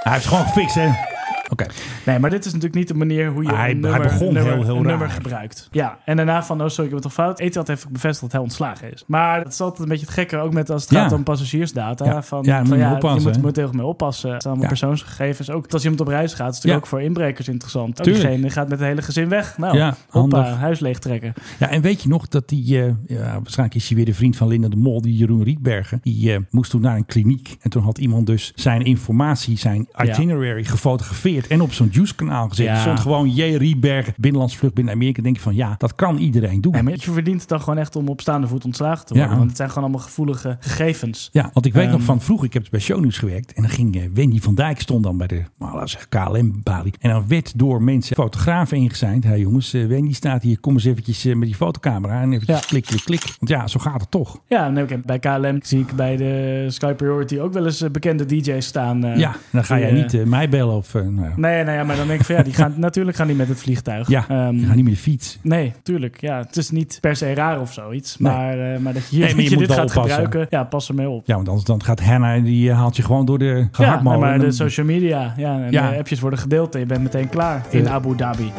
Hij 0.05 0.13
heeft 0.13 0.25
gewoon 0.25 0.45
gefixt, 0.45 0.75
hè? 0.75 1.14
Oké. 1.51 1.65
Nee, 2.05 2.19
maar 2.19 2.29
dit 2.29 2.39
is 2.39 2.45
natuurlijk 2.53 2.75
niet 2.75 2.87
de 2.87 2.93
manier 2.93 3.29
hoe 3.31 3.43
je 3.43 3.47
Hij- 3.49 3.57
een 3.57 3.61
hij 3.65 3.73
nummer, 3.91 4.01
begon 4.01 4.33
nummer, 4.33 4.53
heel, 4.53 4.63
heel 4.63 4.75
een 4.75 4.81
nummer 4.81 5.07
raar. 5.07 5.15
gebruikt. 5.15 5.67
Ja, 5.71 5.99
en 6.05 6.15
daarna 6.15 6.43
van, 6.43 6.61
oh 6.61 6.67
sorry, 6.67 6.83
ik 6.83 6.93
heb 6.95 7.03
het 7.03 7.13
toch 7.13 7.25
fout. 7.25 7.39
Etihad 7.39 7.67
heeft 7.67 7.89
bevestigd 7.89 8.21
dat 8.21 8.31
hij 8.31 8.41
ontslagen 8.41 8.93
is. 8.93 9.03
Maar 9.07 9.39
het 9.43 9.53
is 9.53 9.61
altijd 9.61 9.81
een 9.81 9.87
beetje 9.87 10.05
het 10.05 10.13
gekke, 10.13 10.37
ook 10.37 10.53
met 10.53 10.69
als 10.69 10.81
het 10.81 10.91
Ja. 10.91 11.01
gaat 11.01 11.11
om 11.11 11.23
passagiersdata. 11.23 12.05
Ja. 12.05 12.23
Van, 12.23 12.43
Ja, 12.43 12.65
van, 12.65 12.91
oppassen, 12.91 13.19
Je 13.21 13.25
moet, 13.27 13.35
hè? 13.35 13.41
moet 13.41 13.57
er 13.57 13.63
heel 13.63 13.73
mee 13.73 13.85
oppassen. 13.85 14.31
Het 14.31 14.41
zijn 14.41 14.53
allemaal 14.53 14.71
Ja. 14.73 14.79
persoonsgegevens. 14.79 15.49
Ook 15.49 15.67
als 15.73 15.81
iemand 15.83 16.01
op 16.01 16.07
reis 16.07 16.33
gaat, 16.33 16.49
is 16.49 16.55
het 16.55 16.65
natuurlijk 16.65 16.71
Ja. 16.71 16.77
ook 16.79 16.87
voor 16.87 17.01
inbrekers 17.01 17.47
interessant. 17.47 17.99
Ook 17.99 18.05
diegene 18.05 18.49
gaat 18.49 18.69
met 18.69 18.79
het 18.79 18.87
hele 18.87 19.01
gezin 19.01 19.29
weg. 19.29 19.57
Nou, 19.57 19.77
Ja, 19.77 19.95
hoppa, 20.09 20.43
huis 20.53 20.79
leegtrekken. 20.79 21.33
Ja, 21.59 21.69
en 21.69 21.81
weet 21.81 22.01
je 22.01 22.09
nog 22.09 22.27
dat 22.27 22.49
die, 22.49 22.81
eh, 22.81 22.91
ja, 23.07 23.33
waarschijnlijk 23.33 23.75
is 23.77 23.87
hij 23.87 23.95
weer 23.97 24.05
de 24.05 24.13
vriend 24.13 24.35
van 24.37 24.47
Linda 24.47 24.67
de 24.67 24.75
Mol, 24.75 25.01
die 25.01 25.15
Jeroen 25.17 25.43
Rietbergen, 25.43 25.99
die 26.03 26.33
eh, 26.33 26.39
moest 26.49 26.71
toen 26.71 26.81
naar 26.81 26.95
een 26.95 27.05
kliniek. 27.05 27.57
En 27.61 27.69
toen 27.69 27.83
had 27.83 27.97
iemand 27.97 28.25
dus 28.27 28.51
zijn 28.55 28.81
informatie, 28.81 29.57
zijn 29.57 29.87
itinerary 30.03 30.63
gefotografeerd 30.63 31.34
en 31.47 31.61
op 31.61 31.73
zo'n 31.73 31.89
Juice-kanaal 31.91 32.49
gezet. 32.49 32.65
Ja. 32.65 32.73
Er 32.73 32.79
stond 32.79 32.99
gewoon 32.99 33.29
J. 33.29 33.41
Rietbergen, 33.55 34.13
binnenlands 34.17 34.57
vlucht 34.57 34.73
binnen 34.73 34.93
Amerika. 34.93 35.21
Denk 35.21 35.35
je 35.35 35.41
van, 35.41 35.55
ja, 35.55 35.75
dat 35.77 35.95
kan 35.95 36.17
iedereen 36.17 36.61
doen. 36.61 36.71
Maar 36.71 36.93
je 36.95 37.11
verdient 37.11 37.39
het 37.39 37.49
dan 37.49 37.59
gewoon 37.61 37.79
echt 37.79 37.95
om 37.95 38.07
op 38.07 38.21
staande 38.21 38.47
voet 38.47 38.65
ontslagen 38.65 39.05
te 39.05 39.13
Ja. 39.13 39.19
worden. 39.19 39.37
Want 39.37 39.47
het 39.49 39.57
zijn 39.57 39.69
gewoon 39.69 39.83
allemaal 39.83 40.05
gevoelige 40.05 40.57
gegevens. 40.59 41.29
Ja, 41.31 41.49
want 41.53 41.65
ik 41.65 41.73
weet 41.73 41.83
Ehm, 41.83 41.91
nog 41.93 42.01
van 42.03 42.21
vroeger, 42.21 42.45
ik 42.47 42.53
heb 42.53 42.65
bij 42.71 42.79
Shownieuws 42.79 43.17
gewerkt. 43.17 43.53
En 43.53 43.61
dan 43.61 43.71
ging 43.71 43.95
eh, 43.95 44.01
Wendy 44.13 44.39
van 44.39 44.55
Dijk 44.55 44.79
stond 44.81 45.03
dan 45.03 45.17
bij 45.17 45.27
de, 45.27 45.43
nou, 45.59 45.87
KLM-balie. 46.09 46.93
En 46.99 47.09
dan 47.09 47.27
werd 47.27 47.57
door 47.59 47.81
mensen, 47.83 48.15
fotografen 48.15 48.77
ingezijnd. 48.77 49.23
Hé 49.23 49.33
jongens, 49.33 49.73
eh, 49.73 49.85
Wendy 49.85 50.13
staat 50.13 50.41
hier, 50.43 50.59
kom 50.59 50.73
eens 50.73 50.85
eventjes 50.85 51.25
eh, 51.25 51.35
met 51.35 51.47
die 51.47 51.55
fotocamera. 51.55 52.21
En 52.21 52.33
eventjes 52.33 52.59
Ja. 52.59 52.65
klik, 52.65 52.85
klik, 52.85 53.01
klik. 53.03 53.21
Want 53.39 53.51
ja, 53.51 53.67
zo 53.67 53.79
gaat 53.79 54.01
het 54.01 54.11
toch. 54.11 54.39
Ja, 54.47 54.73
en 54.75 55.03
bij 55.05 55.19
KLM 55.19 55.59
zie 55.63 55.79
ik 55.79 55.95
bij 55.95 56.17
de 56.17 56.65
Sky 56.69 56.93
Priority 56.93 57.39
ook 57.39 57.53
wel 57.53 57.65
eens 57.65 57.91
bekende 57.91 58.25
DJ's 58.25 58.65
staan. 58.65 58.99
ja, 59.01 59.31
en 59.33 59.39
dan 59.51 59.65
ga 59.65 59.79
jij 59.79 59.91
niet 59.91 60.25
mij 60.25 60.49
bellen 60.49 60.75
of... 60.75 60.95
eh, 60.95 61.01
nou 61.25 61.35
ja. 61.35 61.47
Nee, 61.55 61.63
nee, 61.63 61.75
ja, 61.75 61.83
maar 61.83 61.95
dan 61.95 62.07
denk 62.07 62.19
ik 62.19 62.25
van 62.25 62.35
ja, 62.35 62.43
die 62.43 62.53
gaan, 62.53 62.73
natuurlijk 62.87 63.15
gaan 63.17 63.27
die 63.27 63.35
met 63.35 63.47
het 63.47 63.59
vliegtuig. 63.59 64.07
Ja, 64.09 64.25
Ehm, 64.27 64.55
je 64.55 64.65
gaat 64.65 64.75
niet 64.75 64.83
met 64.83 64.93
de 64.93 64.99
fiets. 64.99 65.37
Nee, 65.41 65.73
tuurlijk. 65.83 66.21
Ja, 66.21 66.37
het 66.37 66.57
is 66.57 66.69
niet 66.69 66.97
per 67.01 67.15
se 67.15 67.33
raar 67.33 67.59
of 67.61 67.73
zoiets. 67.73 68.17
Nee. 68.17 68.31
Maar, 68.33 68.73
eh, 68.73 68.79
maar 68.79 68.93
dat 68.93 69.09
je, 69.09 69.17
Nee, 69.19 69.27
maar 69.33 69.43
dat 69.43 69.49
je 69.51 69.57
dit 69.57 69.71
gaat 69.71 69.79
oppassen. 69.89 70.01
gebruiken, 70.01 70.47
ja, 70.49 70.63
pas 70.63 70.89
ermee 70.89 71.09
op. 71.09 71.25
Ja, 71.27 71.35
want 71.35 71.47
anders 71.47 71.65
dan 71.65 71.83
gaat 71.83 71.99
Hannah, 72.01 72.43
die 72.43 72.69
eh, 72.69 72.77
haalt 72.77 72.95
je 72.95 73.03
gewoon 73.03 73.25
door 73.25 73.39
de 73.39 73.45
Ja, 73.45 73.67
gehaktmolen. 73.71 74.19
nee, 74.19 74.29
maar 74.29 74.39
de 74.39 74.51
social 74.51 74.85
media. 74.85 75.33
Ja, 75.37 75.59
en 75.59 75.71
Ja. 75.71 75.89
de 75.89 75.97
appjes 75.97 76.19
worden 76.19 76.39
gedeeld 76.39 76.73
en 76.73 76.79
je 76.79 76.85
bent 76.85 77.01
meteen 77.03 77.29
klaar 77.29 77.65
in. 77.69 77.89
Abu 77.89 78.15
Dhabi. 78.15 78.51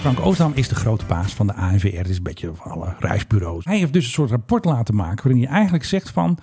Frank 0.00 0.20
Oosdam 0.26 0.52
is 0.54 0.68
de 0.68 0.74
grote 0.74 1.04
baas 1.06 1.34
van 1.34 1.46
de 1.46 1.54
ANVR. 1.54 1.96
Het 1.96 2.08
is 2.08 2.16
een 2.16 2.22
beetje 2.22 2.50
van 2.54 2.70
alle 2.70 2.94
reisbureaus. 2.98 3.64
Hij 3.64 3.78
heeft 3.78 3.92
dus 3.92 4.04
een 4.04 4.10
soort 4.10 4.30
rapport 4.30 4.64
laten 4.64 4.94
maken 4.94 5.24
waarin 5.24 5.42
hij 5.44 5.52
eigenlijk 5.52 5.84
zegt 5.84 6.10
van 6.10 6.38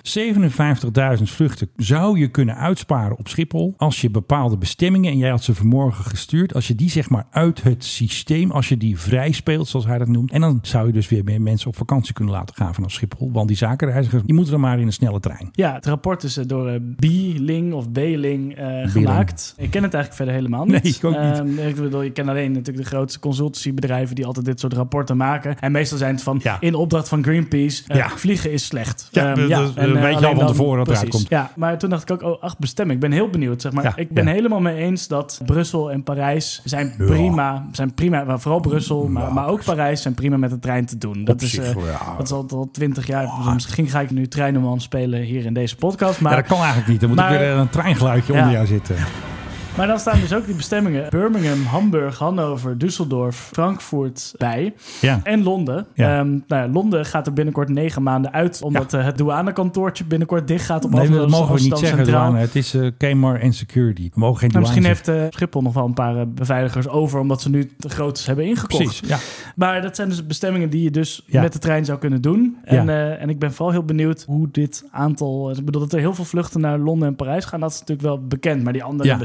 57.000 1.18 1.24
vluchten 1.24 1.70
zou 1.76 2.20
je 2.20 2.28
kunnen 2.28 2.56
uitsparen 2.56 3.18
op 3.18 3.28
Schiphol 3.28 3.74
als 3.78 4.02
je 4.02 4.10
bepaalde 4.10 4.58
bestemmingen, 4.58 5.12
en 5.12 5.18
jij 5.18 5.30
had 5.30 5.44
ze 5.44 5.56
vanmorgen 5.56 6.06
gestuurd, 6.06 6.54
als 6.54 6.68
je 6.68 6.76
die 6.76 6.90
zeg 6.90 7.10
maar 7.10 7.26
uit 7.32 7.64
het 7.64 7.84
systeem, 7.84 8.52
als 8.52 8.70
je 8.70 8.78
die 8.78 9.00
vrij 9.00 9.32
speelt 9.32 9.68
zoals 9.68 9.86
hij 9.86 9.98
dat 9.98 10.08
noemt, 10.08 10.32
en 10.32 10.42
dan 10.42 10.60
zou 10.62 10.88
je 10.88 10.94
dus 10.94 11.10
weer 11.10 11.24
meer 11.24 11.42
mensen 11.42 11.68
op 11.68 11.76
vakantie 11.76 12.14
kunnen 12.14 12.34
laten 12.34 12.56
gaan 12.56 12.74
vanaf 12.74 12.92
Schiphol. 12.92 13.32
Want 13.32 13.48
die 13.48 13.58
zakenreizigers, 13.58 14.24
die 14.24 14.34
moeten 14.34 14.52
dan 14.52 14.62
maar 14.62 14.80
in 14.80 14.86
een 14.86 14.94
snelle 14.94 15.20
trein. 15.20 15.50
Ja, 15.52 15.74
het 15.74 15.86
rapport 15.86 16.24
is 16.24 16.38
eh, 16.38 16.46
door 16.46 16.68
eh, 16.68 16.80
B-Ling 16.96 17.74
of 17.74 17.92
B-Ling 17.92 18.56
eh, 18.56 18.90
gemaakt. 18.90 19.54
Ik 19.58 19.70
ken 19.70 19.84
het 19.84 19.94
eigenlijk 19.94 20.14
verder 20.14 20.34
helemaal 20.34 20.66
niet. 20.66 20.84
Nee, 20.84 20.94
ik 20.94 21.04
ook 21.04 21.24
niet. 21.24 21.60
Ehm, 21.60 21.68
ik 21.68 21.76
bedoel, 21.76 22.02
je 22.02 22.12
kent 22.12 22.30
alleen 22.30 22.52
natuurlijk 22.52 22.90
de 22.90 22.96
grootste 22.96 23.20
consultancybedrijven 23.52 24.16
die 24.16 24.26
altijd 24.26 24.46
dit 24.46 24.60
soort 24.60 24.74
rapporten 24.74 25.18
maken. 25.18 25.60
En 25.60 25.72
meestal 25.72 25.98
zijn 25.98 26.14
het 26.14 26.24
van 26.24 26.40
Ja. 26.44 26.58
in 26.60 26.76
opdracht 26.76 27.08
van 27.10 27.24
Greenpeace, 27.24 27.84
eh, 27.88 27.98
Ja. 27.98 28.10
vliegen 28.16 28.52
is 28.52 28.66
slecht. 28.66 29.08
Ja, 29.12 29.26
Ehm, 29.32 29.40
dat- 29.40 29.50
dat 29.50 29.76
en, 29.76 29.94
weet 29.94 30.20
je 30.20 30.26
eh, 30.26 30.32
al 30.32 30.36
van 30.36 30.48
tevoren 30.48 30.78
wat 30.78 30.88
eruit 30.90 31.10
komt. 31.10 31.26
Ja, 31.30 31.52
maar 31.56 31.78
toen 31.78 31.90
dacht 31.90 32.10
ik 32.10 32.12
ook, 32.12 32.22
oh, 32.34 32.44
ach, 32.44 32.58
bestemming. 32.58 33.04
Ik 33.04 33.10
ben 33.10 33.18
heel 33.18 33.30
benieuwd. 33.30 33.62
Zeg 33.62 33.72
maar. 33.72 33.94
Ik 33.96 34.10
ben 34.12 34.28
helemaal 34.28 34.60
mee 34.60 34.76
eens 34.76 35.08
dat 35.08 35.42
Brussel 35.46 35.92
en 35.92 36.04
Parijs 36.04 36.62
zijn 36.64 36.94
prima. 36.98 37.66
Zijn 37.72 37.94
prima, 37.94 38.24
maar 38.24 38.40
vooral 38.40 38.60
Brussel, 38.60 39.08
maar, 39.08 39.34
maar 39.34 39.48
ook 39.48 39.64
Parijs 39.64 40.02
zijn 40.02 40.14
prima 40.14 40.38
met 40.38 40.50
de 40.50 40.60
trein 40.60 40.86
te 40.86 40.98
doen. 40.98 41.24
Dat 41.24 41.42
is, 41.42 41.52
zich, 41.52 41.76
eh, 41.76 42.18
dat 42.18 42.26
is 42.26 42.32
al, 42.32 42.46
al 42.50 42.70
twintig 42.72 43.08
jaar. 43.08 43.30
Dus 43.44 43.54
misschien 43.54 43.88
ga 43.88 44.00
ik 44.02 44.12
nu 44.12 44.28
treinenman 44.28 44.82
spelen 44.82 45.22
hier 45.22 45.46
in 45.46 45.54
deze 45.54 45.76
podcast. 45.76 46.20
Maar 46.22 46.32
ja, 46.32 46.38
dat 46.38 46.48
kan 46.48 46.58
eigenlijk 46.58 46.88
niet. 46.88 47.00
Dan 47.00 47.10
moet 47.10 47.18
maar- 47.18 47.34
ik 47.34 47.40
weer 47.40 47.52
een 47.52 47.70
treingeluidje 47.70 48.34
onder 48.34 48.52
jou 48.52 48.66
zitten. 48.66 48.96
Maar 49.78 49.88
dan 49.88 50.00
staan 50.00 50.20
dus 50.20 50.34
ook 50.34 50.46
die 50.46 50.56
bestemmingen 50.56 51.10
Birmingham, 51.10 51.64
Hamburg, 51.64 52.18
Hannover, 52.18 52.78
Düsseldorf, 52.78 53.36
Frankfurt 53.36 54.34
bij. 54.38 54.74
Ja. 55.02 55.20
En 55.24 55.44
Londen. 55.44 55.86
Ja. 55.94 56.20
Ehm, 56.20 56.30
nou 56.48 56.64
ja, 56.64 56.68
Londen 56.68 57.06
gaat 57.06 57.28
er 57.28 57.34
binnenkort 57.34 57.70
negen 57.70 58.04
maanden 58.04 58.34
uit, 58.34 58.62
omdat 58.62 58.94
eh, 58.94 59.04
het 59.04 59.18
douanekantoortje 59.18 60.04
binnenkort 60.04 60.48
dicht 60.48 60.66
gaat 60.66 60.86
op 60.86 60.92
Nee, 60.92 61.10
dat 61.10 61.30
mogen 61.30 61.56
we 61.56 61.62
niet 61.62 61.78
zeggen, 61.78 62.06
douane. 62.06 62.40
Het 62.40 62.56
is 62.56 62.74
eh 62.74 62.88
Kmart 62.98 63.42
en 63.42 63.54
Security. 63.54 64.10
We 64.14 64.20
mogen 64.20 64.40
geen 64.40 64.50
Nou, 64.50 64.62
misschien 64.62 64.86
heeft 64.86 65.08
eh, 65.08 65.24
Schiphol 65.30 65.62
nog 65.62 65.74
wel 65.74 65.86
een 65.86 65.94
paar 65.94 66.30
beveiligers 66.30 66.88
over, 66.88 67.20
omdat 67.20 67.42
ze 67.42 67.50
nu 67.50 67.72
de 67.78 67.90
grootes 67.90 68.26
hebben 68.26 68.46
ingekocht. 68.46 68.84
Precies, 68.84 69.10
ja. 69.10 69.18
Maar 69.56 69.82
dat 69.82 69.96
zijn 69.96 70.10
dus 70.10 70.28
bestemmingen 70.28 70.70
die 70.70 70.84
je 70.84 70.92
dus 70.92 71.26
met 71.28 71.54
de 71.54 71.60
trein 71.60 71.86
zou 71.86 72.00
kunnen 72.00 72.22
doen. 72.22 72.58
En, 72.64 72.90
en 73.20 73.30
ik 73.30 73.40
ben 73.40 73.54
vooral 73.54 73.72
heel 73.72 73.86
benieuwd 73.86 74.24
hoe 74.28 74.48
dit 74.52 74.84
aantal... 74.92 75.52
Ik 75.52 75.66
bedoel 75.66 75.82
dat 75.82 75.94
er 75.94 76.00
heel 76.00 76.14
veel 76.14 76.26
vluchten 76.26 76.62
naar 76.62 76.80
Londen 76.80 77.08
en 77.08 77.16
Parijs 77.16 77.46
gaan. 77.46 77.60
Dat 77.60 77.72
is 77.72 77.80
natuurlijk 77.80 78.08
wel 78.08 78.28
bekend. 78.28 78.64
Maar 78.64 78.74
die 78.74 78.84
andere 78.84 79.10
Ja. 79.10 79.18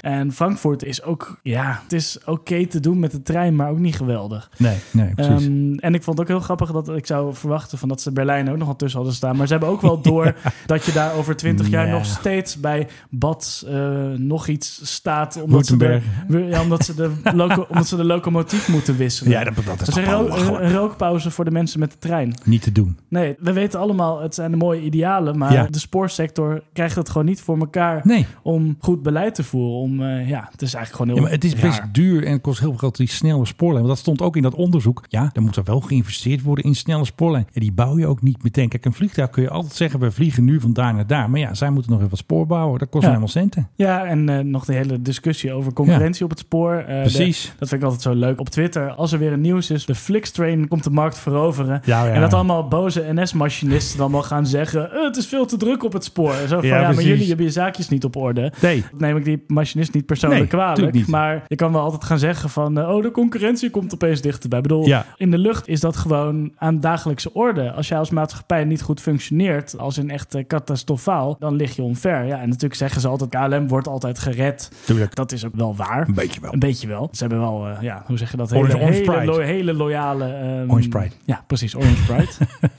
En 0.00 0.32
Frankfurt 0.32 0.84
is 0.84 1.02
ook... 1.02 1.38
Ja, 1.42 1.80
het 1.82 1.92
is 1.92 2.18
oké 2.24 2.66
te 2.66 2.80
doen 2.80 2.98
met 2.98 3.10
de 3.10 3.22
trein, 3.22 3.56
maar 3.56 3.70
ook 3.70 3.78
niet 3.78 3.96
geweldig. 3.96 4.50
Nee, 4.58 4.76
nee, 4.90 5.14
precies. 5.14 5.46
Ehm, 5.46 5.74
en 5.74 5.94
ik 5.94 6.02
vond 6.02 6.18
het 6.18 6.20
ook 6.20 6.32
heel 6.32 6.44
grappig 6.44 6.70
dat 6.72 6.88
ik 6.96 7.06
zou 7.06 7.34
verwachten 7.34 7.78
van 7.78 7.88
dat 7.88 8.00
ze 8.00 8.12
Berlijn 8.12 8.50
ook 8.50 8.56
nog 8.56 8.66
wel 8.66 8.76
tussen 8.76 8.98
hadden 8.98 9.16
staan. 9.16 9.36
Maar 9.36 9.46
ze 9.46 9.52
hebben 9.52 9.70
ook 9.70 9.80
wel 9.80 10.00
door 10.10 10.34
dat 10.66 10.84
je 10.84 10.92
daar 10.92 11.14
over 11.14 11.36
twintig 11.36 11.68
jaar 11.68 11.86
Ja. 11.86 11.92
nog 11.92 12.04
steeds 12.04 12.60
bij 12.60 12.88
Bad 13.10 13.64
eh, 13.68 13.90
nog 14.16 14.46
iets 14.48 14.80
staat. 14.92 15.42
Omdat 15.42 15.66
ze, 15.66 15.76
de, 15.76 16.00
ja, 16.48 16.62
omdat, 16.62 16.84
ze 16.84 16.94
de 16.94 17.12
loco, 17.34 17.66
omdat 17.68 17.86
ze 17.86 17.96
de 17.96 18.04
locomotief 18.04 18.68
moeten 18.68 18.96
wisselen. 18.96 19.32
ja, 19.32 19.44
dat, 19.44 19.54
dat 19.64 19.80
is 19.80 19.86
toch 19.86 19.96
een, 19.96 20.04
ro- 20.04 20.22
belachelijk. 20.24 20.64
een 20.64 20.72
rookpauze 20.72 21.30
voor 21.30 21.44
de 21.44 21.50
mensen 21.50 21.80
met 21.80 21.90
de 21.90 21.98
trein. 21.98 22.34
Niet 22.44 22.62
te 22.62 22.72
doen. 22.72 22.98
Nee, 23.08 23.36
we 23.38 23.52
weten 23.52 23.80
allemaal, 23.80 24.20
het 24.20 24.34
zijn 24.34 24.50
de 24.50 24.56
mooie 24.56 24.80
idealen, 24.80 25.38
maar 25.38 25.52
Ja. 25.52 25.66
de 25.70 25.78
spoorsector 25.78 26.62
krijgt 26.72 26.96
het 26.96 27.08
gewoon 27.10 27.26
niet 27.26 27.40
voor 27.40 27.58
elkaar 27.58 28.00
Nee. 28.04 28.26
om 28.42 28.76
goed 28.80 29.02
beleid 29.02 29.34
te 29.34 29.42
voeren. 29.44 29.69
Om, 29.78 30.02
eh, 30.02 30.28
ja, 30.28 30.48
het 30.52 30.62
is 30.62 30.74
eigenlijk 30.74 30.90
gewoon 30.90 31.06
heel 31.06 31.16
Ja, 31.16 31.22
maar 31.22 31.30
het 31.30 31.44
is 31.44 31.54
best 31.54 31.78
raar. 31.78 31.88
duur 31.92 32.24
en 32.24 32.32
het 32.32 32.40
kost 32.42 32.58
heel 32.60 32.68
veel 32.68 32.78
geld 32.78 32.96
die 32.96 33.08
snelle 33.08 33.46
spoorlijn. 33.46 33.78
Want 33.84 33.88
dat 33.94 33.98
stond 33.98 34.22
ook 34.22 34.36
in 34.36 34.42
dat 34.42 34.54
onderzoek. 34.54 35.04
Ja, 35.08 35.30
er 35.32 35.42
moet 35.42 35.56
er 35.56 35.64
wel 35.64 35.80
geïnvesteerd 35.80 36.42
worden 36.42 36.64
in 36.64 36.74
snelle 36.74 37.04
spoorlijn. 37.04 37.46
En 37.52 37.60
die 37.60 37.72
bouw 37.72 37.98
je 37.98 38.06
ook 38.06 38.22
niet 38.22 38.42
meteen. 38.42 38.68
Kijk, 38.68 38.84
een 38.84 38.92
vliegtuig 38.92 39.30
kun 39.30 39.42
je 39.42 39.50
altijd 39.50 39.74
zeggen, 39.74 40.00
we 40.00 40.10
vliegen 40.10 40.44
nu 40.44 40.60
van 40.60 40.72
daar 40.72 40.94
naar 40.94 41.06
daar. 41.06 41.30
Maar 41.30 41.40
ja, 41.40 41.54
zij 41.54 41.70
moeten 41.70 41.90
nog 41.90 41.98
even 41.98 42.10
wat 42.10 42.18
spoor 42.20 42.46
bouwen. 42.46 42.78
Dat 42.78 42.88
kost 42.88 43.02
Ja. 43.02 43.08
helemaal 43.08 43.28
centen. 43.28 43.68
Ja, 43.76 44.04
en 44.04 44.28
eh, 44.28 44.38
nog 44.44 44.64
de 44.64 44.72
hele 44.74 45.02
discussie 45.02 45.52
over 45.52 45.72
concurrentie 45.72 46.24
op 46.24 46.30
het 46.30 46.38
spoor. 46.38 46.74
Eh, 46.74 46.86
de- 46.94 47.00
Precies. 47.00 47.52
dat 47.58 47.68
vind 47.68 47.80
ik 47.80 47.86
altijd 47.86 48.02
zo 48.02 48.14
leuk 48.14 48.40
op 48.40 48.48
Twitter. 48.48 48.90
Als 48.90 49.12
er 49.12 49.18
weer 49.18 49.32
een 49.32 49.40
nieuws 49.40 49.70
is, 49.70 49.86
de 49.86 49.94
Flixtrain 49.94 50.68
komt 50.68 50.84
de 50.84 50.90
markt 50.90 51.18
veroveren. 51.18 51.82
En 51.84 52.20
dat 52.20 52.34
allemaal 52.34 52.68
boze 52.68 53.04
NS-machinisten 53.12 53.98
dan 53.98 54.12
wel 54.12 54.22
gaan 54.22 54.46
zeggen... 54.46 54.92
"Eh, 54.92 55.02
het 55.04 55.16
is 55.16 55.26
veel 55.26 55.46
te 55.46 55.56
druk 55.56 55.84
op 55.84 55.92
het 55.92 56.04
spoor. 56.04 56.34
Zo 56.34 56.58
van, 56.58 56.68
Ja, 56.68 56.92
maar 56.92 57.02
jullie 57.02 57.26
hebben 57.28 57.44
je 57.46 57.52
zaakjes 57.52 57.88
niet 57.88 58.04
op 58.04 58.16
orde. 58.16 58.52
Nee. 58.62 58.84
Dat 58.90 59.00
neem 59.00 59.16
ik 59.16 59.24
die 59.24 59.44
machinist 59.60 59.92
niet 59.94 60.06
persoonlijk 60.06 60.40
Nee, 60.40 60.50
kwalijk. 60.50 60.74
tuurlijk 60.74 60.96
niet. 60.96 61.06
Maar 61.06 61.42
je 61.46 61.56
kan 61.56 61.72
wel 61.72 61.82
altijd 61.82 62.04
gaan 62.04 62.18
zeggen 62.18 62.50
van... 62.50 62.78
eh, 62.78 62.88
oh, 62.88 63.02
de 63.02 63.10
concurrentie 63.10 63.70
komt 63.70 63.94
opeens 63.94 64.20
dichterbij. 64.20 64.58
Ik 64.58 64.64
bedoel, 64.64 64.86
Ja. 64.86 65.06
in 65.16 65.30
de 65.30 65.38
lucht 65.38 65.68
is 65.68 65.80
dat 65.80 65.96
gewoon 65.96 66.52
aan 66.56 66.80
dagelijkse 66.80 67.32
orde. 67.34 67.72
Als 67.72 67.88
jij 67.88 67.98
als 67.98 68.10
maatschappij 68.10 68.64
niet 68.64 68.82
goed 68.82 69.00
functioneert... 69.00 69.78
als 69.78 69.98
in 69.98 70.10
echt 70.10 70.36
catastrofaal, 70.46 71.36
dan 71.38 71.54
lig 71.54 71.76
je 71.76 71.82
onver. 71.82 72.24
Ja, 72.24 72.40
en 72.40 72.46
natuurlijk 72.48 72.74
zeggen 72.74 73.00
ze 73.00 73.08
altijd... 73.08 73.30
KLM 73.30 73.68
wordt 73.68 73.88
altijd 73.88 74.18
gered. 74.18 74.70
Tuurlijk. 74.84 75.14
Dat 75.14 75.32
is 75.32 75.44
ook 75.46 75.54
wel 75.54 75.76
waar. 75.76 76.08
Een 76.08 76.14
beetje 76.14 76.40
wel. 76.40 76.52
Een 76.52 76.58
beetje 76.58 76.88
wel. 76.88 77.08
Ze 77.12 77.20
hebben 77.20 77.40
wel, 77.40 77.66
eh, 77.68 77.82
ja, 77.82 78.02
hoe 78.06 78.18
zeg 78.18 78.30
je 78.30 78.36
dat? 78.36 78.52
Orange- 78.52 78.66
Hele, 78.66 78.78
Orange 78.82 78.98
hele, 78.98 79.12
Pride. 79.12 79.24
lo- 79.32 79.38
hele 79.40 79.74
loyale... 79.74 80.24
ehm, 80.24 80.70
Orange 80.70 80.88
Pride. 80.88 81.10
Ja, 81.24 81.44
precies. 81.46 81.76
Orange 81.76 82.04
Pride. 82.06 82.28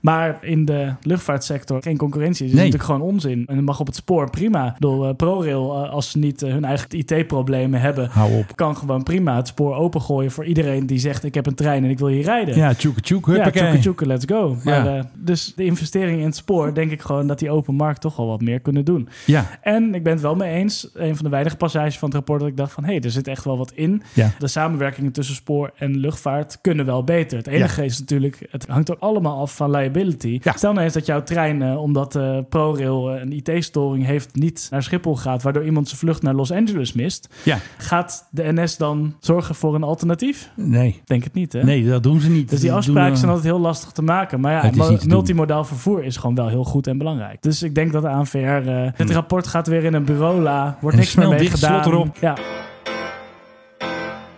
maar 0.00 0.38
in 0.40 0.64
de 0.64 0.92
luchtvaartsector 1.02 1.82
geen 1.82 1.96
concurrentie. 1.96 2.46
is 2.46 2.52
Nee. 2.52 2.64
natuurlijk 2.64 2.90
gewoon 2.90 3.00
onzin. 3.12 3.44
En 3.46 3.54
dat 3.54 3.64
mag 3.64 3.80
op 3.80 3.86
het 3.86 3.96
spoor 3.96 4.30
prima. 4.30 4.66
Ik 4.66 4.72
bedoel, 4.74 5.08
eh, 5.08 5.14
ProRail, 5.14 5.86
als 5.86 6.13
ze 6.14 6.20
niet 6.26 6.42
eh, 6.42 6.52
hun 6.52 6.64
eigen 6.64 6.86
IT-problemen 6.90 7.80
hebben... 7.80 8.08
Hou 8.10 8.32
op. 8.38 8.56
kan 8.56 8.76
gewoon 8.76 9.02
prima 9.02 9.36
het 9.36 9.46
spoor 9.48 9.74
opengooien 9.74 10.30
voor 10.30 10.44
iedereen 10.44 10.86
die 10.86 10.98
zegt... 10.98 11.24
ik 11.24 11.34
heb 11.34 11.46
een 11.46 11.54
trein 11.54 11.84
en 11.84 11.90
ik 11.90 11.98
wil 11.98 12.08
hier 12.08 12.24
rijden. 12.24 12.56
Ja, 12.56 12.74
tjoeke 12.74 13.00
tjoeke, 13.00 13.32
Ja, 13.32 13.50
tjoeke 13.50 13.78
tjoeke, 13.78 14.06
let's 14.06 14.24
go. 14.28 14.56
Maar, 14.64 14.84
Ja. 14.84 14.96
eh, 14.96 15.04
dus 15.14 15.52
de 15.56 15.64
investering 15.64 16.18
in 16.18 16.24
het 16.24 16.36
spoor, 16.36 16.74
denk 16.74 16.90
ik 16.90 17.00
gewoon 17.00 17.26
dat 17.26 17.38
die 17.38 17.50
open 17.50 17.74
markt 17.74 18.00
toch 18.00 18.16
wel 18.16 18.26
wat 18.26 18.40
meer 18.40 18.60
kunnen 18.60 18.84
doen. 18.84 19.08
Ja, 19.26 19.58
En 19.62 19.94
ik 19.94 20.02
ben 20.02 20.12
het 20.12 20.22
wel 20.22 20.34
mee 20.34 20.52
eens, 20.54 20.90
een 20.94 21.14
van 21.16 21.24
de 21.24 21.30
weinige 21.30 21.56
passages 21.56 21.98
van 21.98 22.08
het 22.08 22.16
rapport 22.16 22.40
dat 22.40 22.48
ik 22.48 22.56
dacht 22.56 22.72
van 22.72 22.84
hé, 22.84 22.90
hey, 22.92 23.00
er 23.00 23.10
zit 23.10 23.28
echt 23.28 23.44
wel 23.44 23.58
wat 23.58 23.72
in. 23.74 24.02
ja. 24.12 24.30
De 24.38 24.46
samenwerkingen 24.48 25.12
tussen 25.12 25.34
spoor 25.34 25.70
en 25.76 25.96
luchtvaart 25.98 26.58
kunnen 26.60 26.86
wel 26.86 27.04
beter. 27.04 27.38
Het 27.38 27.46
enige 27.46 27.84
is 27.84 27.98
natuurlijk, 27.98 28.46
het 28.50 28.66
hangt 28.66 28.90
ook 28.90 29.00
allemaal 29.00 29.40
af 29.40 29.56
van 29.56 29.70
liability. 29.70 30.38
Ja. 30.42 30.52
Stel 30.52 30.72
nou 30.72 30.84
eens 30.84 30.94
dat 30.94 31.06
jouw 31.06 31.22
trein, 31.22 31.62
eh, 31.62 31.82
omdat 31.82 32.18
ProRail 32.48 33.10
een 33.20 33.32
IT-storing 33.32 34.04
heeft, 34.06 34.34
niet 34.34 34.68
naar 34.70 34.82
Schiphol 34.82 35.16
gaat, 35.16 35.42
waardoor 35.42 35.64
iemand 35.64 35.86
zijn 35.86 35.98
vlucht 36.04 36.22
naar 36.22 36.34
Los 36.34 36.52
Angeles 36.52 36.92
mist. 36.92 37.28
Ja. 37.42 37.58
Gaat 37.78 38.28
de 38.30 38.52
NS 38.52 38.76
dan 38.76 39.14
zorgen 39.20 39.54
voor 39.54 39.74
een 39.74 39.82
alternatief? 39.82 40.50
Nee. 40.56 41.02
Denk 41.04 41.24
het 41.24 41.34
niet, 41.34 41.52
hè? 41.52 41.62
Nee, 41.62 41.86
dat 41.88 42.02
doen 42.02 42.20
ze 42.20 42.30
niet. 42.30 42.50
Dus 42.50 42.60
die 42.60 42.72
afspraken 42.72 43.08
doen, 43.08 43.16
zijn 43.16 43.30
altijd 43.30 43.48
heel 43.52 43.60
lastig 43.60 43.90
te 43.90 44.02
maken. 44.02 44.40
Maar 44.40 44.52
ja, 44.52 44.70
doen. 44.70 44.98
multimodaal 45.06 45.64
vervoer 45.64 46.04
is 46.04 46.16
gewoon 46.16 46.34
wel 46.34 46.48
heel 46.48 46.64
goed 46.64 46.86
en 46.86 46.98
belangrijk. 46.98 47.42
Dus 47.42 47.62
ik 47.62 47.74
denk 47.74 47.92
dat 47.92 48.02
de 48.02 48.08
ANVR... 48.08 48.36
eh 48.38 48.92
dit 48.96 49.10
rapport 49.10 49.46
gaat 49.46 49.66
weer 49.66 49.84
in 49.84 49.94
een 49.94 50.04
bureaula. 50.04 50.78
Wordt 50.80 50.96
En 50.96 51.02
niks 51.02 51.14
meer 51.14 51.28
mee 51.28 51.50
gedaan. 51.50 51.82
slot 51.82 51.94
erop. 51.94 52.16
Ja. 52.20 52.36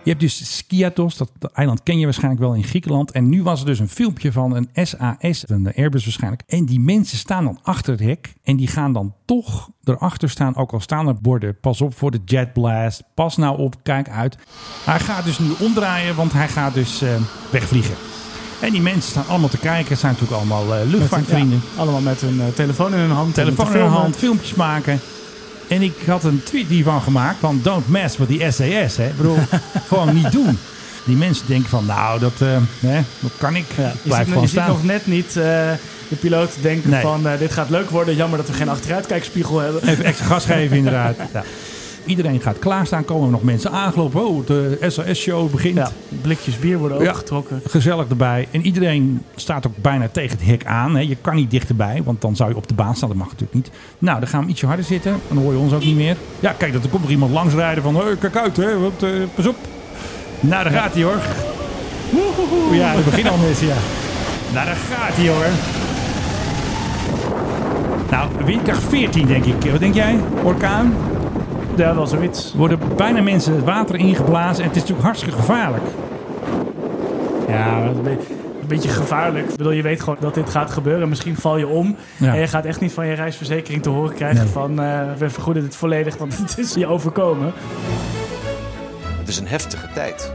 Je 0.07 0.13
hebt 0.13 0.25
dus 0.25 0.57
Skiathos, 0.57 1.17
dat, 1.17 1.31
dat 1.39 1.51
eiland 1.51 1.83
ken 1.83 1.99
je 1.99 2.03
waarschijnlijk 2.03 2.41
wel 2.41 2.53
in 2.53 2.63
Griekenland. 2.63 3.11
En 3.11 3.29
nu 3.29 3.43
was 3.43 3.59
er 3.59 3.65
dus 3.65 3.79
een 3.79 3.89
filmpje 3.89 4.31
van 4.31 4.55
een 4.55 4.69
SAS, 4.85 5.43
een 5.49 5.73
Airbus 5.75 6.03
waarschijnlijk. 6.03 6.43
En 6.47 6.65
die 6.65 6.79
mensen 6.79 7.17
staan 7.17 7.43
dan 7.43 7.59
achter 7.63 7.91
het 7.91 8.01
hek. 8.01 8.33
En 8.43 8.55
die 8.55 8.67
gaan 8.67 8.93
dan 8.93 9.13
toch 9.25 9.69
erachter 9.83 10.29
staan, 10.29 10.55
ook 10.55 10.71
al 10.71 10.79
staan 10.79 11.07
er 11.07 11.21
borden. 11.21 11.59
Pas 11.59 11.81
op 11.81 11.97
voor 11.97 12.11
de 12.11 12.19
jet 12.25 12.53
blast. 12.53 13.03
Pas 13.13 13.37
nou 13.37 13.57
op, 13.57 13.75
kijk 13.83 14.09
uit. 14.09 14.37
Hij 14.83 14.99
gaat 14.99 15.25
dus 15.25 15.39
nu 15.39 15.47
omdraaien, 15.59 16.15
want 16.15 16.33
hij 16.33 16.47
gaat 16.47 16.73
dus 16.73 17.01
eh, 17.01 17.09
wegvliegen. 17.51 17.95
En 18.61 18.71
die 18.71 18.81
mensen 18.81 19.11
staan 19.11 19.27
allemaal 19.27 19.49
te 19.49 19.59
kijken. 19.59 19.89
Het 19.89 19.99
zijn 19.99 20.11
natuurlijk 20.11 20.41
allemaal 20.41 20.75
eh, 20.75 20.89
luchtvaartvrienden. 20.89 21.61
Ja, 21.75 21.81
allemaal 21.81 22.01
met 22.01 22.21
hun 22.21 22.41
eh, 22.41 22.47
telefoon 22.47 22.93
in 22.93 22.99
hun 22.99 23.11
hand. 23.11 23.33
Telefoon 23.33 23.65
in 23.65 23.71
filmen. 23.71 23.91
hand, 23.91 24.15
filmpjes 24.15 24.53
maken. 24.53 24.99
En 25.67 25.81
ik 25.81 25.93
had 26.07 26.23
een 26.23 26.43
tweet 26.43 26.67
hiervan 26.67 27.01
gemaakt 27.01 27.37
van 27.39 27.59
don't 27.63 27.87
mess 27.89 28.17
with 28.17 28.27
die 28.27 28.51
SAS. 28.51 28.97
Hè. 28.97 29.05
Ik 29.07 29.17
bedoel, 29.17 29.37
gewoon 29.87 30.13
niet 30.13 30.31
doen. 30.31 30.57
Die 31.03 31.15
mensen 31.15 31.47
denken 31.47 31.69
van 31.69 31.85
nou, 31.85 32.19
dat, 32.19 32.33
eh, 32.41 32.47
hè, 32.79 32.99
dat 33.19 33.31
kan 33.37 33.55
ik. 33.55 33.65
Ja, 33.77 33.87
Ik 33.87 33.93
blijf 34.03 34.27
gewoon 34.27 34.41
je 34.41 34.47
ziet 34.47 34.57
staan. 34.59 34.69
nog 34.69 34.83
net 34.83 35.07
niet 35.07 35.27
eh, 35.27 35.33
de 36.07 36.15
piloot 36.19 36.51
denken 36.61 36.89
Nee. 36.89 37.01
van... 37.01 37.27
eh, 37.27 37.39
dit 37.39 37.51
gaat 37.51 37.69
leuk 37.69 37.89
worden. 37.89 38.15
Jammer 38.15 38.37
dat 38.37 38.47
we 38.47 38.53
geen 38.53 38.69
achteruitkijkspiegel 38.69 39.59
hebben. 39.59 39.87
Even 39.87 40.05
extra 40.05 40.25
gas 40.25 40.45
geven 40.45 40.77
inderdaad. 40.77 41.15
Ja. 41.33 41.43
Iedereen 42.07 42.41
gaat 42.41 42.59
klaarstaan. 42.59 43.05
Komen 43.05 43.25
er 43.25 43.31
nog 43.31 43.43
mensen 43.43 43.71
aangelopen. 43.71 44.27
Oh, 44.27 44.45
de 44.47 44.77
SAS-show 44.87 45.51
begint. 45.51 45.75
Ja, 45.75 45.89
blikjes 46.21 46.59
bier 46.59 46.77
worden 46.77 47.01
Ja. 47.01 47.09
opgetrokken. 47.09 47.61
Gezellig 47.67 48.07
erbij. 48.09 48.47
En 48.51 48.65
iedereen 48.65 49.23
staat 49.35 49.67
ook 49.67 49.73
bijna 49.75 50.07
tegen 50.11 50.37
het 50.37 50.47
hek 50.47 50.65
aan. 50.65 50.95
Hè. 50.95 51.01
Je 51.01 51.15
kan 51.21 51.35
niet 51.35 51.51
dichterbij, 51.51 52.01
want 52.05 52.21
dan 52.21 52.35
zou 52.35 52.49
je 52.49 52.55
op 52.55 52.67
de 52.67 52.73
baan 52.73 52.95
staan. 52.95 53.09
Dat 53.09 53.17
mag 53.17 53.27
natuurlijk 53.27 53.53
niet. 53.53 53.69
Nou, 53.99 54.19
dan 54.19 54.27
gaan 54.29 54.43
we 54.43 54.49
ietsje 54.49 54.65
harder 54.65 54.85
zitten. 54.85 55.19
Dan 55.27 55.37
hoor 55.37 55.51
je 55.53 55.57
ons 55.59 55.73
ook 55.73 55.83
niet 55.83 55.95
meer. 55.95 56.15
Ja, 56.39 56.51
kijk, 56.57 56.73
er 56.73 56.89
komt 56.89 57.03
er 57.05 57.11
iemand 57.11 57.31
langs 57.31 57.53
rijden 57.53 57.83
van... 57.83 57.95
Hey, 57.95 58.15
kijk 58.19 58.35
uit, 58.35 58.57
hè. 58.57 58.79
Wat, 58.79 59.03
eh, 59.03 59.09
pas 59.35 59.47
op. 59.47 59.55
Nou, 60.39 60.63
daar 60.63 60.73
gaat 60.73 60.93
hij 60.93 61.03
hoor. 61.03 61.19
Woehoehoe. 62.09 62.75
Ja, 62.75 62.93
dat 62.93 63.05
begint 63.05 63.29
al 63.29 63.37
mis, 63.37 63.59
ja. 63.59 63.75
Nou, 64.53 64.65
daar 64.65 64.75
gaat 64.91 65.15
hij 65.15 65.27
hoor. 65.27 65.45
Nou, 68.11 68.29
windkracht 68.45 68.83
14 68.83 69.25
denk 69.27 69.45
ik. 69.45 69.71
Wat 69.71 69.79
denk 69.79 69.93
jij? 69.93 70.19
Orkaan? 70.43 70.93
Ja, 71.77 71.95
wel 71.95 72.07
zoiets. 72.07 72.53
Worden 72.55 72.79
bijna 72.95 73.21
mensen 73.21 73.55
het 73.55 73.63
water 73.63 73.95
ingeblazen. 73.95 74.63
En 74.63 74.67
het 74.67 74.75
is 74.75 74.81
natuurlijk 74.81 75.01
hartstikke 75.07 75.35
gevaarlijk. 75.35 75.83
Ja, 77.47 77.81
een 77.83 78.01
be- 78.03 78.09
een 78.61 78.67
beetje 78.67 78.89
gevaarlijk. 78.89 79.49
Ik 79.49 79.55
bedoel, 79.57 79.71
je 79.71 79.81
weet 79.81 79.99
gewoon 80.01 80.17
dat 80.19 80.33
dit 80.33 80.49
gaat 80.49 80.71
gebeuren. 80.71 81.09
Misschien 81.09 81.35
val 81.35 81.57
je 81.57 81.67
om. 81.67 81.95
Ja. 82.17 82.33
En 82.33 82.39
je 82.39 82.47
gaat 82.47 82.65
echt 82.65 82.79
niet 82.81 82.91
van 82.93 83.07
je 83.07 83.13
reisverzekering 83.13 83.83
te 83.83 83.89
horen 83.89 84.13
krijgen 84.15 84.43
Nee. 84.43 84.53
van... 84.53 84.79
eh, 84.81 84.99
we 85.17 85.29
vergoeden 85.29 85.63
dit 85.63 85.75
volledig, 85.75 86.17
want 86.17 86.37
het 86.37 86.57
is 86.57 86.73
je 86.73 86.87
overkomen. 86.87 87.53
Het 89.19 89.27
is 89.27 89.37
een 89.39 89.47
heftige 89.47 89.87
tijd. 89.93 90.33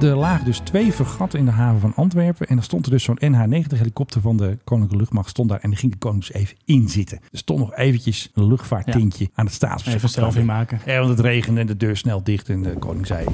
Er 0.00 0.16
lagen 0.16 0.44
dus 0.44 0.58
twee 0.58 0.92
vergatten 0.92 1.38
in 1.38 1.44
de 1.44 1.50
haven 1.50 1.80
van 1.80 1.94
Antwerpen. 1.94 2.46
En 2.46 2.56
er 2.56 2.62
stond 2.62 2.84
er 2.84 2.90
dus 2.90 3.04
zo'n 3.04 3.18
NH-90 3.20 3.76
helikopter 3.76 4.20
van 4.20 4.36
de 4.36 4.58
Koninklijke 4.64 4.96
Luchtmacht 4.96 5.28
stond 5.28 5.48
daar. 5.48 5.58
En 5.60 5.70
die 5.70 5.78
ging 5.78 5.92
de 5.92 5.98
koning 5.98 6.24
dus 6.26 6.32
even 6.32 6.56
inzitten. 6.64 7.18
Er 7.32 7.38
stond 7.38 7.58
nog 7.60 7.74
eventjes 7.74 8.30
een 8.34 8.46
luchtvaarttintje 8.46 9.28
aan 9.34 9.44
het 9.44 9.54
staatsbezoek. 9.54 9.94
Even 9.94 10.08
een 10.08 10.14
selfie 10.14 10.44
maken. 10.44 10.80
Ja, 10.86 10.98
want 10.98 11.08
het 11.10 11.20
regende 11.20 11.60
en 11.60 11.66
de 11.66 11.76
deur 11.76 11.96
snel 11.96 12.22
dicht. 12.22 12.48
En 12.48 12.62
de 12.62 12.70
koning 12.78 13.06
zei... 13.06 13.26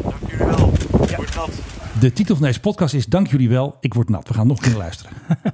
De 2.00 2.12
titel 2.12 2.36
van 2.36 2.44
deze 2.46 2.60
podcast 2.60 2.94
is 2.94 3.06
Dank 3.06 3.26
jullie 3.26 3.48
wel, 3.48 3.76
ik 3.80 3.94
word 3.94 4.08
nat. 4.08 4.28
We 4.28 4.34
gaan 4.34 4.46
nog 4.46 4.56
een 4.56 4.62
keer 4.70 4.76
luisteren. 4.78 5.12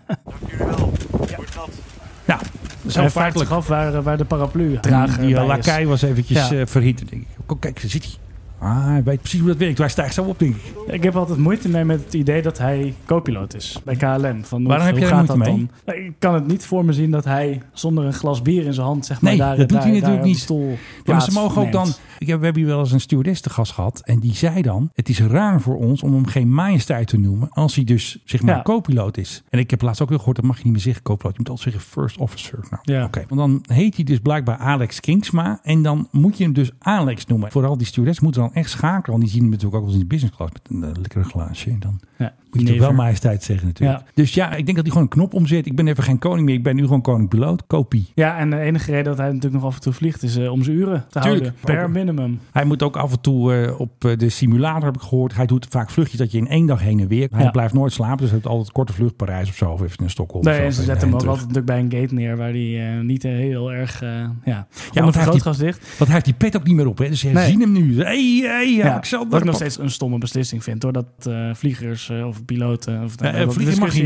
Nou, 2.24 2.40
zo 2.88 3.00
Hij 3.00 3.10
vraagt 3.10 3.12
feitelijk. 3.12 3.48
zich 3.48 3.58
af 3.58 3.66
waar, 3.68 4.02
waar 4.02 4.16
de 4.16 4.24
paraplu 4.24 4.78
drager 4.80 5.20
Die 5.22 5.34
lakai 5.44 5.86
was 5.86 6.02
eventjes 6.02 6.48
Ja. 6.48 6.56
eh, 6.58 6.66
verhitten, 6.66 7.06
denk 7.06 7.22
ik. 7.22 7.28
Kom, 7.46 7.58
kijk, 7.58 7.80
daar 7.80 7.90
zit 7.90 8.04
hij. 8.04 8.12
Ah, 8.60 8.84
hij 8.86 9.02
weet 9.02 9.20
precies 9.20 9.40
hoe 9.40 9.48
dat 9.48 9.58
werkt. 9.58 9.78
Hij 9.78 9.88
stijgt 9.88 10.14
zo 10.14 10.22
op, 10.24 10.38
denk 10.38 10.54
ik. 10.54 10.92
Ik 10.94 11.02
heb 11.02 11.16
altijd 11.16 11.38
moeite 11.38 11.68
mee 11.68 11.84
met 11.84 12.04
het 12.04 12.14
idee 12.14 12.42
dat 12.42 12.58
hij 12.58 12.94
co-piloot 13.06 13.54
is 13.54 13.80
bij 13.84 13.96
KLM. 13.96 14.44
Van 14.44 14.58
hoe, 14.60 14.68
Waarom 14.68 14.86
heb 14.86 15.00
daar 15.00 15.14
moeite 15.14 15.26
dat 15.26 15.36
mee? 15.36 15.48
dan? 15.48 15.70
Nou, 15.86 15.98
Ik 15.98 16.12
kan 16.18 16.34
het 16.34 16.46
niet 16.46 16.64
voor 16.64 16.84
me 16.84 16.92
zien 16.92 17.10
dat 17.10 17.24
hij 17.24 17.62
zonder 17.72 18.04
een 18.04 18.12
glas 18.12 18.42
bier 18.42 18.64
in 18.64 18.74
zijn 18.74 18.86
hand, 18.86 19.06
zeg 19.06 19.20
maar, 19.20 19.30
Nee, 19.30 19.40
daar, 19.40 19.56
dat 19.56 19.68
doet 19.68 19.78
daar, 19.78 19.86
hij 19.86 19.92
natuurlijk 19.98 20.24
niet. 20.24 20.38
stoel 20.38 20.68
Ja, 21.04 21.12
maar 21.12 21.22
ze 21.22 21.32
mogen 21.32 21.62
ook 21.62 21.72
dan... 21.72 21.88
Ik 22.18 22.26
heb, 22.26 22.38
we 22.38 22.44
hebben 22.44 22.62
hier 22.62 22.70
wel 22.70 22.80
eens 22.80 22.92
een 22.92 23.00
stewardess 23.00 23.40
te 23.40 23.50
gast 23.50 23.72
gehad. 23.72 24.00
En 24.04 24.18
die 24.18 24.34
zei 24.34 24.62
dan... 24.62 24.90
Het 24.94 25.08
is 25.08 25.20
raar 25.20 25.60
voor 25.60 25.76
ons 25.76 26.02
om 26.02 26.12
hem 26.14 26.26
geen 26.26 26.52
majesteit 26.54 27.06
te 27.08 27.18
noemen. 27.18 27.48
Als 27.50 27.74
hij 27.74 27.84
dus, 27.84 28.18
zeg 28.24 28.42
maar, 28.42 28.56
Ja. 28.56 28.62
co-piloot 28.62 29.16
is. 29.16 29.42
En 29.48 29.58
ik 29.58 29.70
heb 29.70 29.82
laatst 29.82 30.02
ook 30.02 30.08
weer 30.08 30.18
gehoord... 30.18 30.36
Dat 30.36 30.44
mag 30.44 30.56
je 30.58 30.64
niet 30.64 30.72
meer 30.72 30.82
zeggen, 30.82 31.02
co-piloot. 31.02 31.32
Je 31.32 31.38
moet 31.38 31.48
altijd 31.48 31.72
zeggen 31.74 31.90
first 31.90 32.16
officer. 32.16 32.58
Nou, 32.70 32.82
Ja. 32.82 33.04
oké. 33.04 33.24
Want 33.28 33.40
dan 33.40 33.74
heet 33.76 33.94
hij 33.94 34.04
dus 34.04 34.18
blijkbaar 34.18 34.56
Alex 34.56 35.00
Kingsma. 35.00 35.58
En 35.62 35.82
dan 35.82 36.08
moet 36.10 36.36
je 36.38 36.44
hem 36.44 36.52
dus 36.52 36.70
Alex 36.78 37.26
noemen. 37.26 37.50
Vooral 37.50 37.76
die 37.76 37.86
stewardess 37.86 38.20
moeten 38.20 38.40
dan 38.42 38.54
echt 38.54 38.70
schakelen. 38.70 39.10
Want 39.10 39.20
die 39.22 39.30
zien 39.30 39.40
hem 39.42 39.50
natuurlijk 39.50 39.76
ook 39.76 39.82
wel 39.84 39.92
eens 39.94 40.02
in 40.02 40.08
de 40.08 40.14
business 40.14 40.36
class. 40.36 40.52
Met 40.52 40.62
een 40.70 40.84
eh, 40.84 41.00
lekkere 41.00 41.24
glaasje. 41.24 41.70
En 41.70 41.78
dan 41.78 42.00
Ja, 42.18 42.34
moet 42.50 42.62
je 42.62 42.68
toch 42.68 42.78
wel 42.78 42.92
majesteit 42.92 43.42
zeggen 43.42 43.66
natuurlijk. 43.66 43.98
Ja. 44.00 44.06
Dus 44.14 44.34
ja, 44.34 44.46
ik 44.50 44.64
denk 44.64 44.66
dat 44.66 44.76
hij 44.76 44.86
gewoon 44.86 45.02
een 45.02 45.08
knop 45.08 45.34
omzet. 45.34 45.66
Ik 45.66 45.76
ben 45.76 45.88
even 45.88 46.02
geen 46.04 46.18
koning 46.18 46.46
meer. 46.46 46.54
Ik 46.54 46.62
ben 46.62 46.76
nu 46.76 46.82
gewoon 46.82 47.00
koning-piloot. 47.00 47.66
Kopie. 47.66 48.10
Ja, 48.14 48.38
en 48.38 48.50
de 48.50 48.58
enige 48.58 48.90
reden 48.90 49.04
dat 49.04 49.16
hij 49.18 49.26
natuurlijk 49.26 49.54
nog 49.54 49.64
af 49.64 49.74
en 49.74 49.80
toe 49.80 49.92
vliegt 49.92 50.22
is 50.22 50.36
eh, 50.36 50.52
om 50.52 50.62
zijn 50.62 50.76
uren 50.76 51.04
te 51.08 51.20
Tuurlijk. 51.20 51.42
houden. 51.44 51.60
Per 51.64 51.82
Ook- 51.84 51.90
minimum. 51.90 52.40
Hij 52.52 52.64
moet 52.64 52.82
ook 52.82 52.96
af 52.96 53.12
en 53.12 53.20
toe 53.20 53.54
eh, 53.54 53.80
op 53.80 54.04
eh, 54.04 54.16
de 54.16 54.28
simulator, 54.28 54.84
heb 54.84 54.94
ik 54.94 55.00
gehoord. 55.00 55.34
Hij 55.34 55.46
doet 55.46 55.66
vaak 55.70 55.90
vluchtjes 55.90 56.18
dat 56.18 56.32
je 56.32 56.38
in 56.38 56.48
één 56.48 56.66
dag 56.66 56.80
heen 56.80 57.00
en 57.00 57.08
weer. 57.08 57.28
Hij 57.30 57.42
Ja. 57.44 57.50
blijft 57.50 57.74
nooit 57.74 57.92
slapen, 57.92 58.16
dus 58.16 58.26
hij 58.26 58.34
heeft 58.34 58.46
altijd 58.50 58.72
korte 58.72 58.92
vlucht 58.92 59.16
Parijs 59.16 59.48
of 59.48 59.54
zo. 59.56 59.70
Of 59.70 59.82
even 59.82 60.02
een 60.04 60.10
Stockholm. 60.10 60.44
Nee, 60.44 60.58
of 60.58 60.64
en 60.64 60.72
ze 60.72 60.78
en 60.80 60.86
zetten 60.86 61.08
hem 61.08 61.16
ook 61.16 61.26
altijd 61.26 61.38
natuurlijk 61.54 61.66
bij 61.66 61.78
een 61.78 62.02
gate 62.02 62.14
neer 62.14 62.36
waar 62.36 62.50
hij 62.50 63.00
niet 63.02 63.22
heel 63.22 63.72
erg, 63.72 64.02
eh 64.02 64.08
ja, 64.08 64.66
want 64.92 65.14
ja 65.14 65.20
hij 65.20 65.32
heeft 65.32 65.58
dicht. 65.58 65.78
Want 65.98 65.98
hij 65.98 66.12
heeft 66.12 66.24
die 66.24 66.34
pet 66.34 66.56
ook 66.56 66.64
niet 66.64 66.76
meer 66.76 66.86
op. 66.86 66.98
Hè? 66.98 67.08
Dus 67.08 67.20
ze 67.20 67.28
Nee. 67.28 67.46
zien 67.50 67.60
hem 67.60 67.72
nu. 67.72 68.02
Hey, 68.02 68.40
hey, 68.42 68.74
Ja, 68.74 68.90
Alexander. 68.90 69.28
wat 69.30 69.40
ik 69.40 69.46
nog 69.46 69.54
steeds 69.54 69.78
een 69.78 69.90
stomme 69.90 70.18
beslissing 70.18 70.62
vind, 70.64 70.82
hoor. 70.82 70.92
Dat 70.92 71.06
vliegers 71.52 72.10
eh, 72.10 72.28
of 72.38 72.44
piloten... 72.44 73.02
Of, 73.04 73.16
dat 73.16 73.30
vliegen 73.30 73.46
mag 73.46 73.56
je 73.56 73.64
discussie- 73.64 74.02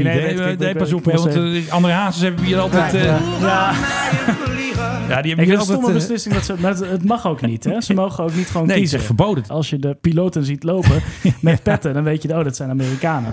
niet. 0.46 0.58
nee, 0.58 0.74
pas 0.74 0.92
op. 0.92 1.04
Want 1.04 1.26
eh, 1.26 1.72
André 1.72 1.92
Hazes 1.92 2.22
hebben 2.22 2.40
we 2.40 2.46
hier 2.46 2.58
altijd... 2.58 2.94
eh, 2.94 3.04
ja, 3.04 3.18
ja. 3.40 3.72
ja, 5.08 5.22
die 5.22 5.30
Ik 5.32 5.36
hebben 5.36 5.44
hier 5.44 5.48
het 5.48 5.58
een 5.58 5.60
stomme 5.62 5.74
altijd... 5.74 5.86
eh, 5.86 5.92
beslissing. 5.94 6.34
Dat 6.34 6.44
ze, 6.44 6.54
maar 6.58 6.70
het, 6.70 6.88
het 6.90 7.04
mag 7.04 7.26
ook 7.26 7.40
niet. 7.40 7.64
Hè? 7.64 7.80
Ze 7.80 7.94
mogen 8.02 8.24
ook 8.24 8.34
niet 8.34 8.46
gewoon 8.50 8.66
Nee, 8.66 8.76
het 8.76 8.84
is 8.84 8.90
kiezen. 8.90 9.06
verboden. 9.06 9.44
Als 9.48 9.70
je 9.70 9.78
de 9.78 9.96
piloten 10.00 10.44
ziet 10.44 10.62
lopen 10.62 11.02
met 11.40 11.62
petten, 11.62 11.94
dan 11.94 12.02
weet 12.02 12.22
je, 12.22 12.28
oh, 12.38 12.44
dat 12.44 12.56
zijn 12.56 12.70
Amerikanen. 12.70 13.32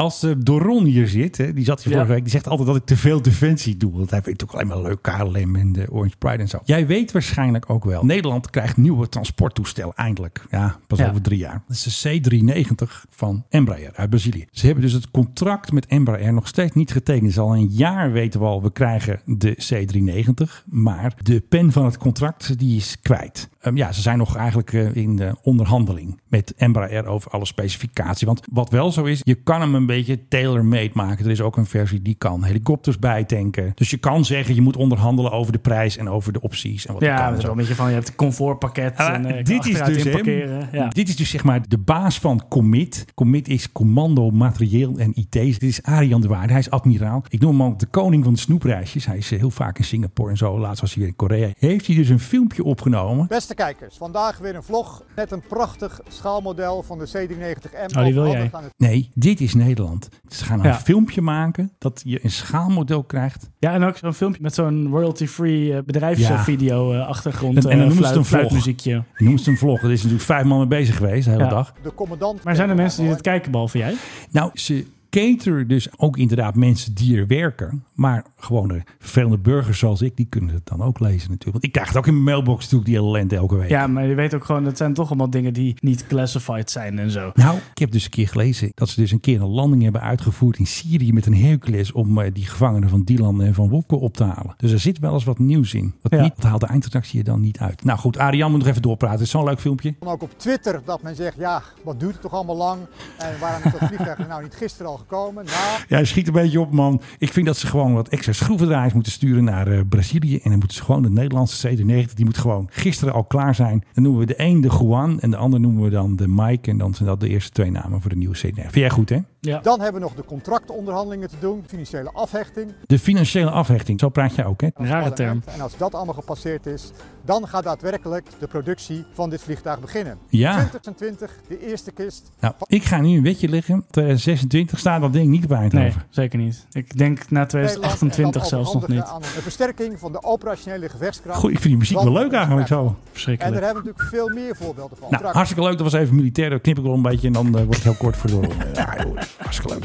Als 0.00 0.22
eh, 0.22 0.30
Doron 0.38 0.84
hier 0.84 1.08
zit, 1.08 1.36
hè, 1.36 1.52
die 1.52 1.64
zat 1.64 1.82
hier 1.82 1.88
Ja. 1.92 1.98
vorige 1.98 2.12
week, 2.14 2.22
die 2.22 2.32
zegt 2.32 2.48
altijd 2.48 2.68
dat 2.68 2.76
ik 2.76 2.84
te 2.84 2.96
veel 2.96 3.22
defensie 3.22 3.76
doe. 3.76 3.92
Want 3.92 4.10
hij 4.10 4.22
vindt 4.22 4.42
ook 4.42 4.52
alleen 4.52 4.66
maar 4.66 4.82
leuk 4.82 5.02
KLM 5.02 5.56
en 5.56 5.72
de 5.72 5.86
Orange 5.90 6.16
Pride 6.18 6.42
en 6.42 6.48
zo. 6.48 6.58
Jij 6.64 6.86
weet 6.86 7.12
waarschijnlijk 7.12 7.70
ook 7.70 7.84
wel. 7.84 8.04
Nederland 8.04 8.50
krijgt 8.50 8.76
nieuwe 8.76 9.08
transporttoestellen 9.08 9.94
eindelijk. 9.94 10.44
Ja, 10.50 10.76
pas 10.86 10.98
Ja. 10.98 11.08
over 11.08 11.22
drie 11.22 11.38
jaar. 11.38 11.62
Dat 11.66 11.76
is 11.76 12.00
de 12.02 12.08
C390 12.20 13.04
van 13.10 13.44
Embraer 13.48 13.90
uit 13.94 14.10
Brazilië. 14.10 14.46
Ze 14.50 14.64
hebben 14.66 14.84
dus 14.84 14.92
het 14.92 15.10
contract 15.10 15.72
met 15.72 15.86
Embraer 15.86 16.32
nog 16.32 16.48
steeds 16.48 16.74
niet 16.74 16.92
getekend. 16.92 17.24
Dus 17.26 17.38
al 17.38 17.54
een 17.56 17.68
jaar 17.70 18.12
weten 18.12 18.40
we 18.40 18.46
al, 18.46 18.62
we 18.62 18.72
krijgen 18.72 19.20
de 19.24 19.56
C390. 19.68 20.64
Maar 20.66 21.14
de 21.22 21.40
pen 21.40 21.72
van 21.72 21.84
het 21.84 21.96
contract, 21.98 22.58
die 22.58 22.76
is 22.76 22.96
kwijt. 23.02 23.48
Ehm, 23.60 23.76
ja, 23.76 23.92
ze 23.92 24.00
zijn 24.00 24.18
nog 24.18 24.36
eigenlijk 24.36 24.72
eh, 24.72 24.94
in 24.94 25.16
de 25.16 25.34
onderhandeling 25.42 26.20
met 26.28 26.54
Embraer 26.56 27.06
over 27.06 27.30
alle 27.30 27.46
specificatie. 27.46 28.26
Want 28.26 28.40
wat 28.50 28.70
wel 28.70 28.92
zo 28.92 29.04
is, 29.04 29.20
je 29.24 29.34
kan 29.34 29.60
hem 29.60 29.74
een 29.74 29.86
beetje 29.90 30.28
tailor-made 30.28 30.90
maken. 30.92 31.24
Er 31.24 31.30
is 31.30 31.40
ook 31.40 31.56
een 31.56 31.66
versie 31.66 32.02
die 32.02 32.14
kan 32.14 32.44
helikopters 32.44 32.98
bijtanken. 32.98 33.72
Dus 33.74 33.90
je 33.90 33.96
kan 33.96 34.24
zeggen, 34.24 34.54
je 34.54 34.60
moet 34.60 34.76
onderhandelen 34.76 35.32
over 35.32 35.52
de 35.52 35.58
prijs 35.58 35.96
en 35.96 36.08
over 36.08 36.32
de 36.32 36.40
opties. 36.40 36.86
En 36.86 36.92
wat 36.92 37.02
Ja, 37.02 37.16
dat 37.28 37.32
is 37.32 37.36
zo. 37.36 37.42
wel 37.42 37.50
een 37.50 37.56
beetje 37.56 37.74
van, 37.74 37.88
je 37.88 37.94
hebt 37.94 38.08
een 38.08 38.14
comfortpakket 38.14 38.96
Ah, 38.96 39.14
en 39.14 39.24
uh, 39.36 39.44
dit 39.44 39.66
is 39.66 39.82
dus 39.82 40.02
hem. 40.02 40.28
Ja. 40.72 40.88
Dit 40.88 41.08
is 41.08 41.16
dus 41.16 41.30
zeg 41.30 41.44
maar 41.44 41.68
de 41.68 41.78
baas 41.78 42.18
van 42.18 42.42
Commit. 42.48 43.04
Commit 43.14 43.48
is 43.48 43.72
commando, 43.72 44.30
materieel 44.30 44.98
en 44.98 45.12
IT. 45.14 45.32
Dit 45.32 45.62
is 45.62 45.82
Arjan 45.82 46.20
de 46.20 46.28
Waarde. 46.28 46.50
Hij 46.50 46.60
is 46.60 46.70
admiraal. 46.70 47.24
Ik 47.28 47.40
noem 47.40 47.50
hem 47.50 47.60
al 47.60 47.76
de 47.76 47.86
koning 47.86 48.24
van 48.24 48.32
de 48.32 48.38
snoepreisjes. 48.38 49.06
Hij 49.06 49.16
is 49.16 49.32
eh, 49.32 49.38
heel 49.38 49.50
vaak 49.50 49.78
in 49.78 49.84
Singapore 49.84 50.30
en 50.30 50.36
zo. 50.36 50.58
Laatst 50.58 50.80
was 50.80 50.90
hij 50.90 50.98
weer 50.98 51.08
in 51.10 51.16
Korea. 51.16 51.48
Heeft 51.58 51.86
hij 51.86 51.96
dus 51.96 52.08
een 52.08 52.20
filmpje 52.20 52.64
opgenomen. 52.64 53.26
Beste 53.26 53.54
kijkers, 53.54 53.96
vandaag 53.96 54.38
weer 54.38 54.54
een 54.54 54.62
vlog 54.62 55.04
met 55.16 55.30
een 55.32 55.42
prachtig 55.48 56.00
schaalmodel 56.08 56.82
van 56.82 56.98
de 56.98 57.08
C390M. 57.08 57.96
Oh, 57.96 58.04
die 58.04 58.14
wil 58.14 58.26
jij. 58.26 58.50
het 58.52 58.72
Nee, 58.76 59.10
dit 59.14 59.40
is 59.40 59.54
Nederland. 59.54 59.79
Ze 60.28 60.44
gaan 60.44 60.58
een 60.58 60.64
Ja. 60.66 60.74
filmpje 60.74 61.20
maken 61.20 61.72
dat 61.78 62.00
je 62.04 62.24
een 62.24 62.30
schaalmodel 62.30 63.04
krijgt. 63.04 63.50
ja, 63.58 63.72
en 63.72 63.82
ook 63.84 63.96
zo'n 63.96 64.14
filmpje 64.14 64.42
met 64.42 64.54
zo'n 64.54 64.88
royalty-free 64.90 65.74
eh, 65.76 65.82
bedrijfsvideo 65.84 66.92
eh, 66.92 67.06
achtergrond. 67.06 67.56
En- 67.56 67.62
en 67.62 67.78
dan 67.78 67.78
eh, 67.80 67.86
noemen 67.86 68.08
ze 68.08 68.08
een 68.08 68.24
vlog. 68.24 68.26
fluitmuziekje. 68.26 68.90
Je 69.16 69.24
noemt 69.24 69.38
het 69.38 69.48
een 69.48 69.56
vlog. 69.56 69.82
Er 69.82 69.90
is 69.90 69.96
natuurlijk 69.96 70.24
vijf 70.24 70.44
man 70.44 70.58
mee 70.58 70.66
bezig 70.66 70.96
geweest 70.96 71.24
de 71.24 71.30
hele 71.30 71.42
Ja. 71.42 71.48
dag. 71.50 71.72
De 71.82 71.94
commandant. 71.94 72.42
Maar 72.44 72.56
zijn 72.56 72.68
er 72.70 72.76
mensen 72.76 73.02
die 73.02 73.10
het 73.12 73.20
kijken, 73.20 73.50
behalve 73.50 73.78
jij? 73.78 73.94
Nou, 74.30 74.50
ze 74.54 74.86
cateren 75.10 75.68
dus 75.68 75.88
ook 75.96 76.16
inderdaad 76.16 76.54
mensen 76.54 76.94
die 76.94 77.16
er 77.18 77.26
werken. 77.26 77.84
Maar 77.94 78.24
gewoon 78.36 78.68
de 78.68 78.82
vervelende 78.98 79.38
burgers 79.38 79.78
zoals 79.78 80.02
ik, 80.02 80.16
die 80.16 80.26
kunnen 80.28 80.54
het 80.54 80.66
dan 80.66 80.82
ook 80.82 81.00
lezen 81.00 81.18
natuurlijk. 81.30 81.52
Want 81.52 81.64
ik 81.64 81.72
krijg 81.72 81.88
het 81.88 81.96
ook 81.96 82.06
in 82.06 82.12
mijn 82.12 82.24
mailbox 82.24 82.62
natuurlijk, 82.62 82.84
die 82.90 82.96
ellende 82.98 83.36
elke 83.36 83.56
week. 83.56 83.68
Ja, 83.68 83.86
maar 83.86 84.06
je 84.06 84.14
weet 84.14 84.34
ook 84.34 84.44
gewoon, 84.44 84.64
het 84.64 84.76
zijn 84.76 84.94
toch 84.94 85.08
allemaal 85.08 85.30
dingen 85.30 85.52
die 85.52 85.74
niet 85.80 86.06
classified 86.06 86.70
zijn 86.70 86.98
en 86.98 87.10
zo. 87.10 87.30
Nou, 87.34 87.56
ik 87.56 87.78
heb 87.78 87.90
dus 87.90 88.04
een 88.04 88.10
keer 88.10 88.28
gelezen 88.28 88.70
dat 88.74 88.88
ze 88.88 89.00
dus 89.00 89.10
een 89.10 89.20
keer 89.20 89.40
een 89.42 89.48
landing 89.48 89.82
hebben 89.82 90.00
uitgevoerd 90.00 90.58
in 90.58 90.66
Syrië 90.66 91.12
met 91.12 91.26
een 91.26 91.34
Hercules 91.36 91.92
om 91.92 92.18
eh, 92.20 92.30
die 92.34 92.46
gevangenen 92.46 92.88
van 92.88 93.02
Dylan 93.02 93.42
en 93.42 93.54
van 93.54 93.68
Wopke 93.68 93.96
op 93.96 94.16
te 94.16 94.24
halen. 94.24 94.54
Dus 94.56 94.72
er 94.72 94.78
zit 94.80 94.98
wel 94.98 95.12
eens 95.14 95.24
wat 95.24 95.38
nieuws 95.38 95.74
in. 95.74 95.94
Wat 96.02 96.12
Ja. 96.12 96.22
niet, 96.22 96.32
dat 96.36 96.44
haalt 96.44 96.60
de 96.60 96.66
eindredactie 96.66 97.18
er 97.18 97.24
dan 97.24 97.40
niet 97.40 97.58
uit. 97.58 97.84
Nou 97.84 97.98
goed, 97.98 98.18
Ariane 98.18 98.50
moet 98.50 98.58
nog 98.60 98.68
even 98.68 98.82
doorpraten. 98.82 99.16
Het 99.16 99.24
is 99.26 99.30
zo'n 99.32 99.44
leuk 99.44 99.60
filmpje. 99.60 99.94
Dan 100.00 100.08
ook 100.08 100.22
op 100.22 100.30
Twitter 100.38 100.80
dat 100.84 101.02
men 101.02 101.16
zegt, 101.16 101.36
ja, 101.38 101.62
wat 101.84 102.00
duurt 102.00 102.12
het 102.12 102.22
toch 102.22 102.32
allemaal 102.32 102.56
lang? 102.56 102.80
En 103.18 103.38
waarom 103.40 103.62
is 103.64 103.72
dat 103.72 103.88
vliegtuig 103.88 104.28
nou 104.28 104.42
niet 104.42 104.54
gisteren 104.54 104.90
al 104.90 104.99
gekomen? 105.00 105.44
Nou, 105.44 105.82
Ja, 105.88 106.04
schiet 106.04 106.26
een 106.26 106.32
beetje 106.32 106.60
op, 106.60 106.72
man. 106.72 107.00
Ik 107.18 107.32
vind 107.32 107.46
dat 107.46 107.56
ze 107.56 107.66
gewoon 107.66 107.94
wat 107.94 108.08
extra 108.08 108.32
schroevendraaiers 108.32 108.92
moeten 108.94 109.12
sturen 109.12 109.44
naar 109.44 109.66
eh, 109.66 109.80
Brazilië. 109.88 110.34
En 110.34 110.50
dan 110.50 110.58
moeten 110.58 110.76
ze 110.76 110.84
gewoon 110.84 111.02
de 111.02 111.10
Nederlandse 111.10 111.68
CD90, 111.68 112.14
die 112.14 112.24
moet 112.24 112.38
gewoon 112.38 112.68
gisteren 112.70 113.14
al 113.14 113.24
klaar 113.24 113.54
zijn. 113.54 113.84
Dan 113.92 114.02
noemen 114.02 114.20
we 114.20 114.26
de 114.26 114.40
een 114.40 114.60
de 114.60 114.68
Juan 114.80 115.20
en 115.20 115.30
de 115.30 115.36
ander 115.36 115.60
noemen 115.60 115.82
we 115.82 115.90
dan 115.90 116.16
de 116.16 116.28
Mike. 116.28 116.70
En 116.70 116.78
dan 116.78 116.94
zijn 116.94 117.08
dat 117.08 117.20
de 117.20 117.28
eerste 117.28 117.50
twee 117.50 117.70
namen 117.70 118.00
voor 118.00 118.10
de 118.10 118.16
nieuwe 118.16 118.36
CD90. 118.36 118.54
Vind 118.54 118.74
jij 118.74 118.90
goed, 118.90 119.08
hè? 119.08 119.18
Ja. 119.40 119.58
dan 119.60 119.80
hebben 119.80 120.00
we 120.00 120.06
nog 120.06 120.16
de 120.16 120.24
contractonderhandelingen 120.24 121.28
te 121.28 121.36
doen, 121.40 121.64
financiële 121.66 122.10
afhechting. 122.12 122.72
De 122.86 122.98
financiële 122.98 123.50
afhechting, 123.50 124.00
zo 124.00 124.08
praat 124.08 124.34
jij 124.34 124.44
ook, 124.44 124.60
hè? 124.60 124.66
het 124.66 124.88
Rare 124.88 125.12
term. 125.12 125.42
En 125.54 125.60
als 125.60 125.76
dat 125.76 125.94
allemaal 125.94 126.14
gepasseerd 126.14 126.66
is, 126.66 126.90
dan 127.24 127.48
gaat 127.48 127.64
daadwerkelijk 127.64 128.26
de 128.38 128.46
productie 128.46 129.04
van 129.12 129.30
dit 129.30 129.42
vliegtuig 129.42 129.80
beginnen. 129.80 130.18
Ja. 130.28 130.52
2020, 130.52 131.30
de 131.48 131.66
eerste 131.68 131.92
kist. 131.92 132.30
Nou, 132.40 132.54
ik 132.66 132.84
ga 132.84 133.00
nu 133.00 133.16
een 133.16 133.22
wetje 133.22 133.48
leggen. 133.48 133.84
2026 133.90 134.78
staat 134.78 135.00
dat 135.00 135.12
ding 135.12 135.28
niet 135.30 135.44
op 135.44 135.50
Nee, 135.50 135.58
Eindhoven. 135.58 136.02
zeker 136.10 136.38
niet. 136.38 136.66
Ik 136.72 136.98
denk 136.98 137.30
na 137.30 137.40
Nederland, 137.40 137.48
2028 137.48 138.24
en 138.34 138.40
dan 138.40 138.48
zelfs 138.48 138.74
nog 138.74 138.88
niet. 138.88 139.02
aan 139.02 139.22
een 139.22 139.42
versterking 139.42 139.98
van 139.98 140.12
de 140.12 140.22
operationele 140.22 140.88
gevechtskracht. 140.88 141.38
Goed, 141.38 141.50
ik 141.50 141.56
vind 141.58 141.68
die 141.68 141.76
muziek 141.76 142.00
wel 142.02 142.12
leuk 142.12 142.32
eigenlijk 142.32 142.68
zo. 142.68 142.78
En 142.80 142.84
daar 142.86 142.94
Verschrikkelijk. 143.12 143.64
hebben 143.64 143.82
we 143.82 143.88
natuurlijk 143.88 144.14
veel 144.14 144.28
meer 144.44 144.56
voorbeelden 144.56 144.96
van. 144.98 145.08
Nou, 145.10 145.24
hartstikke 145.24 145.62
leuk. 145.64 145.72
Dat 145.78 145.92
was 145.92 146.00
even 146.00 146.14
militair. 146.14 146.50
Dan 146.50 146.60
knip 146.60 146.76
ik 146.78 146.84
wel 146.84 146.94
een 146.94 147.02
beetje 147.02 147.26
en 147.26 147.32
dan 147.32 147.46
eh, 147.46 147.52
wordt 147.52 147.74
het 147.74 147.82
heel 147.82 147.94
kort 147.94 148.16
voor 148.16 148.30
de 148.30 148.34
ronde. 148.36 148.54
Ja, 148.74 148.96
joh, 149.02 149.16
hartstikke 149.36 149.72
leuk. 149.72 149.84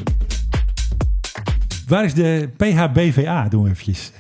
Waar 1.88 2.04
is 2.04 2.14
de 2.14 2.50
PHBVA? 2.58 3.48
Doen 3.50 3.64
we 3.64 3.70
eventjes. 3.70 4.12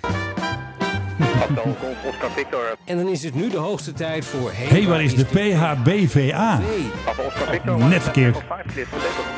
En 2.85 2.97
dan 2.97 3.07
is 3.07 3.23
het 3.23 3.35
nu 3.35 3.49
de 3.49 3.57
hoogste 3.57 3.93
tijd 3.93 4.25
voor... 4.25 4.51
Hé, 4.53 4.65
hey, 4.65 4.88
waar 4.88 5.03
is 5.03 5.15
de 5.15 5.25
PHBVA? 5.25 6.59
PHB? 7.05 7.65
Net 7.89 8.03
verkeerd. 8.03 8.38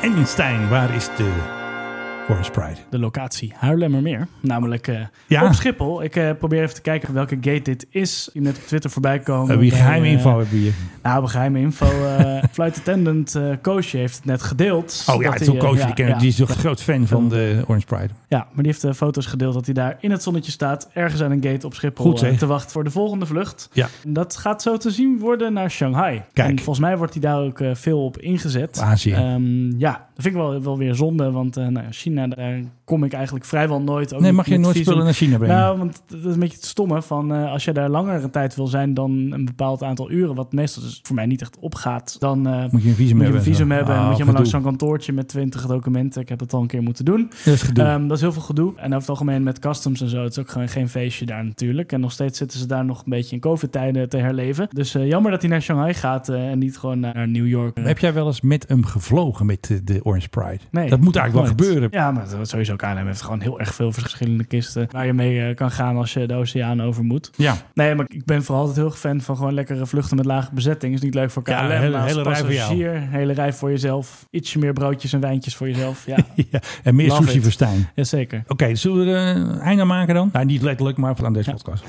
En 0.02 0.26
Stijn, 0.26 0.68
waar 0.68 0.94
is 0.94 1.04
de 1.04 1.66
Orange 2.30 2.50
Pride. 2.50 2.76
De 2.90 2.98
locatie 2.98 3.52
Haarlemmermeer, 3.56 4.26
namelijk 4.40 4.86
eh, 4.88 5.00
Ja. 5.26 5.46
op 5.46 5.52
Schiphol. 5.52 6.02
Ik 6.02 6.16
eh, 6.16 6.30
probeer 6.38 6.62
even 6.62 6.74
te 6.74 6.80
kijken 6.80 7.14
welke 7.14 7.34
gate 7.40 7.62
dit 7.62 7.86
is. 7.90 8.30
Je 8.32 8.40
net 8.40 8.56
op 8.56 8.62
Twitter 8.62 8.90
voorbij 8.90 9.18
komen. 9.18 9.54
Uh, 9.54 9.60
wie 9.60 9.70
bij, 9.70 9.78
geheime 9.78 10.06
eh, 10.06 10.12
info 10.12 10.38
we 10.38 10.56
hier? 10.56 10.72
Nou, 11.02 11.26
geheime 11.26 11.58
info. 11.60 11.86
eh 11.86 12.42
flight 12.52 12.78
attendant 12.78 13.34
eh 13.34 13.42
Koosje 13.62 13.96
heeft 13.96 14.16
het 14.16 14.24
net 14.24 14.42
gedeeld. 14.42 15.04
Oh 15.10 15.22
ja, 15.22 15.30
het 15.32 15.40
is 15.40 15.48
ook 15.48 15.54
eh, 15.54 15.60
Koosje, 15.60 15.86
ja, 15.86 15.94
die, 15.94 16.06
ja. 16.06 16.18
die 16.18 16.28
is 16.28 16.38
een 16.38 16.46
groot 16.46 16.82
fan 16.82 17.06
van 17.06 17.28
de 17.28 17.62
Orange 17.66 17.86
Pride. 17.86 18.08
Ja, 18.28 18.38
maar 18.38 18.62
die 18.62 18.66
heeft 18.72 18.84
eh, 18.84 18.92
foto's 18.92 19.26
gedeeld 19.26 19.54
dat 19.54 19.64
hij 19.64 19.74
daar 19.74 19.96
in 20.00 20.10
het 20.10 20.22
zonnetje 20.22 20.50
staat, 20.52 20.90
ergens 20.92 21.22
aan 21.22 21.30
een 21.30 21.42
gate 21.42 21.66
op 21.66 21.74
Schiphol, 21.74 22.04
Goed, 22.10 22.22
eh, 22.22 22.36
te 22.36 22.46
wachten 22.46 22.70
voor 22.70 22.84
de 22.84 22.90
volgende 22.90 23.26
vlucht. 23.26 23.68
Ja. 23.72 23.88
Dat 24.06 24.36
gaat 24.36 24.62
zo 24.62 24.76
te 24.76 24.90
zien 24.90 25.18
worden 25.18 25.52
naar 25.52 25.70
Shanghai. 25.70 26.22
Kijk. 26.32 26.48
En 26.48 26.56
volgens 26.56 26.78
mij 26.78 26.96
wordt 26.96 27.12
hij 27.12 27.22
daar 27.22 27.40
ook 27.40 27.60
eh, 27.60 27.70
veel 27.74 28.04
op 28.04 28.18
ingezet. 28.18 28.80
Azië. 28.80 29.12
Ehm, 29.12 29.78
ja, 29.78 29.90
dat 29.92 30.24
vind 30.24 30.34
ik 30.34 30.40
wel, 30.40 30.62
wel 30.62 30.78
weer 30.78 30.94
zonde, 30.94 31.30
want 31.30 31.56
eh, 31.56 31.66
nou, 31.66 31.86
China, 31.90 32.17
daar 32.26 32.62
kom 32.88 33.04
ik 33.04 33.12
eigenlijk 33.12 33.44
vrijwel 33.44 33.82
nooit. 33.82 34.14
Ook 34.14 34.20
Nee, 34.20 34.32
mag 34.32 34.46
je 34.46 34.56
nooit 34.58 34.66
visum. 34.68 34.84
spullen 34.84 35.04
naar 35.04 35.14
China 35.14 35.36
brengen? 35.36 35.56
Nou, 35.56 35.78
want 35.78 36.02
dat 36.06 36.18
is 36.24 36.34
een 36.34 36.40
beetje 36.40 36.56
het 36.56 36.64
stomme 36.64 37.02
van 37.02 37.32
eh, 37.34 37.52
als 37.52 37.64
je 37.64 37.72
daar 37.72 37.88
langere 37.88 38.30
tijd 38.30 38.54
wil 38.56 38.66
zijn 38.66 38.94
dan 38.94 39.10
een 39.30 39.44
bepaald 39.44 39.82
aantal 39.82 40.10
uren, 40.10 40.34
wat 40.34 40.52
meestal 40.52 40.82
dus 40.82 41.00
voor 41.02 41.14
mij 41.14 41.26
niet 41.26 41.40
echt 41.40 41.56
opgaat, 41.60 42.16
dan 42.18 42.46
eh, 42.46 42.64
Moet 42.70 42.82
je 42.82 42.88
een 42.88 42.94
visum 42.94 42.96
moet 42.96 43.06
je 43.08 43.14
hebben 43.14 43.30
een 43.30 43.36
en 43.36 43.42
visum 43.42 43.70
hebben 43.70 43.94
en 43.94 44.00
Ah, 44.00 44.06
moet 44.06 44.16
je 44.16 44.22
helemaal 44.22 44.34
langs 44.42 44.50
zo'n 44.50 44.62
kantoortje 44.62 45.12
met 45.12 45.28
20 45.28 45.66
documenten. 45.66 46.22
Ik 46.22 46.28
heb 46.28 46.40
het 46.40 46.52
al 46.52 46.60
een 46.60 46.66
keer 46.66 46.82
moeten 46.82 47.04
doen. 47.04 47.30
Dat 47.44 47.54
is 47.54 47.62
gedoe. 47.62 47.84
Ehm, 47.84 48.06
dat 48.06 48.16
is 48.16 48.22
heel 48.22 48.32
veel 48.32 48.42
gedoe. 48.42 48.72
En 48.76 48.84
over 48.86 48.98
het 48.98 49.08
algemeen 49.08 49.42
met 49.42 49.58
customs 49.58 50.00
en 50.00 50.08
zo, 50.08 50.22
het 50.22 50.30
is 50.32 50.38
ook 50.38 50.48
gewoon 50.50 50.68
geen 50.68 50.88
feestje 50.88 51.26
daar 51.26 51.44
natuurlijk. 51.44 51.92
En 51.92 52.00
nog 52.00 52.12
steeds 52.12 52.38
zitten 52.38 52.58
ze 52.58 52.66
daar 52.66 52.84
nog 52.84 52.98
een 52.98 53.10
beetje 53.10 53.34
in 53.34 53.40
COVID-tijden 53.40 54.08
te 54.08 54.16
herleven. 54.16 54.68
Dus 54.72 54.94
eh, 54.94 55.06
jammer 55.08 55.30
dat 55.30 55.40
hij 55.40 55.50
naar 55.50 55.62
Shanghai 55.62 55.94
gaat 55.94 56.28
eh, 56.28 56.48
en 56.50 56.58
niet 56.58 56.78
gewoon 56.78 57.00
naar, 57.00 57.28
New 57.28 57.46
York. 57.46 57.78
Heb 57.82 57.98
jij 57.98 58.12
wel 58.12 58.26
eens 58.26 58.40
met 58.40 58.64
hem 58.68 58.84
gevlogen 58.84 59.46
met 59.46 59.64
de, 59.66 59.84
de 59.84 60.00
Orange 60.04 60.28
Pride? 60.28 60.58
Nee, 60.70 60.88
dat 60.88 61.00
moet 61.00 61.16
eigenlijk 61.16 61.46
wel 61.48 61.56
gebeuren. 61.56 61.88
Ja, 61.92 62.10
maar 62.10 62.28
dat- 62.30 62.48
sowieso 62.48 62.76
KLM 62.78 63.06
heeft 63.06 63.22
gewoon 63.22 63.40
heel 63.40 63.60
erg 63.60 63.74
veel 63.74 63.92
verschillende 63.92 64.44
kisten 64.44 64.88
waar 64.90 65.06
je 65.06 65.12
mee 65.12 65.42
eh, 65.48 65.54
kan 65.56 65.70
gaan 65.70 65.96
als 65.96 66.12
je 66.12 66.26
de 66.26 66.34
oceaan 66.34 66.82
over 66.82 67.04
moet. 67.04 67.30
Ja. 67.36 67.56
Nee, 67.74 67.94
maar 67.94 68.04
ik 68.08 68.24
ben 68.24 68.42
vooral 68.44 68.66
altijd 68.66 68.86
heel 68.86 68.94
fan 68.96 69.20
van 69.20 69.36
gewoon 69.36 69.54
lekkere 69.54 69.86
vluchten 69.86 70.16
met 70.16 70.24
lage 70.24 70.50
bezetting. 70.54 70.94
Is 70.94 71.00
niet 71.00 71.14
leuk 71.14 71.30
voor 71.30 71.42
KLM, 71.42 71.52
Ja, 71.54 71.68
hele- 71.68 71.90
maar 71.90 72.00
als 72.02 72.10
hele 72.10 72.22
rij 72.22 72.36
voor 72.38 72.52
jou. 72.52 72.68
passagier, 72.68 73.08
hele 73.10 73.32
rij 73.32 73.52
voor 73.52 73.70
jezelf. 73.70 74.26
Ietsje 74.30 74.58
meer 74.58 74.72
broodjes 74.72 75.12
en 75.12 75.20
wijntjes 75.20 75.56
voor 75.56 75.68
jezelf. 75.68 76.06
Ja, 76.06 76.16
Ja, 76.50 76.60
en 76.82 76.94
meer 76.94 77.08
Love 77.08 77.22
sushi 77.22 77.36
it. 77.36 77.42
voor 77.42 77.52
Stijn. 77.52 77.88
Jazeker. 77.94 78.42
Oké, 78.46 78.74
zullen 78.74 79.04
we 79.06 79.12
er 79.12 79.36
een 79.36 79.58
einde 79.58 79.82
aan 79.82 79.88
maken 79.88 80.14
dan? 80.14 80.30
Nou, 80.32 80.44
niet 80.44 80.62
letterlijk, 80.62 80.96
maar 80.98 81.16
van 81.16 81.32
deze 81.32 81.50
podcast. 81.50 81.84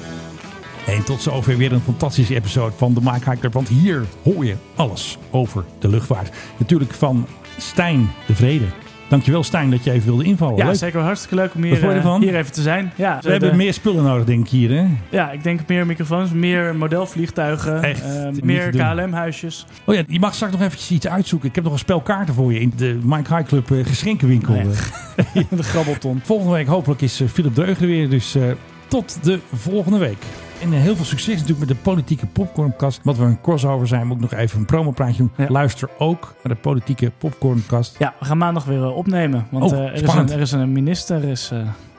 En 0.88 1.04
tot 1.04 1.22
zover 1.22 1.58
weer 1.58 1.72
een 1.74 1.80
fantastische 1.82 2.36
episode 2.36 2.74
van 2.78 2.94
de 2.94 3.00
Mike 3.04 3.30
High 3.30 3.40
Club. 3.40 3.54
Want 3.54 3.68
hier 3.68 4.04
hoor 4.24 4.46
je 4.46 4.56
alles 4.76 5.18
over 5.32 5.64
de 5.80 5.90
luchtvaart. 5.90 6.32
Natuurlijk 6.58 6.92
van 6.94 7.28
Stijn 7.58 8.10
de 8.28 8.36
Vrede. 8.36 8.66
Dankjewel 9.10 9.44
Stijn 9.44 9.70
dat 9.70 9.84
je 9.84 9.92
even 9.92 10.08
wilde 10.08 10.24
invallen. 10.24 10.58
Ja, 10.58 10.66
Leuk. 10.66 10.76
zeker 10.76 11.00
hartstikke 11.00 11.36
leuk 11.36 11.54
om 11.56 11.64
hier, 11.64 11.90
eh, 11.90 12.16
hier 12.16 12.36
even 12.36 12.52
te 12.52 12.62
zijn. 12.62 12.92
Ja, 12.96 13.20
We 13.22 13.32
hebben 13.32 13.56
meer 13.56 13.74
spullen 13.74 14.04
nodig 14.04 14.26
denk 14.26 14.44
ik 14.44 14.50
hier 14.50 14.70
hè? 14.70 14.86
Ja, 15.10 15.32
ik 15.32 15.44
denk 15.44 15.60
meer 15.68 15.86
microfoons, 15.86 16.32
meer 16.32 16.76
modelvliegtuigen, 16.76 17.84
Echt, 17.84 18.02
eh, 18.04 18.28
meer. 18.42 18.70
KLM-huisjes. 18.70 19.66
Oh 19.86 19.96
ja, 19.96 20.04
je 20.08 20.20
mag 20.20 20.34
straks 20.36 20.52
nog 20.54 20.62
eventjes 20.62 20.92
iets 20.92 21.08
uitzoeken. 21.08 21.50
Ik 21.50 21.56
heb 21.56 21.64
nog 21.64 21.74
een 21.74 21.80
spel 21.80 22.02
kaarten 22.02 22.34
voor 22.34 22.54
je 22.54 22.60
in 22.60 22.74
de 22.76 23.00
Mike 23.04 23.36
High 23.36 23.48
Club 23.48 23.72
eh, 23.72 23.86
geschenkenwinkel. 23.86 24.56
Oh 24.56 24.64
de 25.58 25.64
grabbelton. 25.64 26.22
Volgende 26.24 26.54
week 26.54 26.68
hopelijk 26.68 27.02
is 27.02 27.22
Philip 27.34 27.54
Dreugen 27.54 27.82
er 27.82 27.88
weer. 27.88 28.10
Dus 28.10 28.36
tot 28.88 29.24
de 29.24 29.40
volgende 29.54 29.98
week. 29.98 30.24
En 30.62 30.74
eh, 30.74 30.80
heel 30.80 30.96
veel 30.96 31.06
succes 31.06 31.34
natuurlijk 31.34 31.60
met 31.60 31.68
de 31.68 31.76
politieke 31.76 32.26
popcornkast. 32.26 33.00
Wat 33.04 33.18
we 33.18 33.24
een 33.24 33.42
crossover 33.42 33.88
zijn, 33.88 34.08
moet 34.08 34.16
ik 34.16 34.22
nog 34.22 34.34
even 34.34 34.60
een 34.60 34.66
promopraatje 34.66 35.18
doen. 35.36 35.48
Luister 35.48 35.90
ook 35.98 36.36
naar 36.44 36.54
de 36.56 36.62
politieke 36.62 37.12
popcornkast. 37.18 37.96
Ja, 38.00 38.14
we 38.20 38.26
gaan 38.26 38.38
maandag 38.38 38.66
weer 38.66 38.84
eh, 38.84 38.96
opnemen. 38.96 39.48
Want 39.52 39.64
Oh, 39.72 39.78
eh, 39.78 39.86
er, 39.86 39.94
is 40.04 40.14
een, 40.14 40.30
er 40.32 40.40
is 40.40 40.52
een 40.52 40.72
minister 40.72 41.24
is, 41.24 41.52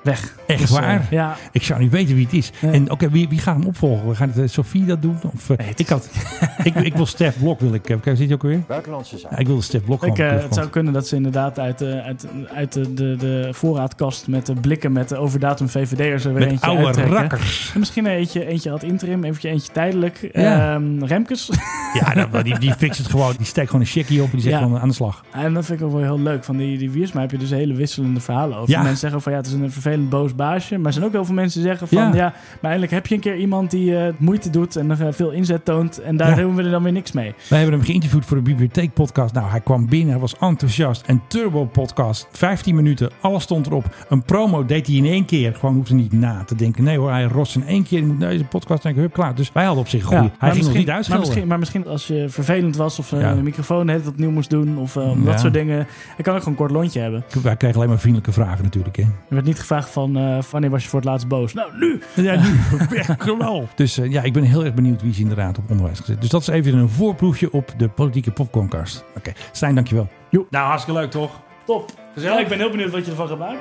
weg. 0.03 0.35
Echt 0.47 0.61
Dus, 0.61 0.71
eh, 0.71 0.77
waar? 0.77 1.07
ja. 1.11 1.37
Ik 1.53 1.63
zou 1.63 1.81
niet 1.81 1.91
weten 1.91 2.15
wie 2.15 2.25
het 2.25 2.35
is. 2.35 2.51
En 2.61 2.91
oké, 2.91 3.11
wie, 3.11 3.29
wie 3.29 3.39
gaat 3.39 3.57
hem 3.57 3.67
opvolgen? 3.67 4.17
Gaat 4.17 4.29
het 4.29 4.39
eh, 4.39 4.49
Sophie 4.49 4.85
dat 4.85 5.03
doen? 5.03 5.19
Of, 5.35 5.51
eh, 5.51 5.67
ik, 5.77 5.89
had, 5.89 6.11
ik, 6.63 6.75
ik 6.75 6.95
wil 6.95 7.07
Stef 7.07 7.39
Blok, 7.39 7.61
wil 7.61 7.75
ik. 7.75 7.83
Kijk, 7.83 8.17
zit 8.17 8.29
je 8.29 8.35
ook 8.35 8.43
weer? 8.43 8.63
Buitenlandse 8.69 9.19
zaken. 9.19 9.37
Ja, 9.37 9.43
ik 9.43 9.47
wilde 9.47 9.63
Stef 9.63 9.85
Blok 9.85 10.07
Ik, 10.07 10.17
het 10.17 10.55
zou 10.55 10.69
kunnen 10.69 10.93
dat 10.93 11.07
ze 11.09 11.17
inderdaad 11.17 11.59
uit, 11.59 11.81
eh, 11.81 11.99
uit, 12.05 12.27
uit 12.55 12.73
de, 12.73 12.95
de, 12.95 13.17
de 13.19 13.49
voorraadkast 13.53 14.29
met 14.29 14.47
de 14.47 14.55
blikken 14.55 14.93
met 14.93 15.09
de 15.09 15.17
overdatum 15.17 15.69
VVD'ers 15.69 16.25
er 16.25 16.33
weer 16.33 16.41
Met 16.43 16.51
eentje 16.51 16.67
oude 16.67 16.85
uittrekken. 16.87 17.15
rakkers. 17.17 17.71
En 17.75 17.79
misschien 17.79 18.07
eentje, 18.07 18.47
eentje 18.47 18.71
had 18.71 18.83
interim, 18.83 19.25
eentje, 19.25 19.49
eentje 19.49 19.73
tijdelijk. 19.73 20.29
Ja. 20.33 20.75
Ehm, 20.75 21.05
Remkes. 21.05 21.51
Ja, 22.01 22.15
nou, 22.15 22.43
die, 22.43 22.59
die 22.59 22.73
fixt 22.75 22.99
het 22.99 23.07
gewoon. 23.11 23.35
Die 23.37 23.47
steekt 23.47 23.67
gewoon 23.67 23.81
een 23.83 23.91
checkie 23.91 24.19
op 24.23 24.25
en 24.27 24.33
die 24.33 24.41
zegt 24.41 24.55
Ja. 24.55 24.63
gewoon 24.63 24.79
aan 24.81 24.89
de 24.89 24.95
slag. 24.95 25.25
En 25.33 25.55
dat 25.55 25.65
vind 25.65 25.81
ik 25.81 25.87
ook 25.87 25.93
wel 25.93 26.03
heel 26.03 26.21
leuk. 26.21 26.45
Van 26.45 26.57
die, 26.57 26.79
die 26.79 26.91
Wiersma 26.91 27.21
heb 27.21 27.31
je 27.31 27.39
dus 27.39 27.51
hele 27.51 27.75
wisselende 27.75 28.21
verhalen 28.21 28.57
over. 28.59 28.71
Ja. 28.71 28.79
Mensen 28.81 28.99
zeggen 28.99 29.23
van 29.23 29.33
ja, 29.33 29.39
het 29.39 29.47
is 29.47 29.53
een 29.53 29.73
vervelend 29.91 30.11
boos 30.11 30.35
baasje. 30.35 30.77
Maar 30.77 30.87
er 30.87 30.93
zijn 30.93 31.05
ook 31.05 31.13
heel 31.13 31.25
veel 31.25 31.35
mensen 31.35 31.61
die 31.61 31.69
zeggen 31.69 31.89
van 31.89 31.99
Ja. 31.99 32.15
ja, 32.15 32.33
maar 32.61 32.71
eindelijk 32.71 32.93
heb 32.93 33.07
je 33.07 33.15
een 33.15 33.21
keer 33.21 33.37
iemand 33.37 33.71
die 33.71 33.97
eh, 33.97 34.13
moeite 34.19 34.51
doet 34.51 34.77
en 34.77 34.91
eh, 34.91 35.07
veel 35.11 35.31
inzet 35.31 35.65
toont. 35.65 35.99
En 36.01 36.17
daar 36.17 36.37
doen 36.37 36.55
we 36.55 36.63
er 36.63 36.71
dan 36.71 36.83
weer 36.83 36.93
niks 36.93 37.13
mee. 37.13 37.35
Wij 37.49 37.59
hebben 37.59 37.77
hem 37.79 37.87
geïnterviewd 37.87 38.25
voor 38.25 38.37
de 38.37 38.43
Bibliotheek 38.43 38.93
podcast. 38.93 39.35
Nou, 39.35 39.51
hij 39.51 39.61
kwam 39.61 39.89
binnen, 39.89 40.11
hij 40.11 40.19
was 40.21 40.37
enthousiast. 40.39 41.03
Een 41.07 41.21
turbo 41.29 41.65
podcast, 41.65 42.29
15 42.33 42.75
minuten, 42.75 43.11
alles 43.21 43.43
stond 43.43 43.67
erop. 43.67 43.85
Een 44.09 44.23
promo 44.23 44.65
deed 44.65 44.87
hij 44.87 44.97
in 44.97 45.05
één 45.07 45.25
keer. 45.25 45.55
Gewoon 45.55 45.75
hoefde 45.75 45.95
niet 45.95 46.13
na 46.13 46.45
te 46.45 46.55
denken. 46.55 46.85
Nee 46.85 46.99
hoor, 46.99 47.11
hij 47.11 47.25
rost 47.25 47.57
in 47.57 47.67
één 47.67 47.83
keer. 47.83 47.99
Hij 47.99 48.09
moet 48.09 48.19
naar 48.19 48.31
deze 48.31 48.45
podcast 48.45 48.83
denken, 48.83 49.03
hup, 49.03 49.13
klaar. 49.13 49.35
Dus 49.35 49.53
wij 49.53 49.65
hadden 49.65 49.83
op 49.83 49.89
zich 49.89 50.05
een. 50.11 50.11
Ja, 50.11 50.21
hij 50.21 50.31
maar 50.41 50.51
ging 50.53 50.65
nog 50.65 50.75
niet 50.75 50.87
maar 50.87 50.95
uitschelden. 50.95 51.27
misschien, 51.27 51.49
maar 51.49 51.59
misschien 51.59 51.87
als 51.87 52.07
je 52.07 52.25
vervelend 52.29 52.77
was 52.77 52.99
of 52.99 53.11
Ja. 53.11 53.35
de 53.35 53.43
microfoon 53.43 53.87
tijd 53.87 54.07
opnieuw 54.09 54.31
moest 54.31 54.51
doen 54.51 54.79
of 54.79 54.93
dat 55.25 55.41
soort 55.41 55.53
dingen. 55.53 55.87
Ik 56.17 56.25
kan 56.25 56.35
ook 56.35 56.39
gewoon 56.39 56.59
een 56.59 56.65
kort 56.67 56.71
lontje 56.71 57.01
hebben. 57.01 57.25
Wij 57.43 57.57
kregen 57.57 57.77
alleen 57.77 57.89
maar 57.89 57.99
vriendelijke 57.99 58.33
vragen 58.33 58.65
natuurlijk. 58.65 58.97
Hè. 58.97 59.03
Er 59.03 59.09
werd 59.29 59.45
niet 59.45 59.59
gevraagd 59.59 59.80
van 59.89 60.17
eh, 60.17 60.43
wanneer 60.51 60.71
was 60.71 60.83
je 60.83 60.89
voor 60.89 60.99
het 60.99 61.09
laatst 61.09 61.29
boos? 61.29 61.55
Nou, 61.55 61.71
nu! 61.79 62.03
Ja, 62.15 62.43
nu. 62.43 62.59
Echt 62.99 63.17
knal. 63.17 63.69
Dus 63.75 63.99
eh, 63.99 64.11
ja, 64.11 64.23
ik 64.23 64.33
ben 64.33 64.43
heel 64.43 64.65
erg 64.65 64.75
benieuwd 64.75 65.03
wie 65.03 65.15
ze 65.15 65.21
inderdaad 65.21 65.59
op 65.59 65.71
onderwijs 65.71 65.99
gezet. 66.01 66.21
Dus 66.21 66.31
dat 66.31 66.41
is 66.41 66.49
even 66.49 66.75
een 66.75 66.89
voorproefje 66.89 67.53
op 67.53 67.75
de 67.77 67.89
politieke 67.89 68.31
popcorncast. 68.31 69.05
Oké, 69.17 69.33
Stijn, 69.53 69.75
dankjewel. 69.75 70.09
Jo. 70.29 70.47
Nou, 70.51 70.67
hartstikke 70.67 71.01
leuk 71.01 71.11
toch? 71.11 71.41
Top! 71.67 71.91
Ja, 72.15 72.39
ik 72.39 72.49
ben 72.49 72.59
heel 72.59 72.71
benieuwd 72.71 72.91
wat 72.91 73.05
je 73.05 73.11
ervan 73.11 73.29
gaat 73.29 73.39
maken. 73.39 73.61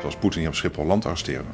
Zoals 0.00 0.16
Poetin 0.16 0.42
je 0.42 0.48
op 0.48 0.54
Schiphol 0.54 0.84
land 0.84 1.04
arresteren. 1.04 1.46